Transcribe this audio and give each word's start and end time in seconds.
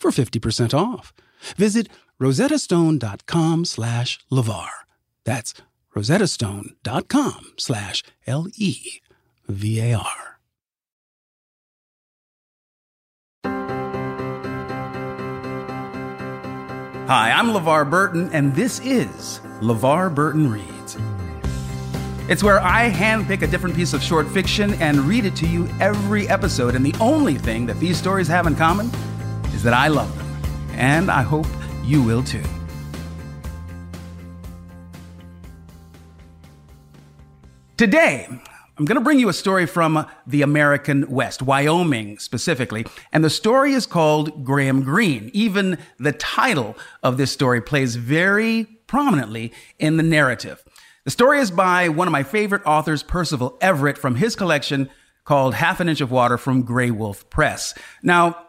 for 0.00 0.10
50% 0.10 0.74
off. 0.74 1.12
Visit 1.56 1.88
rosettastone.com 2.20 3.64
slash 3.64 4.18
LeVar. 4.30 4.68
That's 5.24 5.54
rosettastone.com 5.94 7.54
slash 7.56 8.02
L-E-V-A-R. 8.26 10.30
Hi, 17.10 17.32
I'm 17.32 17.48
LeVar 17.48 17.90
Burton, 17.90 18.30
and 18.32 18.54
this 18.54 18.78
is 18.84 19.40
LeVar 19.60 20.14
Burton 20.14 20.48
Reads. 20.48 20.96
It's 22.28 22.44
where 22.44 22.60
I 22.60 22.88
handpick 22.88 23.42
a 23.42 23.48
different 23.48 23.74
piece 23.74 23.94
of 23.94 24.00
short 24.00 24.28
fiction 24.28 24.74
and 24.74 25.00
read 25.00 25.24
it 25.24 25.34
to 25.36 25.48
you 25.48 25.68
every 25.80 26.28
episode, 26.28 26.76
and 26.76 26.86
the 26.86 26.94
only 27.00 27.34
thing 27.34 27.66
that 27.66 27.80
these 27.80 27.98
stories 27.98 28.28
have 28.28 28.46
in 28.46 28.54
common 28.54 28.92
is 29.60 29.64
that 29.64 29.74
I 29.74 29.88
love 29.88 30.16
them, 30.16 30.26
and 30.78 31.10
I 31.10 31.20
hope 31.20 31.46
you 31.84 32.02
will 32.02 32.24
too. 32.24 32.42
Today, 37.76 38.26
I'm 38.30 38.86
going 38.86 38.96
to 38.96 39.04
bring 39.04 39.18
you 39.18 39.28
a 39.28 39.34
story 39.34 39.66
from 39.66 40.06
the 40.26 40.40
American 40.40 41.10
West, 41.10 41.42
Wyoming 41.42 42.18
specifically, 42.18 42.86
and 43.12 43.22
the 43.22 43.28
story 43.28 43.74
is 43.74 43.84
called 43.84 44.46
Graham 44.46 44.82
Greene. 44.82 45.30
Even 45.34 45.76
the 45.98 46.12
title 46.12 46.74
of 47.02 47.18
this 47.18 47.30
story 47.30 47.60
plays 47.60 47.96
very 47.96 48.64
prominently 48.86 49.52
in 49.78 49.98
the 49.98 50.02
narrative. 50.02 50.64
The 51.04 51.10
story 51.10 51.38
is 51.38 51.50
by 51.50 51.90
one 51.90 52.08
of 52.08 52.12
my 52.12 52.22
favorite 52.22 52.62
authors, 52.64 53.02
Percival 53.02 53.58
Everett, 53.60 53.98
from 53.98 54.14
his 54.14 54.34
collection 54.36 54.88
called 55.24 55.52
Half 55.56 55.80
an 55.80 55.90
Inch 55.90 56.00
of 56.00 56.10
Water 56.10 56.38
from 56.38 56.66
Graywolf 56.66 57.28
Press. 57.28 57.74
Now, 58.02 58.46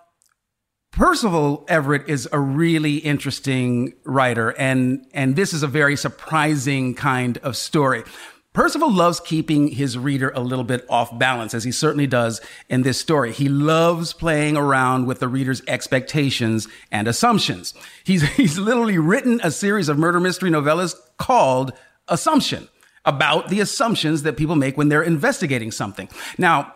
Percival 0.92 1.64
Everett 1.70 2.09
is 2.09 2.28
a 2.34 2.39
really 2.39 2.97
interesting 2.97 3.94
writer, 4.03 4.50
and, 4.58 5.06
and 5.14 5.38
this 5.38 5.53
is 5.53 5.64
a 5.64 5.67
very 5.67 5.95
surprising 5.95 6.94
kind 6.95 7.38
of 7.39 7.56
story. 7.56 8.03
Percival 8.52 8.91
loves 8.91 9.22
keeping 9.22 9.69
his 9.69 9.97
reader 9.97 10.31
a 10.35 10.41
little 10.41 10.66
bit 10.66 10.85
off 10.90 11.18
balance, 11.18 11.53
as 11.53 11.63
he 11.63 11.72
certainly 11.72 12.07
does 12.07 12.41
in 12.68 12.81
this 12.81 13.00
story. 13.00 13.31
He 13.31 13.47
loves 13.47 14.12
playing 14.12 14.57
around 14.57 15.06
with 15.06 15.22
the 15.22 15.29
reader's 15.29 15.62
expectations 15.66 16.68
and 16.91 17.08
assumptions. 17.08 17.73
He's, 18.03 18.23
he's 18.35 18.59
literally 18.59 18.97
written 18.97 19.40
a 19.46 19.52
series 19.52 19.88
of 19.88 19.97
murder 19.97 20.19
mystery 20.19 20.50
novellas 20.50 20.94
called 21.18 21.72
Assumption, 22.09 22.68
about 23.06 23.47
the 23.47 23.62
assumptions 23.62 24.23
that 24.23 24.35
people 24.35 24.58
make 24.58 24.75
when 24.75 24.90
they're 24.90 25.02
investigating 25.02 25.72
something. 25.72 26.09
Now, 26.38 26.73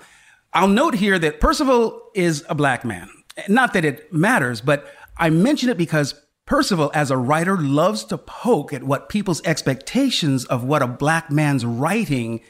I'll 0.54 0.70
note 0.70 0.96
here 0.96 1.20
that 1.20 1.42
Percival 1.42 2.12
is 2.14 2.46
a 2.48 2.56
black 2.56 2.86
man. 2.86 3.10
Not 3.48 3.74
that 3.74 3.86
it 3.86 4.12
matters, 4.14 4.62
but 4.62 4.88
I 5.18 5.30
mention 5.30 5.70
it 5.70 5.78
because 5.78 6.22
Percival, 6.46 6.92
as 6.94 7.10
a 7.10 7.18
writer, 7.18 7.58
loves 7.58 8.04
to 8.06 8.18
poke 8.20 8.72
at 8.72 8.84
what 8.84 9.10
people's 9.10 9.42
expectations 9.46 10.46
of 10.46 10.64
what 10.64 10.84
a 10.84 10.88
black 10.88 11.32
man's 11.32 11.66
writing 11.66 12.42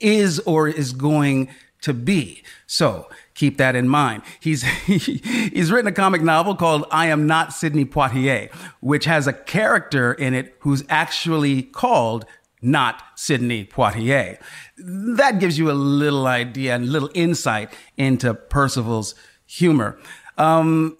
is 0.00 0.38
or 0.40 0.68
is 0.68 0.92
going 0.94 1.50
to 1.82 1.92
be. 1.92 2.42
So 2.66 3.08
keep 3.34 3.58
that 3.58 3.76
in 3.76 3.88
mind. 3.88 4.22
He's, 4.40 4.62
he's 4.86 5.70
written 5.70 5.88
a 5.88 5.92
comic 5.92 6.22
novel 6.22 6.54
called 6.54 6.86
I 6.90 7.06
Am 7.06 7.26
Not 7.26 7.52
Sidney 7.52 7.84
Poitier, 7.84 8.50
which 8.80 9.04
has 9.04 9.26
a 9.26 9.32
character 9.32 10.14
in 10.14 10.32
it 10.32 10.56
who's 10.60 10.84
actually 10.88 11.62
called 11.62 12.24
not 12.62 13.02
Sidney 13.16 13.66
Poitier. 13.66 14.38
That 14.78 15.40
gives 15.40 15.58
you 15.58 15.70
a 15.70 15.74
little 15.74 16.26
idea 16.26 16.74
and 16.74 16.88
little 16.88 17.10
insight 17.12 17.70
into 17.96 18.32
Percival's 18.32 19.14
humor. 19.44 19.98
Um, 20.42 20.96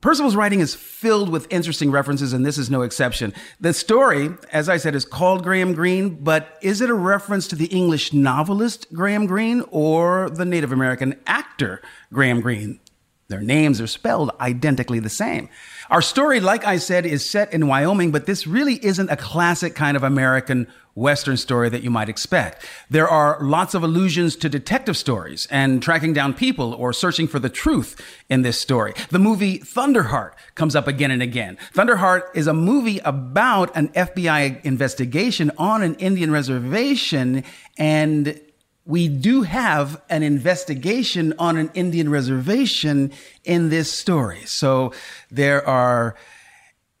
Percival's 0.00 0.36
writing 0.36 0.60
is 0.60 0.74
filled 0.74 1.30
with 1.30 1.46
interesting 1.50 1.90
references, 1.90 2.32
and 2.32 2.44
this 2.44 2.58
is 2.58 2.68
no 2.68 2.82
exception. 2.82 3.32
The 3.60 3.72
story, 3.72 4.30
as 4.52 4.68
I 4.68 4.76
said, 4.76 4.94
is 4.94 5.04
called 5.04 5.42
Graham 5.42 5.72
Greene, 5.72 6.16
but 6.16 6.58
is 6.62 6.80
it 6.80 6.90
a 6.90 6.94
reference 6.94 7.46
to 7.48 7.56
the 7.56 7.66
English 7.66 8.12
novelist 8.12 8.92
Graham 8.92 9.26
Greene 9.26 9.62
or 9.70 10.28
the 10.30 10.44
Native 10.44 10.72
American 10.72 11.18
actor 11.26 11.80
Graham 12.12 12.40
Greene? 12.40 12.80
Their 13.28 13.40
names 13.40 13.80
are 13.80 13.86
spelled 13.86 14.30
identically 14.40 15.00
the 15.00 15.08
same. 15.08 15.48
Our 15.90 16.02
story, 16.02 16.40
like 16.40 16.64
I 16.64 16.76
said, 16.76 17.06
is 17.06 17.28
set 17.28 17.52
in 17.52 17.66
Wyoming, 17.66 18.10
but 18.10 18.26
this 18.26 18.46
really 18.46 18.84
isn't 18.84 19.10
a 19.10 19.16
classic 19.16 19.74
kind 19.74 19.96
of 19.96 20.02
American 20.02 20.66
Western 20.96 21.36
story 21.36 21.68
that 21.68 21.82
you 21.82 21.90
might 21.90 22.08
expect. 22.08 22.66
There 22.88 23.06
are 23.06 23.38
lots 23.42 23.74
of 23.74 23.84
allusions 23.84 24.34
to 24.36 24.48
detective 24.48 24.96
stories 24.96 25.46
and 25.50 25.82
tracking 25.82 26.14
down 26.14 26.32
people 26.32 26.72
or 26.72 26.92
searching 26.92 27.28
for 27.28 27.38
the 27.38 27.50
truth 27.50 28.00
in 28.30 28.40
this 28.42 28.58
story. 28.58 28.94
The 29.10 29.18
movie 29.18 29.58
Thunderheart 29.58 30.32
comes 30.54 30.74
up 30.74 30.88
again 30.88 31.10
and 31.10 31.22
again. 31.22 31.58
Thunderheart 31.74 32.22
is 32.34 32.46
a 32.46 32.54
movie 32.54 32.98
about 33.00 33.76
an 33.76 33.88
FBI 33.88 34.64
investigation 34.64 35.52
on 35.58 35.82
an 35.82 35.94
Indian 35.96 36.30
reservation 36.30 37.44
and 37.76 38.40
we 38.86 39.08
do 39.08 39.42
have 39.42 40.00
an 40.08 40.22
investigation 40.22 41.34
on 41.38 41.56
an 41.56 41.70
Indian 41.74 42.08
reservation 42.08 43.12
in 43.44 43.68
this 43.68 43.92
story. 43.92 44.42
So 44.46 44.92
there 45.28 45.66
are 45.68 46.14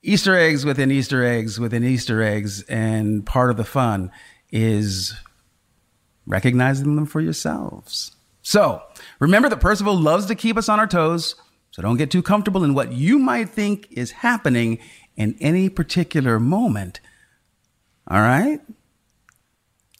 Easter 0.06 0.36
eggs 0.36 0.64
within 0.64 0.92
Easter 0.92 1.24
eggs 1.24 1.58
within 1.58 1.82
Easter 1.82 2.22
eggs, 2.22 2.62
and 2.62 3.26
part 3.26 3.50
of 3.50 3.56
the 3.56 3.64
fun 3.64 4.12
is 4.52 5.14
recognizing 6.26 6.94
them 6.94 7.06
for 7.06 7.20
yourselves. 7.20 8.14
So 8.40 8.82
remember 9.18 9.48
that 9.48 9.60
Percival 9.60 9.96
loves 9.96 10.26
to 10.26 10.36
keep 10.36 10.56
us 10.56 10.68
on 10.68 10.78
our 10.78 10.86
toes, 10.86 11.34
so 11.72 11.82
don't 11.82 11.96
get 11.96 12.12
too 12.12 12.22
comfortable 12.22 12.62
in 12.62 12.72
what 12.72 12.92
you 12.92 13.18
might 13.18 13.48
think 13.48 13.88
is 13.90 14.12
happening 14.12 14.78
in 15.16 15.36
any 15.40 15.68
particular 15.68 16.38
moment. 16.38 17.00
All 18.08 18.20
right? 18.20 18.60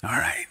All 0.04 0.10
right. 0.10 0.46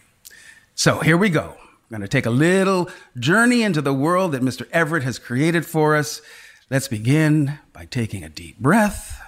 So 0.74 1.00
here 1.00 1.16
we 1.16 1.30
go. 1.30 1.56
We're 1.90 1.98
going 1.98 2.02
to 2.02 2.10
take 2.10 2.26
a 2.26 2.30
little 2.30 2.90
journey 3.18 3.64
into 3.64 3.82
the 3.82 3.94
world 3.94 4.34
that 4.34 4.42
Mr. 4.42 4.68
Everett 4.72 5.04
has 5.04 5.18
created 5.18 5.66
for 5.66 5.96
us. 5.96 6.22
Let's 6.70 6.90
begin 6.90 7.60
by 7.72 7.86
taking 7.86 8.22
a 8.22 8.30
deep 8.30 8.60
breath. 8.60 9.22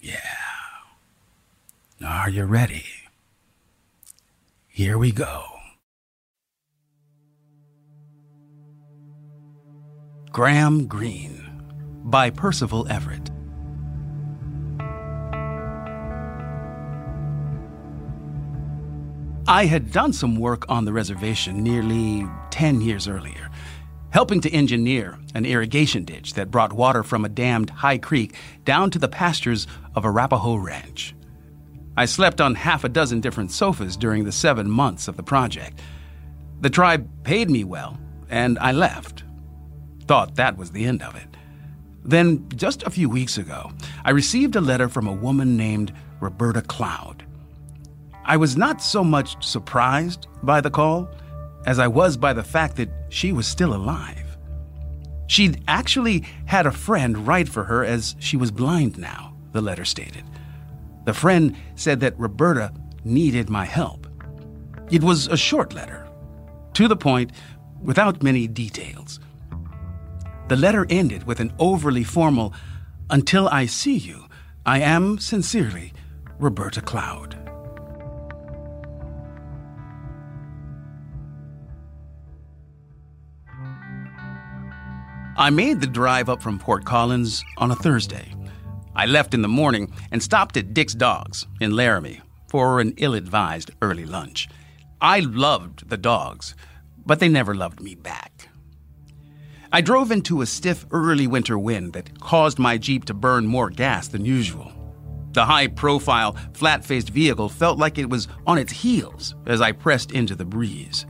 yeah. 0.00 0.18
Are 2.02 2.30
you 2.30 2.44
ready? 2.44 2.86
Here 4.66 4.96
we 4.96 5.12
go. 5.12 5.44
Graham 10.32 10.86
Greene 10.86 11.62
by 12.04 12.30
Percival 12.30 12.88
Everett. 12.88 13.30
I 19.46 19.66
had 19.66 19.92
done 19.92 20.14
some 20.14 20.36
work 20.36 20.64
on 20.70 20.86
the 20.86 20.94
reservation 20.94 21.62
nearly 21.62 22.26
10 22.50 22.80
years 22.80 23.08
earlier, 23.08 23.50
helping 24.08 24.40
to 24.40 24.50
engineer 24.50 25.18
an 25.34 25.44
irrigation 25.44 26.06
ditch 26.06 26.32
that 26.32 26.50
brought 26.50 26.72
water 26.72 27.02
from 27.02 27.26
a 27.26 27.28
dammed 27.28 27.68
high 27.68 27.98
creek 27.98 28.36
down 28.64 28.90
to 28.92 28.98
the 28.98 29.08
pastures 29.08 29.66
of 29.94 30.06
Arapahoe 30.06 30.56
Ranch. 30.56 31.14
I 32.00 32.06
slept 32.06 32.40
on 32.40 32.54
half 32.54 32.82
a 32.82 32.88
dozen 32.88 33.20
different 33.20 33.50
sofas 33.50 33.94
during 33.94 34.24
the 34.24 34.32
seven 34.32 34.70
months 34.70 35.06
of 35.06 35.18
the 35.18 35.22
project. 35.22 35.82
The 36.62 36.70
tribe 36.70 37.06
paid 37.24 37.50
me 37.50 37.62
well, 37.62 37.98
and 38.30 38.58
I 38.58 38.72
left. 38.72 39.22
Thought 40.06 40.36
that 40.36 40.56
was 40.56 40.70
the 40.70 40.86
end 40.86 41.02
of 41.02 41.14
it. 41.14 41.36
Then, 42.02 42.48
just 42.56 42.84
a 42.84 42.90
few 42.90 43.10
weeks 43.10 43.36
ago, 43.36 43.70
I 44.02 44.12
received 44.12 44.56
a 44.56 44.62
letter 44.62 44.88
from 44.88 45.06
a 45.06 45.12
woman 45.12 45.58
named 45.58 45.92
Roberta 46.20 46.62
Cloud. 46.62 47.22
I 48.24 48.38
was 48.38 48.56
not 48.56 48.80
so 48.80 49.04
much 49.04 49.44
surprised 49.44 50.26
by 50.42 50.62
the 50.62 50.70
call 50.70 51.06
as 51.66 51.78
I 51.78 51.88
was 51.88 52.16
by 52.16 52.32
the 52.32 52.42
fact 52.42 52.76
that 52.76 52.88
she 53.10 53.30
was 53.30 53.46
still 53.46 53.74
alive. 53.74 54.38
She'd 55.26 55.62
actually 55.68 56.24
had 56.46 56.64
a 56.64 56.72
friend 56.72 57.26
write 57.26 57.50
for 57.50 57.64
her 57.64 57.84
as 57.84 58.16
she 58.20 58.38
was 58.38 58.50
blind 58.50 58.96
now, 58.96 59.36
the 59.52 59.60
letter 59.60 59.84
stated. 59.84 60.24
The 61.10 61.14
friend 61.14 61.56
said 61.74 61.98
that 62.00 62.16
Roberta 62.20 62.72
needed 63.02 63.50
my 63.50 63.64
help. 63.64 64.06
It 64.92 65.02
was 65.02 65.26
a 65.26 65.36
short 65.36 65.74
letter, 65.74 66.06
to 66.74 66.86
the 66.86 66.94
point, 66.94 67.32
without 67.82 68.22
many 68.22 68.46
details. 68.46 69.18
The 70.46 70.54
letter 70.54 70.86
ended 70.88 71.24
with 71.24 71.40
an 71.40 71.52
overly 71.58 72.04
formal, 72.04 72.54
Until 73.10 73.48
I 73.48 73.66
see 73.66 73.96
you, 73.96 74.26
I 74.64 74.78
am 74.78 75.18
sincerely 75.18 75.92
Roberta 76.38 76.80
Cloud. 76.80 77.34
I 85.36 85.50
made 85.50 85.80
the 85.80 85.88
drive 85.88 86.28
up 86.28 86.40
from 86.40 86.60
Fort 86.60 86.84
Collins 86.84 87.42
on 87.56 87.72
a 87.72 87.74
Thursday. 87.74 88.32
I 89.00 89.06
left 89.06 89.32
in 89.32 89.40
the 89.40 89.48
morning 89.48 89.94
and 90.10 90.22
stopped 90.22 90.58
at 90.58 90.74
Dick's 90.74 90.92
Dogs 90.92 91.46
in 91.58 91.74
Laramie 91.74 92.20
for 92.50 92.80
an 92.80 92.92
ill 92.98 93.14
advised 93.14 93.70
early 93.80 94.04
lunch. 94.04 94.46
I 95.00 95.20
loved 95.20 95.88
the 95.88 95.96
dogs, 95.96 96.54
but 97.06 97.18
they 97.18 97.30
never 97.30 97.54
loved 97.54 97.80
me 97.80 97.94
back. 97.94 98.50
I 99.72 99.80
drove 99.80 100.10
into 100.10 100.42
a 100.42 100.46
stiff 100.46 100.84
early 100.90 101.26
winter 101.26 101.58
wind 101.58 101.94
that 101.94 102.20
caused 102.20 102.58
my 102.58 102.76
Jeep 102.76 103.06
to 103.06 103.14
burn 103.14 103.46
more 103.46 103.70
gas 103.70 104.06
than 104.06 104.26
usual. 104.26 104.70
The 105.32 105.46
high 105.46 105.68
profile, 105.68 106.36
flat 106.52 106.84
faced 106.84 107.08
vehicle 107.08 107.48
felt 107.48 107.78
like 107.78 107.96
it 107.96 108.10
was 108.10 108.28
on 108.46 108.58
its 108.58 108.70
heels 108.70 109.34
as 109.46 109.62
I 109.62 109.72
pressed 109.72 110.12
into 110.12 110.34
the 110.34 110.44
breeze. 110.44 111.06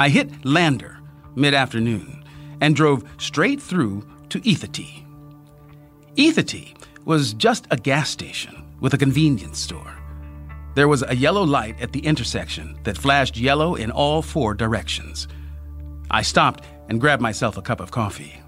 I 0.00 0.08
hit 0.08 0.44
Lander 0.44 0.98
mid 1.36 1.54
afternoon 1.54 2.24
and 2.60 2.74
drove 2.74 3.08
straight 3.18 3.62
through 3.62 4.04
to 4.30 4.40
Ethete. 4.40 5.06
Ethete 6.16 6.74
was 7.04 7.34
just 7.34 7.66
a 7.70 7.76
gas 7.76 8.10
station 8.10 8.64
with 8.80 8.94
a 8.94 8.98
convenience 8.98 9.58
store. 9.58 9.96
There 10.74 10.88
was 10.88 11.02
a 11.06 11.14
yellow 11.14 11.42
light 11.44 11.80
at 11.80 11.92
the 11.92 12.00
intersection 12.00 12.78
that 12.84 12.98
flashed 12.98 13.36
yellow 13.36 13.74
in 13.74 13.90
all 13.90 14.22
four 14.22 14.54
directions. 14.54 15.28
I 16.10 16.22
stopped 16.22 16.64
and 16.88 17.00
grabbed 17.00 17.22
myself 17.22 17.56
a 17.56 17.62
cup 17.62 17.80
of 17.80 17.90
coffee. 17.90 18.40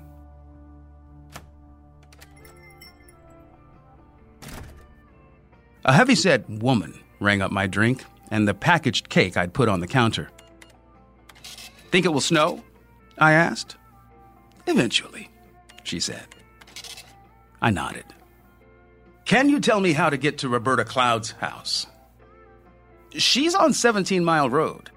A 5.84 5.92
heavyset 5.92 6.48
woman 6.48 6.98
rang 7.20 7.42
up 7.42 7.50
my 7.50 7.66
drink 7.66 8.04
and 8.30 8.46
the 8.46 8.54
packaged 8.54 9.08
cake 9.08 9.36
I'd 9.36 9.52
put 9.52 9.68
on 9.68 9.80
the 9.80 9.86
counter. 9.86 10.30
Think 11.90 12.06
it 12.06 12.12
will 12.12 12.20
snow? 12.20 12.62
I 13.18 13.32
asked. 13.32 13.76
Eventually, 14.66 15.28
she 15.84 16.00
said. 16.00 16.26
I 17.62 17.70
nodded. 17.70 18.04
Can 19.24 19.48
you 19.48 19.60
tell 19.60 19.80
me 19.80 19.92
how 19.92 20.10
to 20.10 20.16
get 20.18 20.38
to 20.38 20.48
Roberta 20.48 20.84
Cloud's 20.84 21.30
house? 21.30 21.86
She's 23.12 23.54
on 23.54 23.72
17 23.72 24.24
Mile 24.24 24.50
Road. 24.50 24.90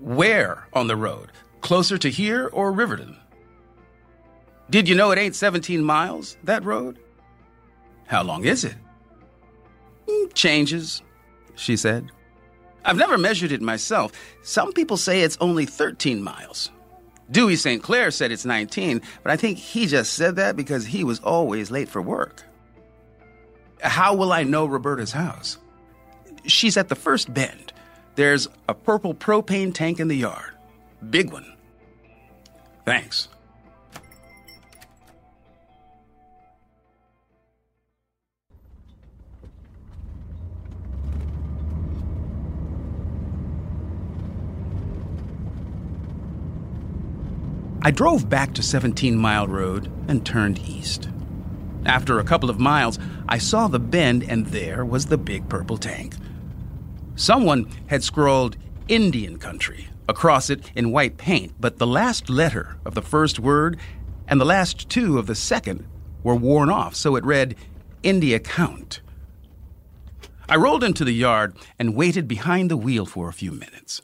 Where 0.00 0.66
on 0.72 0.86
the 0.88 0.96
road? 0.96 1.30
Closer 1.60 1.98
to 1.98 2.08
here 2.10 2.48
or 2.52 2.72
Riverton? 2.72 3.16
Did 4.70 4.88
you 4.88 4.94
know 4.94 5.10
it 5.10 5.18
ain't 5.18 5.36
17 5.36 5.84
miles, 5.84 6.36
that 6.44 6.64
road? 6.64 6.98
How 8.06 8.22
long 8.22 8.44
is 8.44 8.64
it? 8.64 8.74
"Mm, 10.08 10.32
Changes, 10.34 11.02
she 11.54 11.76
said. 11.76 12.10
I've 12.84 12.96
never 12.96 13.16
measured 13.18 13.52
it 13.52 13.60
myself. 13.62 14.12
Some 14.42 14.72
people 14.72 14.96
say 14.96 15.20
it's 15.20 15.38
only 15.40 15.66
13 15.66 16.22
miles. 16.22 16.70
Dewey 17.32 17.56
St. 17.56 17.82
Clair 17.82 18.10
said 18.10 18.30
it's 18.30 18.44
19, 18.44 19.00
but 19.22 19.32
I 19.32 19.36
think 19.36 19.58
he 19.58 19.86
just 19.86 20.12
said 20.14 20.36
that 20.36 20.54
because 20.54 20.86
he 20.86 21.02
was 21.02 21.18
always 21.20 21.70
late 21.70 21.88
for 21.88 22.00
work. 22.00 22.44
How 23.80 24.14
will 24.14 24.32
I 24.32 24.44
know 24.44 24.66
Roberta's 24.66 25.12
house? 25.12 25.58
She's 26.46 26.76
at 26.76 26.88
the 26.88 26.94
first 26.94 27.32
bend. 27.32 27.72
There's 28.14 28.48
a 28.68 28.74
purple 28.74 29.14
propane 29.14 29.72
tank 29.74 29.98
in 29.98 30.08
the 30.08 30.16
yard. 30.16 30.52
Big 31.10 31.32
one. 31.32 31.56
Thanks. 32.84 33.28
I 47.84 47.90
drove 47.90 48.28
back 48.28 48.54
to 48.54 48.62
17 48.62 49.16
Mile 49.16 49.48
Road 49.48 49.90
and 50.06 50.24
turned 50.24 50.60
east. 50.60 51.08
After 51.84 52.20
a 52.20 52.24
couple 52.24 52.48
of 52.48 52.60
miles, 52.60 52.96
I 53.28 53.38
saw 53.38 53.66
the 53.66 53.80
bend, 53.80 54.22
and 54.22 54.46
there 54.46 54.84
was 54.84 55.06
the 55.06 55.18
big 55.18 55.48
purple 55.48 55.76
tank. 55.76 56.14
Someone 57.16 57.68
had 57.88 58.04
scrawled 58.04 58.56
Indian 58.86 59.36
country 59.36 59.88
across 60.08 60.48
it 60.48 60.70
in 60.76 60.92
white 60.92 61.16
paint, 61.16 61.54
but 61.58 61.78
the 61.78 61.86
last 61.86 62.30
letter 62.30 62.76
of 62.84 62.94
the 62.94 63.02
first 63.02 63.40
word 63.40 63.80
and 64.28 64.40
the 64.40 64.44
last 64.44 64.88
two 64.88 65.18
of 65.18 65.26
the 65.26 65.34
second 65.34 65.84
were 66.22 66.36
worn 66.36 66.70
off, 66.70 66.94
so 66.94 67.16
it 67.16 67.24
read 67.24 67.56
India 68.04 68.38
Count. 68.38 69.00
I 70.48 70.54
rolled 70.54 70.84
into 70.84 71.04
the 71.04 71.12
yard 71.12 71.56
and 71.80 71.96
waited 71.96 72.28
behind 72.28 72.70
the 72.70 72.76
wheel 72.76 73.06
for 73.06 73.28
a 73.28 73.32
few 73.32 73.50
minutes. 73.50 74.02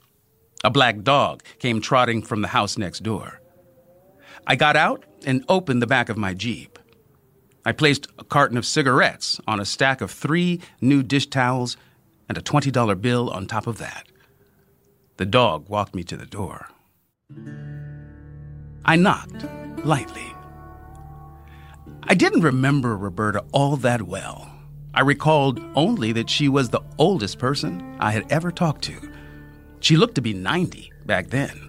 A 0.64 0.70
black 0.70 1.02
dog 1.02 1.44
came 1.60 1.80
trotting 1.80 2.22
from 2.22 2.42
the 2.42 2.48
house 2.48 2.76
next 2.76 3.04
door. 3.04 3.40
I 4.50 4.56
got 4.56 4.77
out 4.77 5.05
and 5.27 5.45
opened 5.47 5.83
the 5.83 5.87
back 5.87 6.09
of 6.09 6.17
my 6.17 6.33
Jeep. 6.33 6.79
I 7.67 7.73
placed 7.73 8.09
a 8.19 8.25
carton 8.25 8.56
of 8.56 8.65
cigarettes 8.65 9.39
on 9.47 9.61
a 9.61 9.67
stack 9.67 10.00
of 10.00 10.11
three 10.11 10.62
new 10.81 11.03
dish 11.03 11.27
towels 11.27 11.77
and 12.31 12.39
a 12.39 12.41
$20 12.41 12.99
bill 13.03 13.29
on 13.29 13.47
top 13.47 13.67
of 13.67 13.77
that. 13.77 14.09
The 15.19 15.27
dog 15.27 15.69
walked 15.69 15.95
me 15.95 16.02
to 16.05 16.17
the 16.17 16.25
door. 16.25 16.69
I 18.87 18.97
knocked 18.97 19.45
lightly. 19.85 20.33
I 22.05 22.14
didn't 22.14 22.40
remember 22.40 22.97
Roberta 22.97 23.45
all 23.52 23.76
that 23.76 24.00
well. 24.00 24.50
I 24.95 25.02
recalled 25.02 25.61
only 25.75 26.12
that 26.12 26.31
she 26.31 26.49
was 26.49 26.71
the 26.71 26.81
oldest 26.97 27.38
person 27.38 27.99
I 28.00 28.12
had 28.12 28.33
ever 28.33 28.50
talked 28.50 28.83
to. 28.85 29.12
She 29.81 29.99
looked 29.99 30.14
to 30.14 30.23
be 30.23 30.33
90 30.33 30.90
back 31.05 31.28
then. 31.28 31.67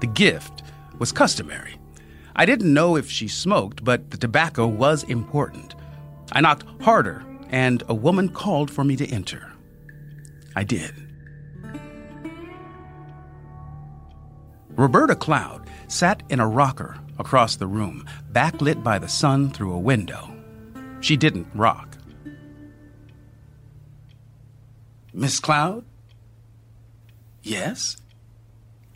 The 0.00 0.06
gift 0.06 0.62
was 0.98 1.12
customary. 1.12 1.76
I 2.34 2.44
didn't 2.44 2.72
know 2.72 2.96
if 2.96 3.10
she 3.10 3.28
smoked, 3.28 3.82
but 3.82 4.10
the 4.10 4.18
tobacco 4.18 4.66
was 4.66 5.04
important. 5.04 5.74
I 6.32 6.40
knocked 6.40 6.64
harder, 6.82 7.24
and 7.48 7.82
a 7.88 7.94
woman 7.94 8.28
called 8.28 8.70
for 8.70 8.84
me 8.84 8.96
to 8.96 9.06
enter. 9.06 9.52
I 10.54 10.64
did. 10.64 10.92
Roberta 14.70 15.14
Cloud 15.14 15.68
sat 15.88 16.22
in 16.28 16.40
a 16.40 16.46
rocker 16.46 16.98
across 17.18 17.56
the 17.56 17.66
room, 17.66 18.04
backlit 18.32 18.82
by 18.82 18.98
the 18.98 19.08
sun 19.08 19.50
through 19.50 19.72
a 19.72 19.78
window. 19.78 20.30
She 21.00 21.16
didn't 21.16 21.48
rock. 21.54 21.96
Miss 25.14 25.40
Cloud? 25.40 25.86
Yes? 27.42 27.96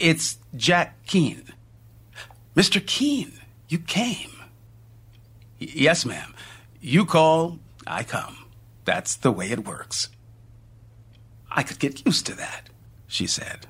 It's 0.00 0.38
Jack 0.56 1.04
Keene. 1.06 1.44
Mr. 2.56 2.84
Keene, 2.84 3.34
you 3.68 3.78
came. 3.78 4.32
Y- 5.60 5.68
yes, 5.74 6.06
ma'am. 6.06 6.34
You 6.80 7.04
call, 7.04 7.58
I 7.86 8.02
come. 8.02 8.46
That's 8.86 9.14
the 9.14 9.30
way 9.30 9.50
it 9.50 9.66
works. 9.66 10.08
I 11.50 11.62
could 11.62 11.78
get 11.78 12.06
used 12.06 12.24
to 12.26 12.34
that, 12.36 12.70
she 13.06 13.26
said. 13.26 13.66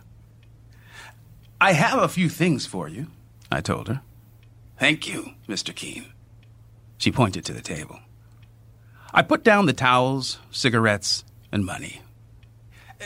I 1.60 1.72
have 1.72 2.00
a 2.00 2.08
few 2.08 2.28
things 2.28 2.64
for 2.64 2.88
you, 2.88 3.08
I 3.50 3.60
told 3.60 3.88
her. 3.88 4.00
Thank 4.78 5.08
you, 5.08 5.32
Mr. 5.48 5.74
Keene. 5.74 6.06
She 6.96 7.10
pointed 7.10 7.44
to 7.46 7.52
the 7.52 7.60
table. 7.60 7.98
I 9.12 9.22
put 9.22 9.42
down 9.42 9.66
the 9.66 9.72
towels, 9.72 10.38
cigarettes, 10.52 11.24
and 11.50 11.64
money. 11.66 12.02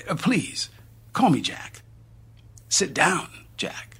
Uh, 0.08 0.14
please, 0.14 0.68
call 1.14 1.30
me 1.30 1.40
Jack. 1.40 1.80
Sit 2.68 2.94
down, 2.94 3.28
Jack. 3.56 3.98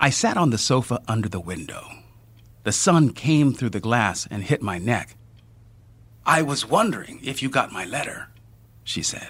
I 0.00 0.10
sat 0.10 0.36
on 0.36 0.50
the 0.50 0.58
sofa 0.58 1.02
under 1.08 1.28
the 1.28 1.40
window. 1.40 1.88
The 2.64 2.72
sun 2.72 3.12
came 3.12 3.52
through 3.52 3.70
the 3.70 3.80
glass 3.80 4.26
and 4.30 4.42
hit 4.42 4.62
my 4.62 4.78
neck. 4.78 5.16
I 6.26 6.42
was 6.42 6.68
wondering 6.68 7.20
if 7.22 7.42
you 7.42 7.50
got 7.50 7.72
my 7.72 7.84
letter, 7.84 8.28
she 8.82 9.02
said. 9.02 9.28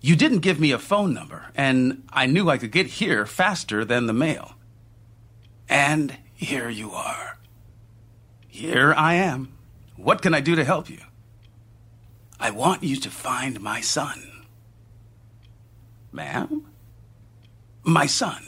You 0.00 0.16
didn't 0.16 0.38
give 0.38 0.58
me 0.58 0.72
a 0.72 0.78
phone 0.78 1.12
number, 1.12 1.50
and 1.54 2.04
I 2.10 2.26
knew 2.26 2.48
I 2.48 2.58
could 2.58 2.72
get 2.72 2.86
here 2.86 3.26
faster 3.26 3.84
than 3.84 4.06
the 4.06 4.12
mail. 4.12 4.54
And 5.68 6.16
here 6.34 6.70
you 6.70 6.92
are. 6.92 7.38
Here 8.48 8.94
I 8.94 9.14
am. 9.14 9.52
What 9.96 10.22
can 10.22 10.32
I 10.32 10.40
do 10.40 10.56
to 10.56 10.64
help 10.64 10.88
you? 10.88 11.00
I 12.38 12.50
want 12.50 12.82
you 12.82 12.96
to 12.96 13.10
find 13.10 13.60
my 13.60 13.80
son. 13.80 14.39
Ma'am? 16.12 16.66
My 17.82 18.06
son. 18.06 18.46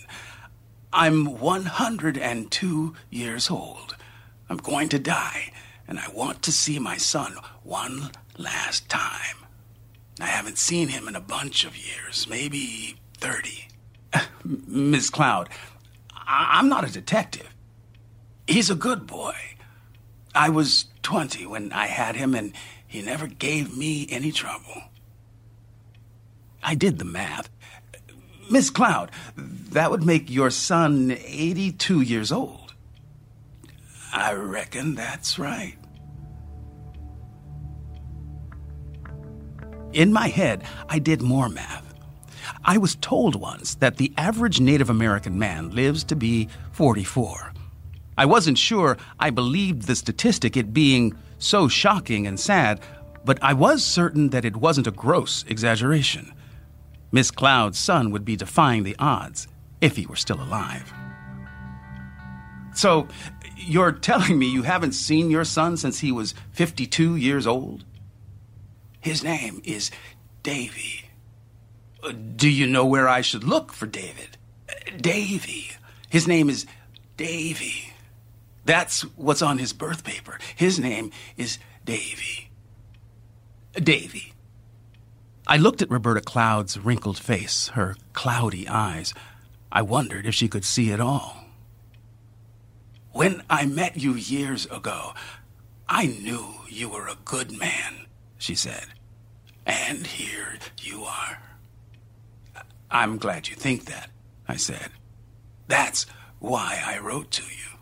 I'm 0.93 1.39
102 1.39 2.95
years 3.11 3.51
old. 3.51 3.97
I'm 4.49 4.59
going 4.59 4.89
to 4.91 4.99
die, 4.99 5.53
and 5.89 5.99
I 5.99 6.09
want 6.13 6.43
to 6.43 6.53
see 6.53 6.79
my 6.79 6.97
son 6.99 7.37
one 7.63 8.11
last 8.37 8.89
time. 8.91 9.37
I 10.21 10.27
haven't 10.27 10.59
seen 10.59 10.89
him 10.89 11.09
in 11.09 11.17
a 11.17 11.21
bunch 11.21 11.65
of 11.65 11.77
years, 11.77 12.27
maybe 12.29 12.97
30. 13.19 13.69
Miss 14.45 15.09
Cloud, 15.09 15.49
I- 16.15 16.59
I'm 16.59 16.69
not 16.69 16.87
a 16.87 16.93
detective. 16.93 17.49
He's 18.47 18.69
a 18.69 18.75
good 18.75 19.07
boy. 19.07 19.35
I 20.35 20.51
was 20.51 20.87
20 21.03 21.47
when 21.47 21.73
I 21.73 21.87
had 21.87 22.17
him, 22.17 22.35
and 22.35 22.53
he 22.87 23.01
never 23.01 23.27
gave 23.27 23.77
me 23.77 24.07
any 24.11 24.33
trouble. 24.33 24.83
I 26.63 26.75
did 26.75 26.99
the 26.99 27.05
math. 27.05 27.49
Miss 28.53 28.69
Cloud, 28.69 29.11
that 29.37 29.91
would 29.91 30.05
make 30.05 30.29
your 30.29 30.51
son 30.51 31.11
82 31.11 32.03
years 32.03 32.31
old. 32.31 32.75
I 34.13 34.35
reckon 34.35 34.95
that's 34.95 35.39
right. 35.39 35.79
In 39.95 40.13
my 40.13 40.29
head, 40.29 40.65
I 40.87 40.99
did 40.99 41.23
more 41.23 41.49
math. 41.49 41.95
I 42.63 42.77
was 42.77 42.97
told 42.97 43.37
once 43.37 43.75
that 43.77 43.97
the 43.97 44.13
average 44.19 44.61
Native 44.61 44.91
American 44.91 45.39
man 45.39 45.71
lives 45.71 46.05
to 46.05 46.15
be 46.15 46.51
44. 46.73 47.55
I 48.19 48.27
wasn't 48.27 48.59
sure 48.59 48.99
I 49.19 49.31
believed 49.31 49.83
the 49.83 49.97
statistic, 49.97 50.59
it 50.59 50.75
being 50.75 51.17
so 51.39 51.69
shocking 51.69 52.27
and 52.27 52.39
sad, 52.39 52.81
but 53.25 53.43
I 53.43 53.55
was 53.55 53.83
certain 53.83 54.29
that 54.29 54.45
it 54.45 54.57
wasn't 54.57 54.87
a 54.87 54.93
gross 54.93 55.43
exaggeration. 55.49 56.35
Miss 57.13 57.31
Cloud's 57.31 57.79
son 57.79 58.11
would 58.11 58.25
be 58.25 58.37
defying 58.37 58.83
the 58.83 58.97
odds 58.99 59.47
if 59.81 59.97
he 59.97 60.07
were 60.07 60.17
still 60.17 60.41
alive. 60.43 60.93
So, 62.75 63.07
you're 63.57 63.93
telling 63.93 64.39
me 64.39 64.47
you 64.47 64.63
haven't 64.63 64.93
seen 64.93 65.31
your 65.31 65.45
son 65.45 65.77
since 65.77 66.01
he 66.01 66.11
was 66.11 66.35
52 66.53 67.17
years 67.17 67.47
old? 67.47 67.85
His 69.01 69.23
name 69.23 69.61
is 69.65 69.91
Davy. 70.43 71.11
Uh, 72.03 72.13
Do 72.37 72.49
you 72.49 72.67
know 72.67 72.87
where 72.87 73.09
I 73.09 73.21
should 73.21 73.45
look 73.45 73.73
for 73.73 73.87
David? 73.87 74.39
Davy. 74.97 75.73
His 76.09 76.27
name 76.27 76.49
is 76.49 76.67
Davy. 77.17 77.93
That's 78.65 79.03
what's 79.17 79.43
on 79.43 79.59
his 79.59 79.73
birth 79.73 80.03
paper. 80.05 80.39
His 80.57 80.79
name 80.79 81.11
is 81.37 81.59
Davy. 81.85 82.49
Davy. 83.75 84.32
I 85.47 85.57
looked 85.57 85.83
at 85.83 85.91
Roberta 85.91 86.21
Cloud's 86.21 86.79
wrinkled 86.79 87.19
face, 87.19 87.69
her 87.69 87.97
cloudy 88.13 88.69
eyes. 88.69 89.13
I 89.71 89.83
wondered 89.83 90.27
if 90.27 90.35
she 90.35 90.49
could 90.49 90.65
see 90.65 90.91
it 90.91 91.01
all. 91.01 91.45
When 93.13 93.43
I 93.51 93.67
met 93.67 93.97
you 93.97 94.15
years 94.15 94.67
ago, 94.67 95.13
I 95.89 96.07
knew 96.07 96.47
you 96.69 96.89
were 96.89 97.09
a 97.09 97.19
good 97.25 97.53
man, 97.53 98.07
she 98.39 98.55
said. 98.55 98.87
And 99.67 100.07
here 100.07 100.59
you 100.81 101.05
are. 101.05 101.39
I'm 102.91 103.19
glad 103.19 103.49
you 103.49 103.55
think 103.57 103.87
that, 103.87 104.11
I 104.47 104.57
said. 104.57 104.91
That's 105.67 106.07
why 106.39 106.83
I 106.85 106.99
wrote 106.99 107.31
to 107.33 107.43
you. 107.43 107.79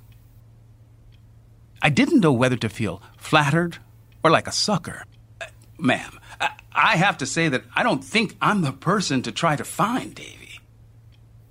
I 1.83 1.89
didn't 1.89 2.21
know 2.21 2.33
whether 2.33 2.57
to 2.57 2.69
feel 2.69 3.03
flattered 3.17 3.79
or 4.23 4.31
like 4.31 4.47
a 4.47 4.53
sucker. 4.53 5.05
Uh, 5.41 5.47
ma'am, 5.79 6.20
I, 6.41 6.97
have 6.97 7.19
to 7.19 7.27
say 7.27 7.49
that 7.49 7.65
I 7.75 7.83
don't 7.83 8.05
think 8.05 8.37
I'm 8.41 8.63
the 8.63 8.73
person 8.73 9.23
to 9.23 9.33
try 9.33 9.57
to 9.57 9.65
find 9.65 10.15
Davy. 10.15 10.61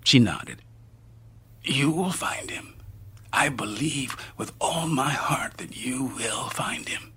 She 0.04 0.20
nodded. 0.20 0.62
You 1.64 1.92
will 1.92 2.12
find 2.12 2.50
him. 2.50 2.76
I 3.32 3.50
believe 3.50 4.16
with 4.38 4.52
all 4.60 4.88
my 4.88 5.12
heart 5.12 5.58
that 5.58 5.78
you 5.78 6.06
will 6.06 6.50
find 6.50 6.90
him. 6.90 7.14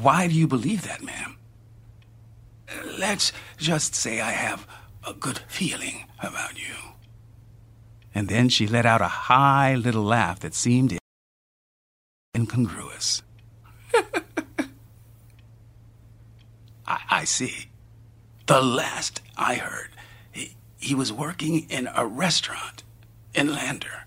Why 0.00 0.28
do 0.28 0.34
you 0.34 0.46
believe 0.46 0.82
that, 0.82 1.02
ma'am? 1.02 1.36
Let's 2.98 3.32
just 3.56 3.94
say 3.94 4.20
I 4.20 4.30
have 4.30 4.66
a 5.06 5.12
good 5.12 5.38
feeling 5.48 6.04
about 6.22 6.56
you. 6.56 6.74
And 8.14 8.28
then 8.28 8.48
she 8.48 8.66
let 8.66 8.86
out 8.86 9.00
a 9.00 9.08
high 9.08 9.74
little 9.74 10.04
laugh 10.04 10.40
that 10.40 10.54
seemed 10.54 10.98
incongruous. 12.36 13.22
I, 16.90 17.20
I 17.20 17.24
see. 17.24 17.66
The 18.46 18.60
last 18.60 19.22
I 19.36 19.54
heard, 19.54 19.90
he, 20.32 20.56
he 20.76 20.94
was 20.94 21.12
working 21.12 21.70
in 21.70 21.88
a 21.94 22.04
restaurant 22.04 22.82
in 23.32 23.54
Lander. 23.54 24.06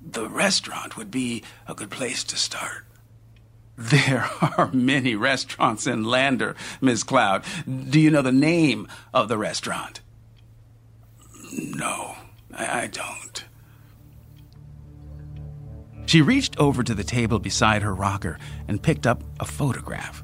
The 0.00 0.28
restaurant 0.28 0.96
would 0.96 1.10
be 1.10 1.42
a 1.66 1.74
good 1.74 1.90
place 1.90 2.24
to 2.24 2.36
start. 2.36 2.84
There 3.76 4.28
are 4.58 4.70
many 4.72 5.14
restaurants 5.14 5.86
in 5.86 6.04
Lander, 6.04 6.56
Miss 6.80 7.02
Cloud. 7.02 7.44
Do 7.66 7.98
you 7.98 8.10
know 8.10 8.22
the 8.22 8.32
name 8.32 8.86
of 9.14 9.28
the 9.28 9.38
restaurant? 9.38 10.00
No, 11.52 12.16
I, 12.52 12.82
I 12.82 12.86
don't. 12.88 13.44
She 16.04 16.22
reached 16.22 16.58
over 16.58 16.82
to 16.82 16.94
the 16.94 17.04
table 17.04 17.38
beside 17.38 17.82
her 17.82 17.94
rocker 17.94 18.38
and 18.66 18.82
picked 18.82 19.06
up 19.06 19.22
a 19.40 19.44
photograph. 19.44 20.22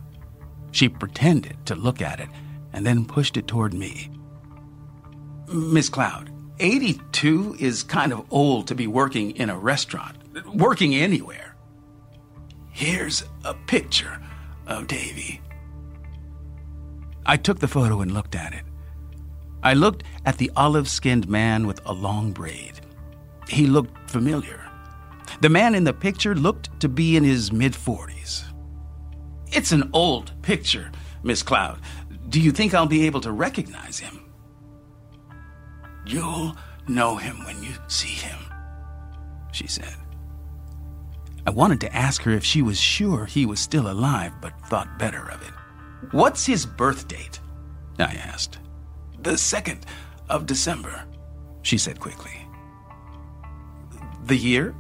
She 0.75 0.89
pretended 0.89 1.57
to 1.67 1.77
look 1.77 2.03
at 2.03 2.19
it 2.19 2.29
and 2.73 2.85
then 2.85 3.05
pushed 3.05 3.37
it 3.37 3.47
toward 3.47 3.73
me. 3.73 4.11
Miss 5.47 5.89
Cloud, 5.89 6.33
82 6.59 7.55
is 7.61 7.85
kind 7.85 8.13
of 8.13 8.27
old 8.33 8.67
to 8.67 8.75
be 8.75 8.89
working 8.89 9.31
in 9.37 9.51
a 9.51 9.57
restaurant, 9.57 10.17
working 10.53 10.97
anywhere. 10.97 11.55
Here's 12.73 13.23
a 13.45 13.55
picture 13.55 14.21
of 14.67 14.89
Davy. 14.89 15.41
I 17.25 17.37
took 17.37 17.61
the 17.61 17.69
photo 17.69 18.01
and 18.01 18.11
looked 18.11 18.35
at 18.35 18.53
it. 18.53 18.65
I 19.63 19.75
looked 19.75 20.03
at 20.27 20.39
the 20.39 20.51
olive 20.57 20.89
skinned 20.89 21.29
man 21.29 21.69
with 21.69 21.81
a 21.87 21.93
long 21.93 22.33
braid. 22.33 22.81
He 23.49 23.69
looked 23.69 24.11
familiar. 24.11 24.69
The 25.41 25.51
man 25.51 25.77
in 25.77 25.85
the 25.85 25.95
picture 25.95 26.35
looked 26.35 26.81
to 26.81 26.89
be 26.89 27.17
in 27.17 27.23
his 27.23 27.53
mid 27.53 27.75
40s. 27.75 28.14
It's 29.55 29.71
an 29.71 29.89
old 29.93 30.33
picture, 30.43 30.91
Miss 31.23 31.45
Cloud. 31.45 31.79
Do 32.29 32.41
you 32.41 32.51
think 32.51 32.75
I'll 32.75 32.87
be 32.87 33.07
able 33.07 33.21
to 33.21 33.31
recognize 33.31 34.01
him? 34.01 34.21
You'll 36.05 36.57
know 36.89 37.15
him 37.17 37.45
when 37.45 37.63
you 37.63 37.71
see 37.87 38.09
him, 38.09 38.39
she 39.53 39.69
said. 39.69 39.95
I 41.47 41.51
wanted 41.51 41.81
to 41.83 41.95
ask 41.95 42.23
her 42.23 42.33
if 42.33 42.45
she 42.45 42.63
was 42.63 42.81
sure 42.81 43.27
he 43.27 43.47
was 43.47 43.61
still 43.61 43.89
alive, 43.89 44.33
but 44.43 44.59
thought 44.67 44.99
better 44.99 45.31
of 45.31 45.41
it. 45.43 45.55
What's 46.11 46.45
his 46.45 46.67
birth 46.67 47.07
date? 47.07 47.39
I 48.01 48.15
asked. 48.15 48.59
The 49.21 49.33
2nd 49.33 49.83
of 50.29 50.47
December, 50.47 51.05
she 51.63 51.79
said 51.79 52.01
quickly. 52.01 52.45
The 54.25 54.37
year? 54.37 54.75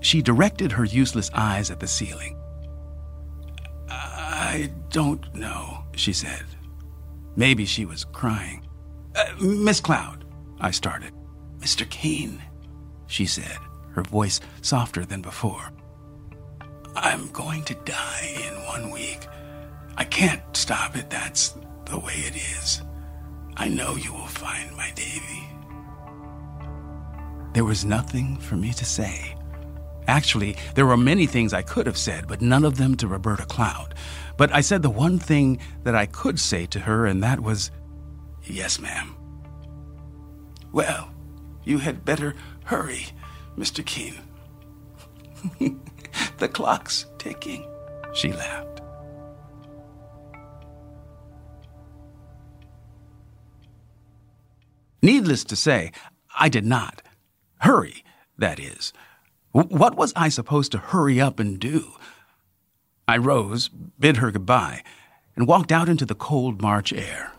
She 0.00 0.22
directed 0.22 0.72
her 0.72 0.84
useless 0.84 1.30
eyes 1.34 1.70
at 1.70 1.80
the 1.80 1.86
ceiling. 1.86 2.40
I 4.36 4.70
don't 4.90 5.32
know, 5.32 5.84
she 5.94 6.12
said. 6.12 6.44
Maybe 7.36 7.64
she 7.64 7.84
was 7.84 8.04
crying. 8.04 8.66
Uh, 9.14 9.32
Miss 9.40 9.80
Cloud, 9.80 10.24
I 10.60 10.72
started. 10.72 11.12
Mr. 11.60 11.88
Keene, 11.88 12.42
she 13.06 13.26
said, 13.26 13.58
her 13.92 14.02
voice 14.02 14.40
softer 14.60 15.04
than 15.04 15.22
before. 15.22 15.70
I'm 16.96 17.30
going 17.30 17.62
to 17.64 17.74
die 17.84 18.36
in 18.48 18.54
one 18.64 18.90
week. 18.90 19.20
I 19.96 20.02
can't 20.02 20.42
stop 20.56 20.96
it. 20.96 21.10
That's 21.10 21.54
the 21.86 22.00
way 22.00 22.14
it 22.14 22.34
is. 22.34 22.82
I 23.56 23.68
know 23.68 23.94
you 23.94 24.12
will 24.12 24.26
find 24.26 24.76
my 24.76 24.90
Davy. 24.96 25.48
There 27.52 27.64
was 27.64 27.84
nothing 27.84 28.36
for 28.38 28.56
me 28.56 28.72
to 28.72 28.84
say. 28.84 29.36
Actually, 30.08 30.56
there 30.74 30.86
were 30.86 30.96
many 30.96 31.26
things 31.26 31.54
I 31.54 31.62
could 31.62 31.86
have 31.86 31.96
said, 31.96 32.26
but 32.26 32.42
none 32.42 32.64
of 32.64 32.76
them 32.76 32.96
to 32.96 33.06
Roberta 33.06 33.46
Cloud. 33.46 33.94
But 34.36 34.52
I 34.52 34.60
said 34.60 34.82
the 34.82 34.90
one 34.90 35.18
thing 35.18 35.58
that 35.84 35.94
I 35.94 36.06
could 36.06 36.40
say 36.40 36.66
to 36.66 36.80
her, 36.80 37.06
and 37.06 37.22
that 37.22 37.40
was, 37.40 37.70
Yes, 38.44 38.78
ma'am. 38.78 39.14
Well, 40.72 41.10
you 41.64 41.78
had 41.78 42.04
better 42.04 42.34
hurry, 42.64 43.06
Mr. 43.56 43.84
Keene. 43.84 44.20
the 46.38 46.48
clock's 46.48 47.06
ticking, 47.18 47.66
she 48.12 48.32
laughed. 48.32 48.80
Needless 55.00 55.44
to 55.44 55.56
say, 55.56 55.92
I 56.38 56.48
did 56.48 56.64
not. 56.64 57.02
Hurry, 57.58 58.04
that 58.38 58.58
is. 58.58 58.92
What 59.52 59.94
was 59.96 60.12
I 60.16 60.30
supposed 60.30 60.72
to 60.72 60.78
hurry 60.78 61.20
up 61.20 61.38
and 61.38 61.60
do? 61.60 61.92
I 63.06 63.18
rose, 63.18 63.68
bid 63.98 64.16
her 64.18 64.30
goodbye, 64.30 64.82
and 65.36 65.46
walked 65.46 65.72
out 65.72 65.88
into 65.88 66.06
the 66.06 66.14
cold 66.14 66.62
March 66.62 66.92
air. 66.92 67.32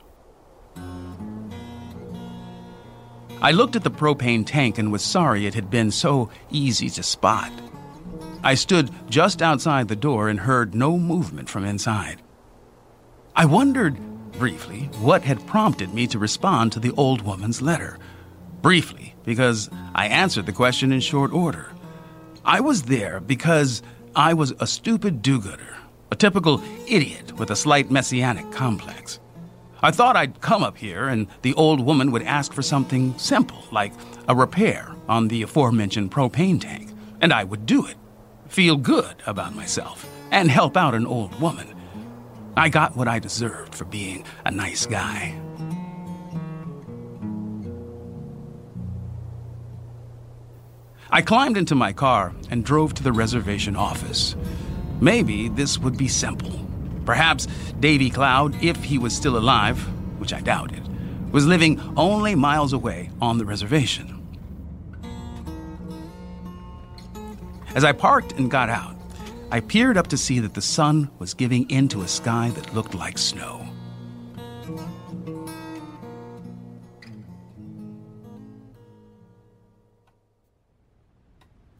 I 3.42 3.52
looked 3.52 3.76
at 3.76 3.84
the 3.84 3.92
propane 3.92 4.46
tank 4.46 4.78
and 4.78 4.92
was 4.92 5.04
sorry 5.04 5.46
it 5.46 5.56
had 5.56 5.70
been 5.70 5.92
so 5.92 6.30
easy 6.52 6.90
to 6.90 7.04
spot. 7.04 7.52
I 8.44 8.54
stood 8.54 8.92
just 9.10 9.42
outside 9.42 9.88
the 9.88 9.96
door 9.96 10.30
and 10.30 10.40
heard 10.40 10.76
no 10.76 10.98
movement 10.98 11.50
from 11.50 11.66
inside. 11.66 12.22
I 13.36 13.46
wondered, 13.46 13.98
briefly, 14.34 14.90
what 15.00 15.24
had 15.24 15.46
prompted 15.48 15.94
me 15.94 16.08
to 16.08 16.20
respond 16.20 16.72
to 16.74 16.80
the 16.80 16.92
old 16.92 17.24
woman's 17.24 17.62
letter. 17.62 17.98
Briefly, 18.62 19.16
because 19.24 19.70
I 19.94 20.08
answered 20.08 20.46
the 20.46 20.54
question 20.54 20.92
in 20.92 21.00
short 21.00 21.34
order. 21.34 21.72
I 22.46 22.62
was 22.62 22.84
there 22.84 23.20
because 23.20 23.82
I 24.16 24.34
was 24.34 24.54
a 24.62 24.68
stupid 24.68 25.22
do 25.22 25.42
gooder, 25.42 25.76
a 26.10 26.16
typical 26.16 26.64
idiot 26.88 27.34
with 27.38 27.52
a 27.52 27.56
slight 27.56 27.92
messianic 27.92 28.50
complex. 28.50 29.20
I 29.82 29.92
thought 29.92 30.16
I'd 30.16 30.40
come 30.40 30.64
up 30.64 30.78
here 30.78 31.10
and 31.10 31.28
the 31.42 31.54
old 31.56 31.82
woman 31.82 32.12
would 32.12 32.24
ask 32.24 32.54
for 32.54 32.62
something 32.62 33.18
simple, 33.18 33.62
like 33.74 33.92
a 34.30 34.36
repair 34.36 34.96
on 35.10 35.28
the 35.28 35.42
aforementioned 35.42 36.12
propane 36.12 36.62
tank, 36.62 36.92
and 37.20 37.34
I 37.34 37.44
would 37.44 37.66
do 37.66 37.86
it, 37.88 37.98
feel 38.48 38.78
good 38.78 39.22
about 39.26 39.54
myself, 39.54 40.10
and 40.32 40.50
help 40.50 40.78
out 40.78 40.96
an 40.96 41.06
old 41.06 41.38
woman. 41.42 41.76
I 42.56 42.70
got 42.70 42.96
what 42.96 43.10
I 43.10 43.20
deserved 43.20 43.76
for 43.76 43.84
being 43.84 44.24
a 44.46 44.52
nice 44.52 44.86
guy. 44.86 45.38
I 51.16 51.22
climbed 51.22 51.56
into 51.56 51.76
my 51.76 51.94
car 51.94 52.34
and 52.50 52.66
drove 52.66 52.94
to 52.96 53.04
the 53.04 53.14
reservation 53.14 53.78
office. 53.78 54.36
Maybe 55.00 55.48
this 55.48 55.78
would 55.78 55.98
be 55.98 56.10
simple. 56.10 56.68
Perhaps 57.06 57.48
Davy 57.80 58.10
Cloud, 58.10 58.62
if 58.62 58.84
he 58.84 58.98
was 58.98 59.16
still 59.16 59.38
alive, 59.38 59.80
which 60.20 60.34
I 60.34 60.42
doubted, 60.42 60.84
was 61.32 61.48
living 61.48 61.80
only 61.96 62.36
miles 62.36 62.74
away 62.74 63.12
on 63.22 63.38
the 63.38 63.46
reservation. 63.46 64.28
As 67.76 67.86
I 67.86 67.94
parked 67.94 68.34
and 68.34 68.52
got 68.52 68.68
out, 68.68 68.98
I 69.52 69.62
peered 69.62 69.96
up 69.96 70.08
to 70.08 70.18
see 70.18 70.40
that 70.40 70.54
the 70.54 70.62
sun 70.62 71.10
was 71.18 71.34
giving 71.34 71.70
into 71.70 72.02
a 72.02 72.10
sky 72.10 72.52
that 72.56 72.76
looked 72.76 72.94
like 72.94 73.18
snow. 73.18 73.66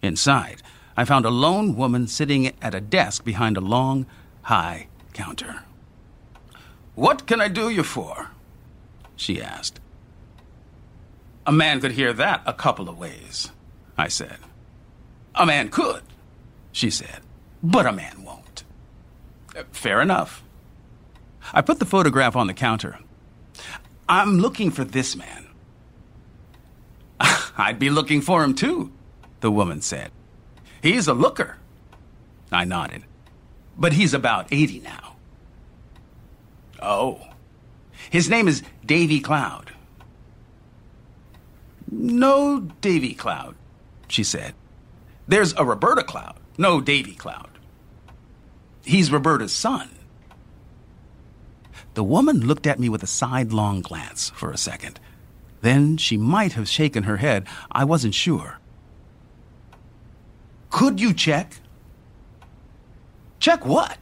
Inside, 0.06 0.62
I 0.96 1.04
found 1.04 1.26
a 1.26 1.30
lone 1.30 1.76
woman 1.76 2.08
sitting 2.08 2.54
at 2.62 2.76
a 2.76 2.82
desk 2.82 3.24
behind 3.26 3.58
a 3.58 3.62
long, 3.62 4.06
high 4.44 4.88
counter. 5.14 5.64
What 6.96 7.28
can 7.28 7.42
I 7.42 7.48
do 7.48 7.70
you 7.70 7.84
for? 7.84 8.32
she 9.16 9.42
asked. 9.42 9.80
A 11.46 11.52
man 11.52 11.80
could 11.82 11.92
hear 11.92 12.14
that 12.14 12.42
a 12.46 12.54
couple 12.54 12.90
of 12.90 12.98
ways, 12.98 13.52
I 13.98 14.08
said. 14.08 14.38
A 15.36 15.46
man 15.46 15.70
could, 15.70 16.04
she 16.72 16.90
said, 16.90 17.22
but 17.62 17.86
a 17.86 17.92
man 17.92 18.24
won't. 18.24 18.64
Fair 19.72 20.02
enough. 20.02 20.44
I 21.54 21.62
put 21.62 21.80
the 21.80 21.86
photograph 21.86 22.36
on 22.36 22.48
the 22.48 22.54
counter. 22.54 23.00
I'm 24.10 24.40
looking 24.40 24.72
for 24.72 24.84
this 24.84 25.16
man. 25.16 25.48
I'd 27.58 27.80
be 27.80 27.90
looking 27.90 28.22
for 28.22 28.44
him 28.44 28.56
too, 28.56 28.92
the 29.42 29.52
woman 29.52 29.82
said. 29.82 30.12
He's 30.82 31.08
a 31.08 31.14
looker. 31.14 31.58
I 32.52 32.66
nodded. 32.66 33.04
But 33.78 33.94
he's 33.94 34.14
about 34.14 34.48
80 34.52 34.80
now. 34.82 35.16
Oh. 36.82 37.22
His 38.10 38.30
name 38.30 38.48
is 38.48 38.64
Davy 38.86 39.20
Cloud. 39.20 39.72
No 41.92 42.60
Davy 42.82 43.14
Cloud, 43.14 43.56
she 44.08 44.24
said. 44.24 44.54
There's 45.28 45.54
a 45.54 45.66
Roberta 45.66 46.04
Cloud, 46.04 46.36
no 46.58 46.82
Davy 46.82 47.16
Cloud. 47.16 47.50
He's 48.84 49.12
Roberta's 49.12 49.54
son. 49.54 49.90
The 51.96 52.04
woman 52.04 52.46
looked 52.46 52.68
at 52.68 52.80
me 52.80 52.90
with 52.90 53.04
a 53.04 53.08
sidelong 53.08 53.82
glance 53.82 54.30
for 54.32 54.52
a 54.52 54.58
second. 54.58 55.00
Then 55.62 55.98
she 55.98 56.18
might 56.18 56.54
have 56.54 56.68
shaken 56.68 57.04
her 57.04 57.18
head. 57.18 57.48
I 57.72 57.86
wasn't 57.86 58.14
sure. 58.14 58.60
Could 60.76 61.00
you 61.00 61.14
check? 61.14 61.62
Check 63.40 63.66
what? 63.66 63.98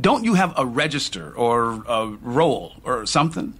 Don't 0.00 0.24
you 0.24 0.32
have 0.32 0.54
a 0.56 0.64
register 0.64 1.30
or 1.36 1.84
a 1.86 2.06
roll 2.22 2.72
or 2.84 3.04
something? 3.04 3.52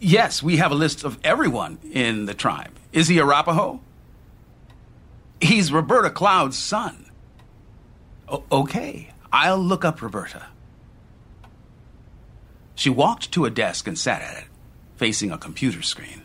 Yes, 0.00 0.42
we 0.42 0.58
have 0.58 0.70
a 0.70 0.74
list 0.74 1.02
of 1.02 1.18
everyone 1.24 1.78
in 1.90 2.26
the 2.26 2.34
tribe. 2.34 2.72
Is 2.92 3.08
he 3.08 3.18
Arapaho? 3.18 3.80
He's 5.40 5.72
Roberta 5.72 6.10
Cloud's 6.10 6.58
son. 6.58 7.10
O- 8.28 8.44
okay, 8.52 9.14
I'll 9.32 9.56
look 9.56 9.86
up 9.86 10.02
Roberta. 10.02 10.44
She 12.74 12.90
walked 12.90 13.32
to 13.32 13.46
a 13.46 13.50
desk 13.50 13.88
and 13.88 13.98
sat 13.98 14.20
at 14.20 14.42
it, 14.42 14.48
facing 14.96 15.30
a 15.30 15.38
computer 15.38 15.80
screen. 15.80 16.20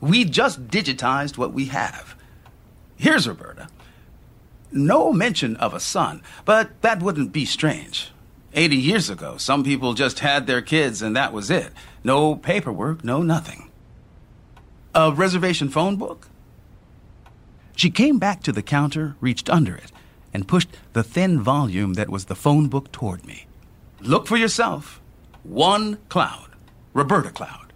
We 0.00 0.24
just 0.24 0.66
digitized 0.66 1.38
what 1.38 1.52
we 1.52 1.66
have. 1.66 2.16
Here's 2.96 3.28
Roberta. 3.28 3.68
No 4.76 5.10
mention 5.10 5.56
of 5.56 5.72
a 5.72 5.80
son, 5.80 6.22
but 6.44 6.82
that 6.82 7.02
wouldn't 7.02 7.32
be 7.32 7.46
strange. 7.46 8.12
80 8.52 8.76
years 8.76 9.08
ago, 9.08 9.38
some 9.38 9.64
people 9.64 9.94
just 9.94 10.18
had 10.18 10.46
their 10.46 10.60
kids 10.60 11.00
and 11.00 11.16
that 11.16 11.32
was 11.32 11.50
it. 11.50 11.72
No 12.04 12.36
paperwork, 12.36 13.02
no 13.02 13.22
nothing. 13.22 13.70
A 14.94 15.12
reservation 15.12 15.70
phone 15.70 15.96
book? 15.96 16.28
She 17.74 17.90
came 17.90 18.18
back 18.18 18.42
to 18.42 18.52
the 18.52 18.62
counter, 18.62 19.16
reached 19.20 19.48
under 19.48 19.74
it, 19.74 19.92
and 20.32 20.46
pushed 20.48 20.68
the 20.92 21.02
thin 21.02 21.40
volume 21.40 21.94
that 21.94 22.10
was 22.10 22.26
the 22.26 22.34
phone 22.34 22.68
book 22.68 22.92
toward 22.92 23.26
me. 23.26 23.46
Look 24.00 24.26
for 24.26 24.36
yourself. 24.36 25.00
One 25.42 25.98
Cloud. 26.10 26.50
Roberta 26.92 27.30
Cloud. 27.30 27.72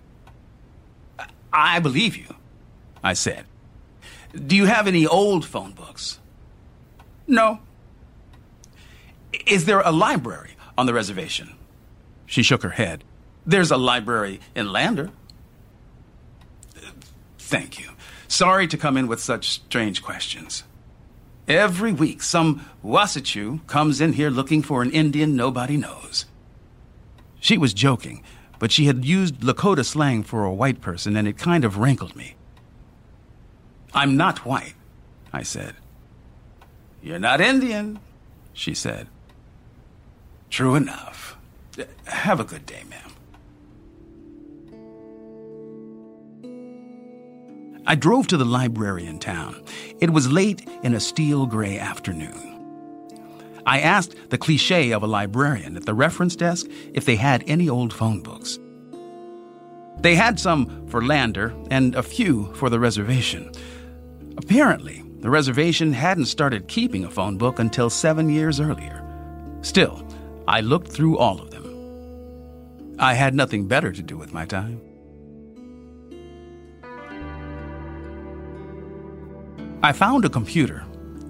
I 1.52 1.78
believe 1.80 2.16
you, 2.16 2.34
I 3.02 3.14
said. 3.14 3.44
Do 4.34 4.54
you 4.54 4.66
have 4.66 4.86
any 4.86 5.06
old 5.06 5.44
phone 5.44 5.72
books? 5.72 6.18
No. 7.30 7.60
Is 9.46 9.64
there 9.64 9.80
a 9.80 9.92
library 9.92 10.56
on 10.76 10.86
the 10.86 10.92
reservation? 10.92 11.54
She 12.26 12.42
shook 12.42 12.64
her 12.64 12.70
head. 12.70 13.04
There's 13.46 13.70
a 13.70 13.76
library 13.76 14.40
in 14.56 14.72
Lander. 14.72 15.10
Thank 17.38 17.78
you. 17.78 17.90
Sorry 18.26 18.66
to 18.66 18.76
come 18.76 18.96
in 18.96 19.06
with 19.06 19.20
such 19.20 19.48
strange 19.48 20.02
questions. 20.02 20.64
Every 21.46 21.92
week, 21.92 22.20
some 22.20 22.66
Wasichu 22.84 23.64
comes 23.68 24.00
in 24.00 24.14
here 24.14 24.30
looking 24.30 24.62
for 24.62 24.82
an 24.82 24.90
Indian 24.90 25.36
nobody 25.36 25.76
knows. 25.76 26.26
She 27.38 27.56
was 27.56 27.72
joking, 27.72 28.24
but 28.58 28.72
she 28.72 28.86
had 28.86 29.04
used 29.04 29.36
Lakota 29.36 29.84
slang 29.84 30.24
for 30.24 30.44
a 30.44 30.52
white 30.52 30.80
person, 30.80 31.16
and 31.16 31.28
it 31.28 31.38
kind 31.38 31.64
of 31.64 31.78
rankled 31.78 32.16
me. 32.16 32.34
I'm 33.94 34.16
not 34.16 34.44
white, 34.44 34.74
I 35.32 35.44
said. 35.44 35.76
You're 37.02 37.18
not 37.18 37.40
Indian, 37.40 37.98
she 38.52 38.74
said. 38.74 39.08
True 40.50 40.74
enough. 40.74 41.36
Have 42.04 42.40
a 42.40 42.44
good 42.44 42.66
day, 42.66 42.82
ma'am. 42.90 43.10
I 47.86 47.94
drove 47.94 48.26
to 48.28 48.36
the 48.36 48.44
library 48.44 49.06
in 49.06 49.18
town. 49.18 49.64
It 50.00 50.10
was 50.10 50.30
late 50.30 50.68
in 50.82 50.94
a 50.94 51.00
steel 51.00 51.46
gray 51.46 51.78
afternoon. 51.78 52.46
I 53.66 53.80
asked 53.80 54.14
the 54.30 54.38
cliche 54.38 54.92
of 54.92 55.02
a 55.02 55.06
librarian 55.06 55.76
at 55.76 55.86
the 55.86 55.94
reference 55.94 56.36
desk 56.36 56.66
if 56.94 57.04
they 57.04 57.16
had 57.16 57.44
any 57.46 57.68
old 57.68 57.92
phone 57.92 58.20
books. 58.20 58.58
They 59.98 60.14
had 60.14 60.38
some 60.40 60.86
for 60.88 61.04
Lander 61.04 61.54
and 61.70 61.94
a 61.94 62.02
few 62.02 62.52
for 62.54 62.70
the 62.70 62.80
reservation. 62.80 63.52
Apparently, 64.36 65.02
the 65.20 65.30
reservation 65.30 65.92
hadn't 65.92 66.26
started 66.26 66.66
keeping 66.66 67.04
a 67.04 67.10
phone 67.10 67.36
book 67.36 67.58
until 67.58 67.90
seven 67.90 68.30
years 68.30 68.58
earlier. 68.58 69.04
Still, 69.62 70.04
I 70.48 70.60
looked 70.60 70.88
through 70.88 71.18
all 71.18 71.40
of 71.40 71.50
them. 71.50 72.96
I 72.98 73.14
had 73.14 73.34
nothing 73.34 73.66
better 73.66 73.92
to 73.92 74.02
do 74.02 74.16
with 74.16 74.32
my 74.32 74.46
time. 74.46 74.80
I 79.82 79.92
found 79.92 80.24
a 80.24 80.30
computer, 80.30 80.84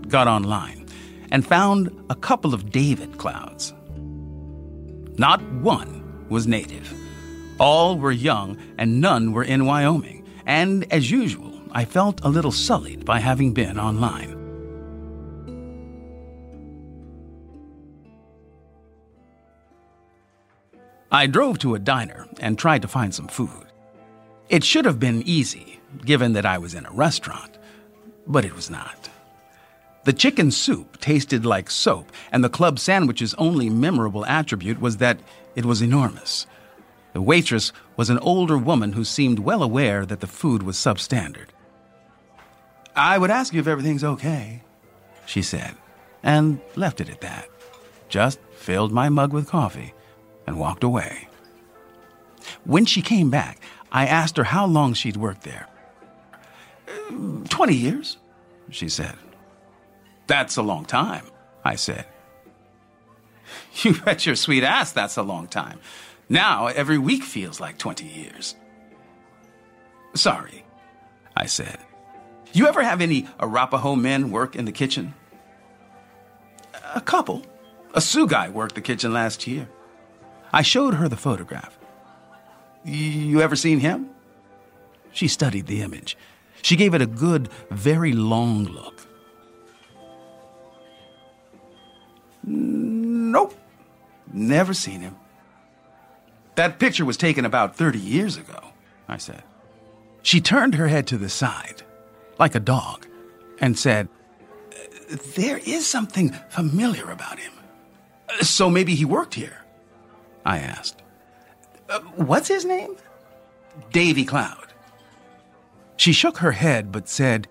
got 0.09 0.27
online 0.27 0.87
and 1.31 1.47
found 1.47 1.91
a 2.11 2.15
couple 2.15 2.55
of 2.55 2.71
David 2.71 3.19
clouds. 3.19 3.73
Not 5.19 5.43
one 5.53 6.27
was 6.29 6.47
native. 6.47 6.93
All 7.59 7.99
were 7.99 8.11
young 8.11 8.57
and 8.79 9.01
none 9.01 9.33
were 9.33 9.45
in 9.45 9.67
Wyoming. 9.67 10.27
And 10.47 10.91
as 10.93 11.11
usual, 11.11 11.50
I 11.73 11.85
felt 11.85 12.21
a 12.25 12.29
little 12.29 12.51
sullied 12.51 13.05
by 13.05 13.21
having 13.21 13.53
been 13.53 13.79
online. 13.79 14.37
I 21.13 21.27
drove 21.27 21.59
to 21.61 21.75
a 21.75 21.79
diner 21.79 22.27
and 22.41 22.59
tried 22.59 22.83
to 22.83 22.89
find 22.89 23.15
some 23.15 23.29
food. 23.29 23.67
It 24.49 24.65
should 24.65 24.85
have 24.85 24.99
been 24.99 25.23
easy, 25.27 25.81
given 26.05 26.33
that 26.33 26.47
I 26.47 26.59
was 26.59 26.75
in 26.75 26.87
a 26.87 26.91
restaurant, 26.93 27.57
but 28.27 28.45
it 28.45 28.55
was 28.55 28.69
not. 28.69 29.09
The 30.05 30.13
chicken 30.13 30.51
soup 30.51 30.99
tasted 31.01 31.45
like 31.45 31.71
soap, 31.71 32.11
and 32.33 32.43
the 32.43 32.49
club 32.49 32.81
sandwich's 32.81 33.35
only 33.35 33.71
memorable 33.71 34.27
attribute 34.27 34.81
was 34.81 34.97
that 34.97 35.21
it 35.55 35.65
was 35.65 35.83
enormous. 35.83 36.47
The 37.13 37.23
waitress 37.23 37.73
was 37.97 38.11
an 38.11 38.19
older 38.19 38.59
woman 38.59 38.93
who 38.93 39.05
seemed 39.05 39.41
well 39.41 39.63
aware 39.63 40.05
that 40.07 40.21
the 40.21 40.27
food 40.27 40.63
was 40.65 40.77
substandard. 40.77 41.51
I 42.95 43.19
would 43.19 43.31
ask 43.31 43.53
you 43.53 43.61
if 43.61 43.67
everything's 43.67 44.05
okay, 44.05 44.63
she 45.27 45.43
said, 45.43 45.75
and 46.23 46.61
left 46.77 47.01
it 47.01 47.09
at 47.09 47.21
that. 47.21 47.49
Just 48.09 48.41
filled 48.53 48.93
my 48.93 49.09
mug 49.09 49.33
with 49.33 49.49
coffee 49.49 49.95
and 50.47 50.59
walked 50.59 50.85
away. 50.85 51.29
When 52.65 52.85
she 52.85 53.03
came 53.03 53.31
back, 53.31 53.61
I 53.93 54.07
asked 54.07 54.37
her 54.37 54.45
how 54.45 54.67
long 54.67 54.95
she'd 54.95 55.17
worked 55.17 55.43
there. 55.43 55.69
Uh, 56.89 57.45
twenty 57.49 57.75
years, 57.77 58.19
she 58.71 58.89
said. 58.89 59.15
That's 60.27 60.57
a 60.57 60.63
long 60.63 60.85
time, 60.85 61.27
I 61.65 61.77
said. 61.77 62.07
You 63.83 63.95
bet 64.01 64.27
your 64.27 64.37
sweet 64.37 64.63
ass 64.63 64.93
that's 64.93 65.17
a 65.17 65.23
long 65.23 65.47
time. 65.49 65.81
Now 66.29 66.67
every 66.69 66.99
week 66.99 67.25
feels 67.25 67.61
like 67.61 67.79
20 67.79 68.07
years. 68.07 68.55
Sorry, 70.15 70.65
I 71.37 71.47
said. 71.47 71.79
You 72.53 72.67
ever 72.67 72.83
have 72.83 73.01
any 73.01 73.27
Arapaho 73.39 73.95
men 73.95 74.31
work 74.31 74.57
in 74.57 74.65
the 74.65 74.73
kitchen? 74.73 75.15
A 76.95 77.01
couple. 77.01 77.43
A 77.95 78.01
Sioux 78.01 78.27
guy 78.27 78.49
worked 78.49 78.75
the 78.75 78.81
kitchen 78.81 79.13
last 79.13 79.47
year. 79.47 79.69
I 80.53 80.63
showed 80.63 80.95
her 80.95 81.09
the 81.09 81.17
photograph. 81.17 81.79
You 82.85 83.41
ever 83.41 83.57
seen 83.57 83.81
him? 83.81 84.11
She 85.13 85.29
studied 85.29 85.67
the 85.67 85.83
image. 85.83 86.17
She 86.63 86.77
gave 86.77 86.95
it 86.95 87.03
a 87.03 87.07
good, 87.07 87.49
very 87.71 88.13
long 88.13 88.65
look. 88.65 89.07
Nope. 92.43 93.55
Never 94.33 94.75
seen 94.75 95.01
him. 95.01 95.17
That 96.55 96.79
picture 96.79 97.05
was 97.05 97.17
taken 97.17 97.45
about 97.45 97.77
30 97.77 97.99
years 97.99 98.37
ago, 98.37 98.73
I 99.09 99.17
said. 99.17 99.43
She 100.23 100.41
turned 100.41 100.75
her 100.75 100.89
head 100.89 101.07
to 101.09 101.19
the 101.19 101.29
side, 101.29 101.83
like 102.41 102.55
a 102.55 102.61
dog, 102.61 103.07
and 103.61 103.79
said, 103.79 104.09
There 105.37 105.59
is 105.59 105.87
something 105.87 106.31
familiar 106.49 107.11
about 107.11 107.39
him. 107.39 107.53
So 108.41 108.71
maybe 108.71 108.95
he 108.95 109.05
worked 109.05 109.35
here? 109.35 109.59
I 110.45 110.59
asked. 110.59 111.03
Uh, 111.89 112.01
what's 112.17 112.49
his 112.49 112.65
name? 112.65 112.97
Davy 113.93 114.25
Cloud. 114.25 114.73
She 115.97 116.13
shook 116.13 116.39
her 116.39 116.53
head 116.53 116.91
but 116.91 117.09
said, 117.09 117.47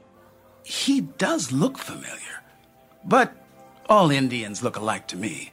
He 0.63 1.01
does 1.01 1.51
look 1.51 1.77
familiar, 1.77 2.41
but 3.05 3.31
all 3.87 4.09
Indians 4.09 4.63
look 4.63 4.75
alike 4.75 5.07
to 5.09 5.17
me. 5.17 5.51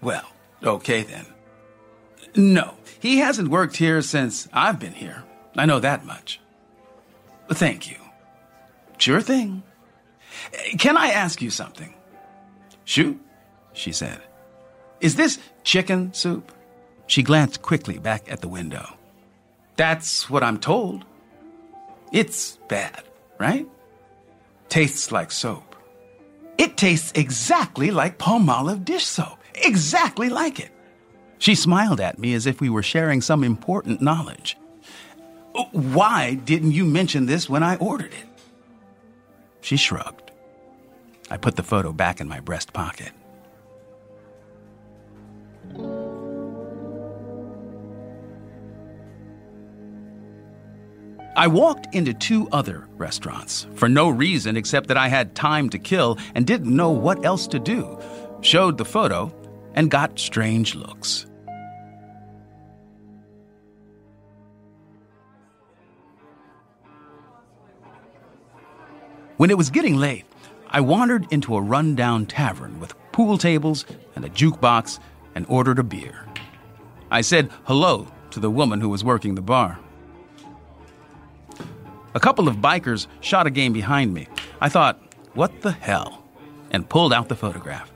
Well, 0.00 0.32
okay 0.62 1.02
then. 1.02 1.26
No, 2.34 2.74
he 3.00 3.18
hasn't 3.18 3.48
worked 3.48 3.76
here 3.76 4.00
since 4.00 4.48
I've 4.52 4.78
been 4.78 4.92
here. 4.94 5.24
I 5.56 5.66
know 5.66 5.80
that 5.80 6.06
much. 6.06 6.40
Thank 7.50 7.90
you. 7.90 7.96
Sure 8.98 9.20
thing. 9.20 9.62
Can 10.78 10.96
I 10.96 11.08
ask 11.08 11.40
you 11.40 11.50
something? 11.50 11.94
Shoot, 12.84 13.20
she 13.72 13.92
said. 13.92 14.20
Is 15.00 15.16
this 15.16 15.38
chicken 15.64 16.12
soup? 16.14 16.52
She 17.06 17.22
glanced 17.22 17.62
quickly 17.62 17.98
back 17.98 18.30
at 18.30 18.40
the 18.40 18.48
window. 18.48 18.94
That's 19.76 20.28
what 20.30 20.42
I'm 20.42 20.58
told. 20.58 21.04
It's 22.12 22.58
bad, 22.68 23.04
right? 23.38 23.66
Tastes 24.68 25.12
like 25.12 25.30
soap. 25.30 25.76
It 26.58 26.76
tastes 26.76 27.12
exactly 27.14 27.90
like 27.90 28.18
Palmolive 28.18 28.84
dish 28.84 29.04
soap. 29.04 29.38
Exactly 29.54 30.28
like 30.28 30.58
it. 30.58 30.70
She 31.38 31.54
smiled 31.54 32.00
at 32.00 32.18
me 32.18 32.34
as 32.34 32.46
if 32.46 32.60
we 32.60 32.70
were 32.70 32.82
sharing 32.82 33.20
some 33.20 33.44
important 33.44 34.00
knowledge. 34.00 34.56
Why 35.72 36.34
didn't 36.34 36.72
you 36.72 36.84
mention 36.84 37.26
this 37.26 37.48
when 37.48 37.62
I 37.62 37.76
ordered 37.76 38.12
it? 38.12 38.26
She 39.60 39.76
shrugged. 39.76 40.30
I 41.30 41.36
put 41.36 41.56
the 41.56 41.62
photo 41.62 41.92
back 41.92 42.20
in 42.20 42.28
my 42.28 42.40
breast 42.40 42.72
pocket. 42.72 43.12
I 51.36 51.48
walked 51.48 51.94
into 51.94 52.14
two 52.14 52.48
other 52.50 52.88
restaurants 52.96 53.66
for 53.74 53.90
no 53.90 54.08
reason 54.08 54.56
except 54.56 54.88
that 54.88 54.96
I 54.96 55.08
had 55.08 55.34
time 55.34 55.68
to 55.70 55.78
kill 55.78 56.18
and 56.34 56.46
didn't 56.46 56.74
know 56.74 56.90
what 56.90 57.26
else 57.26 57.46
to 57.48 57.58
do. 57.58 57.98
Showed 58.40 58.78
the 58.78 58.86
photo 58.86 59.34
and 59.74 59.90
got 59.90 60.18
strange 60.18 60.74
looks. 60.74 61.26
When 69.36 69.50
it 69.50 69.58
was 69.58 69.68
getting 69.68 69.96
late, 69.96 70.24
I 70.68 70.80
wandered 70.80 71.26
into 71.30 71.56
a 71.56 71.60
rundown 71.60 72.24
tavern 72.24 72.80
with 72.80 72.94
pool 73.12 73.36
tables 73.36 73.84
and 74.14 74.24
a 74.24 74.30
jukebox 74.30 74.98
and 75.34 75.44
ordered 75.48 75.78
a 75.78 75.82
beer. 75.82 76.26
I 77.10 77.20
said 77.20 77.50
hello 77.64 78.08
to 78.30 78.40
the 78.40 78.50
woman 78.50 78.80
who 78.80 78.88
was 78.88 79.04
working 79.04 79.34
the 79.34 79.42
bar. 79.42 79.78
A 82.14 82.20
couple 82.20 82.48
of 82.48 82.56
bikers 82.56 83.08
shot 83.20 83.46
a 83.46 83.50
game 83.50 83.74
behind 83.74 84.14
me. 84.14 84.26
I 84.60 84.70
thought, 84.70 85.02
what 85.34 85.60
the 85.60 85.72
hell? 85.72 86.24
And 86.70 86.88
pulled 86.88 87.12
out 87.12 87.28
the 87.28 87.36
photograph. 87.36 87.92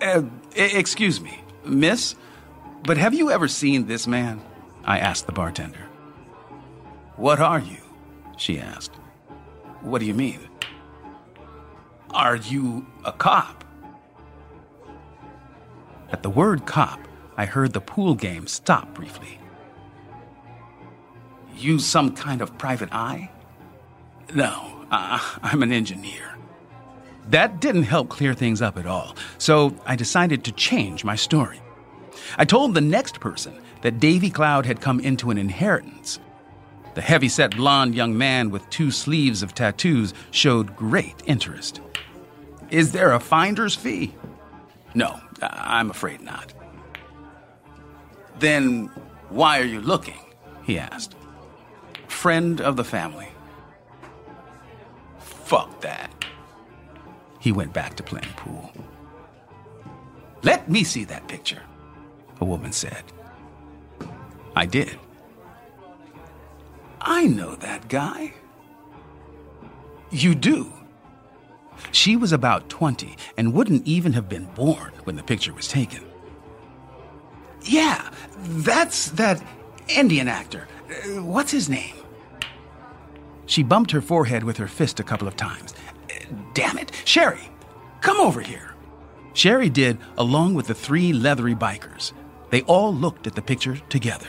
Uh, 0.00 0.22
excuse 0.56 1.20
me, 1.20 1.38
miss, 1.66 2.14
but 2.82 2.96
have 2.96 3.12
you 3.12 3.30
ever 3.30 3.46
seen 3.46 3.86
this 3.86 4.06
man? 4.06 4.40
I 4.84 4.98
asked 4.98 5.26
the 5.26 5.32
bartender. 5.32 5.86
What 7.16 7.40
are 7.40 7.60
you? 7.60 7.76
She 8.38 8.58
asked. 8.58 8.92
What 9.82 10.00
do 10.00 10.06
you 10.06 10.14
mean? 10.14 10.40
Are 12.10 12.36
you 12.36 12.86
a 13.04 13.12
cop? 13.12 13.64
At 16.10 16.22
the 16.22 16.30
word 16.30 16.66
cop, 16.66 17.00
I 17.36 17.46
heard 17.46 17.72
the 17.72 17.80
pool 17.80 18.14
game 18.14 18.46
stop 18.46 18.94
briefly 18.94 19.38
You 21.56 21.78
some 21.78 22.14
kind 22.14 22.42
of 22.42 22.58
private 22.58 22.92
eye? 22.92 23.30
No, 24.34 24.84
uh, 24.90 25.18
I'm 25.42 25.62
an 25.62 25.72
engineer. 25.72 26.36
That 27.28 27.60
didn't 27.60 27.84
help 27.84 28.08
clear 28.08 28.34
things 28.34 28.60
up 28.60 28.76
at 28.76 28.86
all, 28.86 29.16
so 29.38 29.74
I 29.86 29.96
decided 29.96 30.44
to 30.44 30.52
change 30.52 31.04
my 31.04 31.16
story. 31.16 31.60
I 32.36 32.44
told 32.44 32.74
the 32.74 32.80
next 32.80 33.20
person 33.20 33.60
that 33.82 34.00
Davy 34.00 34.30
Cloud 34.30 34.66
had 34.66 34.80
come 34.80 35.00
into 35.00 35.30
an 35.30 35.38
inheritance. 35.38 36.18
The 36.94 37.00
heavy-set 37.00 37.56
blond 37.56 37.94
young 37.94 38.16
man 38.16 38.50
with 38.50 38.68
two 38.70 38.90
sleeves 38.90 39.42
of 39.42 39.54
tattoos 39.54 40.12
showed 40.30 40.76
great 40.76 41.22
interest. 41.26 41.80
Is 42.70 42.92
there 42.92 43.12
a 43.12 43.20
finder's 43.20 43.74
fee? 43.74 44.14
No, 44.94 45.20
I'm 45.40 45.90
afraid 45.90 46.20
not. 46.20 46.52
Then 48.38 48.90
why 49.28 49.60
are 49.60 49.64
you 49.64 49.80
looking? 49.80 50.18
he 50.62 50.78
asked 50.78 51.14
friend 52.20 52.60
of 52.60 52.76
the 52.76 52.84
family. 52.84 53.28
Fuck 55.18 55.80
that. 55.80 56.12
He 57.38 57.50
went 57.50 57.72
back 57.72 57.96
to 57.96 58.02
playing 58.02 58.28
pool. 58.36 58.70
Let 60.42 60.68
me 60.68 60.84
see 60.84 61.04
that 61.04 61.28
picture, 61.28 61.62
a 62.40 62.44
woman 62.44 62.72
said. 62.72 63.04
I 64.54 64.66
did. 64.66 64.98
I 67.00 67.26
know 67.26 67.54
that 67.56 67.88
guy. 67.88 68.34
You 70.10 70.34
do. 70.34 70.72
She 71.92 72.16
was 72.16 72.32
about 72.32 72.68
20 72.68 73.16
and 73.36 73.54
wouldn't 73.54 73.86
even 73.86 74.12
have 74.12 74.28
been 74.28 74.46
born 74.54 74.92
when 75.04 75.16
the 75.16 75.22
picture 75.22 75.52
was 75.52 75.68
taken. 75.68 76.04
Yeah, 77.62 78.10
that's 78.38 79.10
that 79.10 79.42
Indian 79.88 80.28
actor. 80.28 80.68
What's 81.06 81.52
his 81.52 81.68
name? 81.68 81.94
She 83.46 83.62
bumped 83.62 83.90
her 83.90 84.00
forehead 84.00 84.44
with 84.44 84.56
her 84.58 84.68
fist 84.68 85.00
a 85.00 85.04
couple 85.04 85.26
of 85.26 85.36
times. 85.36 85.74
Damn 86.54 86.78
it. 86.78 86.92
Sherry, 87.04 87.50
come 88.00 88.18
over 88.20 88.40
here. 88.40 88.74
Sherry 89.32 89.68
did, 89.68 89.98
along 90.18 90.54
with 90.54 90.66
the 90.66 90.74
three 90.74 91.12
leathery 91.12 91.54
bikers. 91.54 92.12
They 92.50 92.62
all 92.62 92.94
looked 92.94 93.26
at 93.26 93.34
the 93.34 93.42
picture 93.42 93.76
together. 93.88 94.28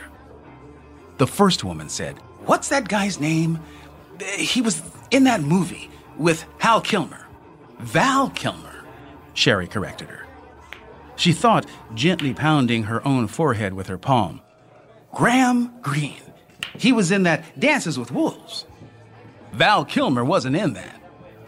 The 1.18 1.28
first 1.28 1.64
woman 1.64 1.90
said, 1.90 2.20
What's 2.46 2.70
that 2.70 2.88
guy's 2.88 3.20
name? 3.20 3.60
He 4.38 4.62
was 4.62 4.82
in 5.10 5.24
that 5.26 5.42
movie 5.42 5.90
with 6.18 6.46
Hal 6.60 6.82
Kilmer. 6.82 7.26
Val 7.80 8.30
Kilmer, 8.30 8.84
Sherry 9.34 9.68
corrected 9.68 10.10
her. 10.10 10.26
She 11.16 11.34
thought, 11.34 11.66
gently 11.94 12.34
pounding 12.34 12.84
her 12.84 13.06
own 13.08 13.28
forehead 13.28 13.74
with 13.74 13.88
her 13.88 13.98
palm. 13.98 14.42
Graham 15.14 15.74
Greene. 15.82 16.22
He 16.78 16.92
was 16.92 17.12
in 17.12 17.24
that 17.24 17.60
Dances 17.60 17.98
with 18.00 18.12
Wolves. 18.12 18.66
Val 19.52 19.84
Kilmer 19.84 20.24
wasn't 20.24 20.56
in 20.56 20.74
that, 20.74 21.02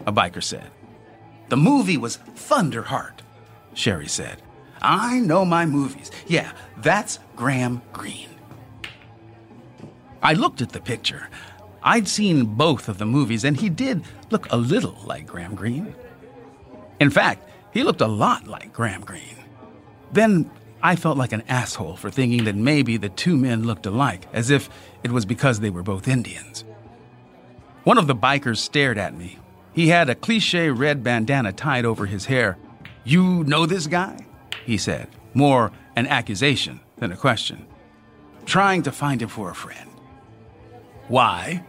a 0.06 0.12
biker 0.12 0.42
said. 0.42 0.70
The 1.48 1.56
movie 1.56 1.96
was 1.96 2.18
Thunderheart, 2.34 3.20
Sherry 3.72 4.08
said. 4.08 4.42
I 4.82 5.18
know 5.20 5.44
my 5.44 5.66
movies. 5.66 6.10
Yeah, 6.26 6.52
that's 6.76 7.18
Graham 7.36 7.80
Greene. 7.92 8.33
I 10.24 10.32
looked 10.32 10.62
at 10.62 10.70
the 10.70 10.80
picture. 10.80 11.28
I'd 11.82 12.08
seen 12.08 12.46
both 12.46 12.88
of 12.88 12.96
the 12.96 13.04
movies, 13.04 13.44
and 13.44 13.58
he 13.58 13.68
did 13.68 14.04
look 14.30 14.50
a 14.50 14.56
little 14.56 14.98
like 15.04 15.26
Graham 15.26 15.54
Greene. 15.54 15.94
In 16.98 17.10
fact, 17.10 17.46
he 17.72 17.82
looked 17.82 18.00
a 18.00 18.06
lot 18.06 18.46
like 18.46 18.72
Graham 18.72 19.02
Greene. 19.02 19.44
Then 20.12 20.50
I 20.82 20.96
felt 20.96 21.18
like 21.18 21.32
an 21.32 21.42
asshole 21.46 21.96
for 21.96 22.10
thinking 22.10 22.44
that 22.44 22.56
maybe 22.56 22.96
the 22.96 23.10
two 23.10 23.36
men 23.36 23.64
looked 23.64 23.84
alike, 23.84 24.26
as 24.32 24.48
if 24.48 24.70
it 25.02 25.10
was 25.10 25.26
because 25.26 25.60
they 25.60 25.68
were 25.68 25.82
both 25.82 26.08
Indians. 26.08 26.64
One 27.84 27.98
of 27.98 28.06
the 28.06 28.16
bikers 28.16 28.58
stared 28.58 28.96
at 28.96 29.14
me. 29.14 29.38
He 29.74 29.88
had 29.88 30.08
a 30.08 30.14
cliche 30.14 30.70
red 30.70 31.04
bandana 31.04 31.52
tied 31.52 31.84
over 31.84 32.06
his 32.06 32.24
hair. 32.24 32.56
You 33.04 33.44
know 33.44 33.66
this 33.66 33.86
guy? 33.86 34.24
He 34.64 34.78
said, 34.78 35.08
more 35.34 35.70
an 35.96 36.06
accusation 36.06 36.80
than 36.96 37.12
a 37.12 37.16
question. 37.16 37.66
Trying 38.46 38.84
to 38.84 38.92
find 38.92 39.20
him 39.20 39.28
for 39.28 39.50
a 39.50 39.54
friend. 39.54 39.90
Why? 41.08 41.64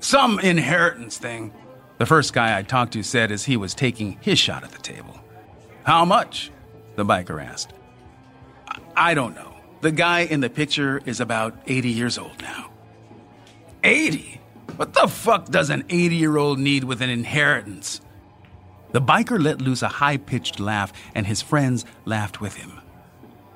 Some 0.00 0.38
inheritance 0.38 1.18
thing, 1.18 1.52
the 1.98 2.06
first 2.06 2.32
guy 2.32 2.56
I 2.56 2.62
talked 2.62 2.92
to 2.92 3.02
said 3.02 3.32
as 3.32 3.44
he 3.44 3.56
was 3.56 3.74
taking 3.74 4.18
his 4.20 4.38
shot 4.38 4.62
at 4.62 4.70
the 4.70 4.78
table. 4.78 5.18
How 5.82 6.04
much? 6.04 6.52
The 6.96 7.04
biker 7.04 7.44
asked. 7.44 7.72
I 8.96 9.14
don't 9.14 9.34
know. 9.34 9.54
The 9.80 9.92
guy 9.92 10.20
in 10.20 10.40
the 10.40 10.50
picture 10.50 11.00
is 11.04 11.20
about 11.20 11.56
80 11.66 11.88
years 11.90 12.18
old 12.18 12.40
now. 12.40 12.70
80? 13.82 14.40
What 14.76 14.92
the 14.92 15.08
fuck 15.08 15.46
does 15.46 15.70
an 15.70 15.84
80 15.88 16.16
year 16.16 16.36
old 16.36 16.58
need 16.58 16.84
with 16.84 17.00
an 17.00 17.10
inheritance? 17.10 18.00
The 18.92 19.00
biker 19.00 19.42
let 19.42 19.60
loose 19.60 19.82
a 19.82 19.88
high 19.88 20.16
pitched 20.16 20.60
laugh, 20.60 20.92
and 21.14 21.26
his 21.26 21.42
friends 21.42 21.84
laughed 22.04 22.40
with 22.40 22.54
him. 22.54 22.80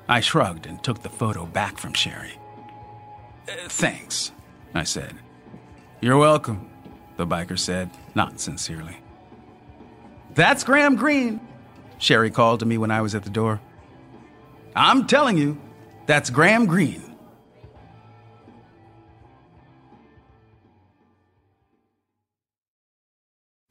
I 0.07 0.19
shrugged 0.19 0.65
and 0.65 0.83
took 0.83 1.01
the 1.01 1.09
photo 1.09 1.45
back 1.45 1.77
from 1.77 1.93
Sherry. 1.93 2.37
Uh, 3.47 3.53
thanks, 3.67 4.31
I 4.73 4.83
said. 4.83 5.13
You're 6.01 6.17
welcome, 6.17 6.69
the 7.17 7.25
biker 7.25 7.57
said, 7.57 7.89
not 8.15 8.39
sincerely. 8.39 8.97
That's 10.33 10.63
Graham 10.63 10.95
Greene, 10.95 11.39
Sherry 11.97 12.31
called 12.31 12.59
to 12.61 12.65
me 12.65 12.77
when 12.77 12.91
I 12.91 13.01
was 13.01 13.15
at 13.15 13.23
the 13.23 13.29
door. 13.29 13.61
I'm 14.75 15.07
telling 15.07 15.37
you, 15.37 15.61
that's 16.05 16.29
Graham 16.29 16.65
Greene. 16.65 17.12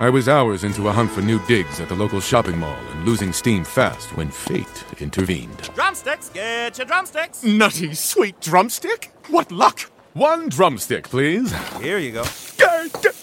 I 0.00 0.10
was 0.10 0.28
hours 0.28 0.62
into 0.62 0.86
a 0.86 0.92
hunt 0.92 1.10
for 1.10 1.22
new 1.22 1.44
digs 1.46 1.80
at 1.80 1.88
the 1.88 1.96
local 1.96 2.20
shopping 2.20 2.56
mall 2.56 2.78
and 2.92 3.04
losing 3.04 3.32
steam 3.32 3.64
fast 3.64 4.16
when 4.16 4.30
fate 4.30 4.84
intervened. 5.00 5.58
Drumsticks, 5.74 6.28
get 6.28 6.78
your 6.78 6.86
drumsticks. 6.86 7.42
Nutty, 7.42 7.94
sweet 7.94 8.40
drumstick? 8.40 9.10
What 9.26 9.50
luck! 9.50 9.80
One 10.14 10.50
drumstick, 10.50 11.08
please. 11.08 11.52
Here 11.80 11.98
you 11.98 12.12
go. 12.12 12.22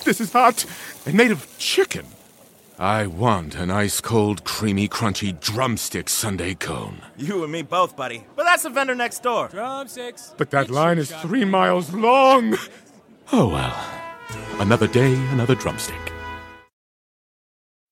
This 0.04 0.20
is 0.20 0.34
hot 0.34 0.66
and 1.06 1.16
made 1.16 1.32
of 1.32 1.48
chicken. 1.58 2.08
I 2.78 3.08
want 3.08 3.56
an 3.56 3.72
ice 3.72 4.02
cold, 4.02 4.44
creamy, 4.44 4.90
crunchy 4.90 5.40
drumstick 5.40 6.10
sundae 6.10 6.56
cone. 6.56 7.02
You 7.16 7.42
and 7.44 7.54
me 7.54 7.62
both, 7.62 7.96
buddy. 7.96 8.26
But 8.36 8.44
that's 8.44 8.64
the 8.64 8.70
vendor 8.70 8.96
next 8.96 9.24
door. 9.24 9.48
Drumsticks. 9.48 10.34
But 10.36 10.52
that 10.52 10.70
line 10.70 10.98
is 10.98 11.10
three 11.10 11.46
miles 11.46 11.94
long. 11.94 12.58
Oh 13.32 13.48
well. 13.48 14.60
Another 14.60 14.88
day, 14.88 15.14
another 15.30 15.56
drumstick. 15.56 16.12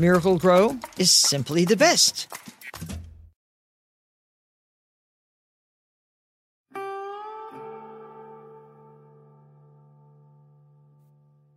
Miracle 0.00 0.38
Grow 0.38 0.78
is 0.96 1.10
simply 1.10 1.66
the 1.66 1.76
best. 1.76 2.26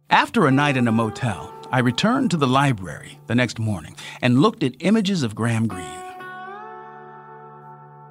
After 0.10 0.46
a 0.46 0.52
night 0.52 0.76
in 0.76 0.90
a 0.90 0.92
motel, 0.92 1.54
I 1.72 1.80
returned 1.80 2.32
to 2.32 2.38
the 2.38 2.46
library 2.46 3.18
the 3.28 3.36
next 3.36 3.60
morning 3.60 3.96
and 4.22 4.42
looked 4.42 4.62
at 4.62 4.76
images 4.82 5.24
of 5.24 5.36
Graham 5.36 5.66
Greene. 5.66 5.88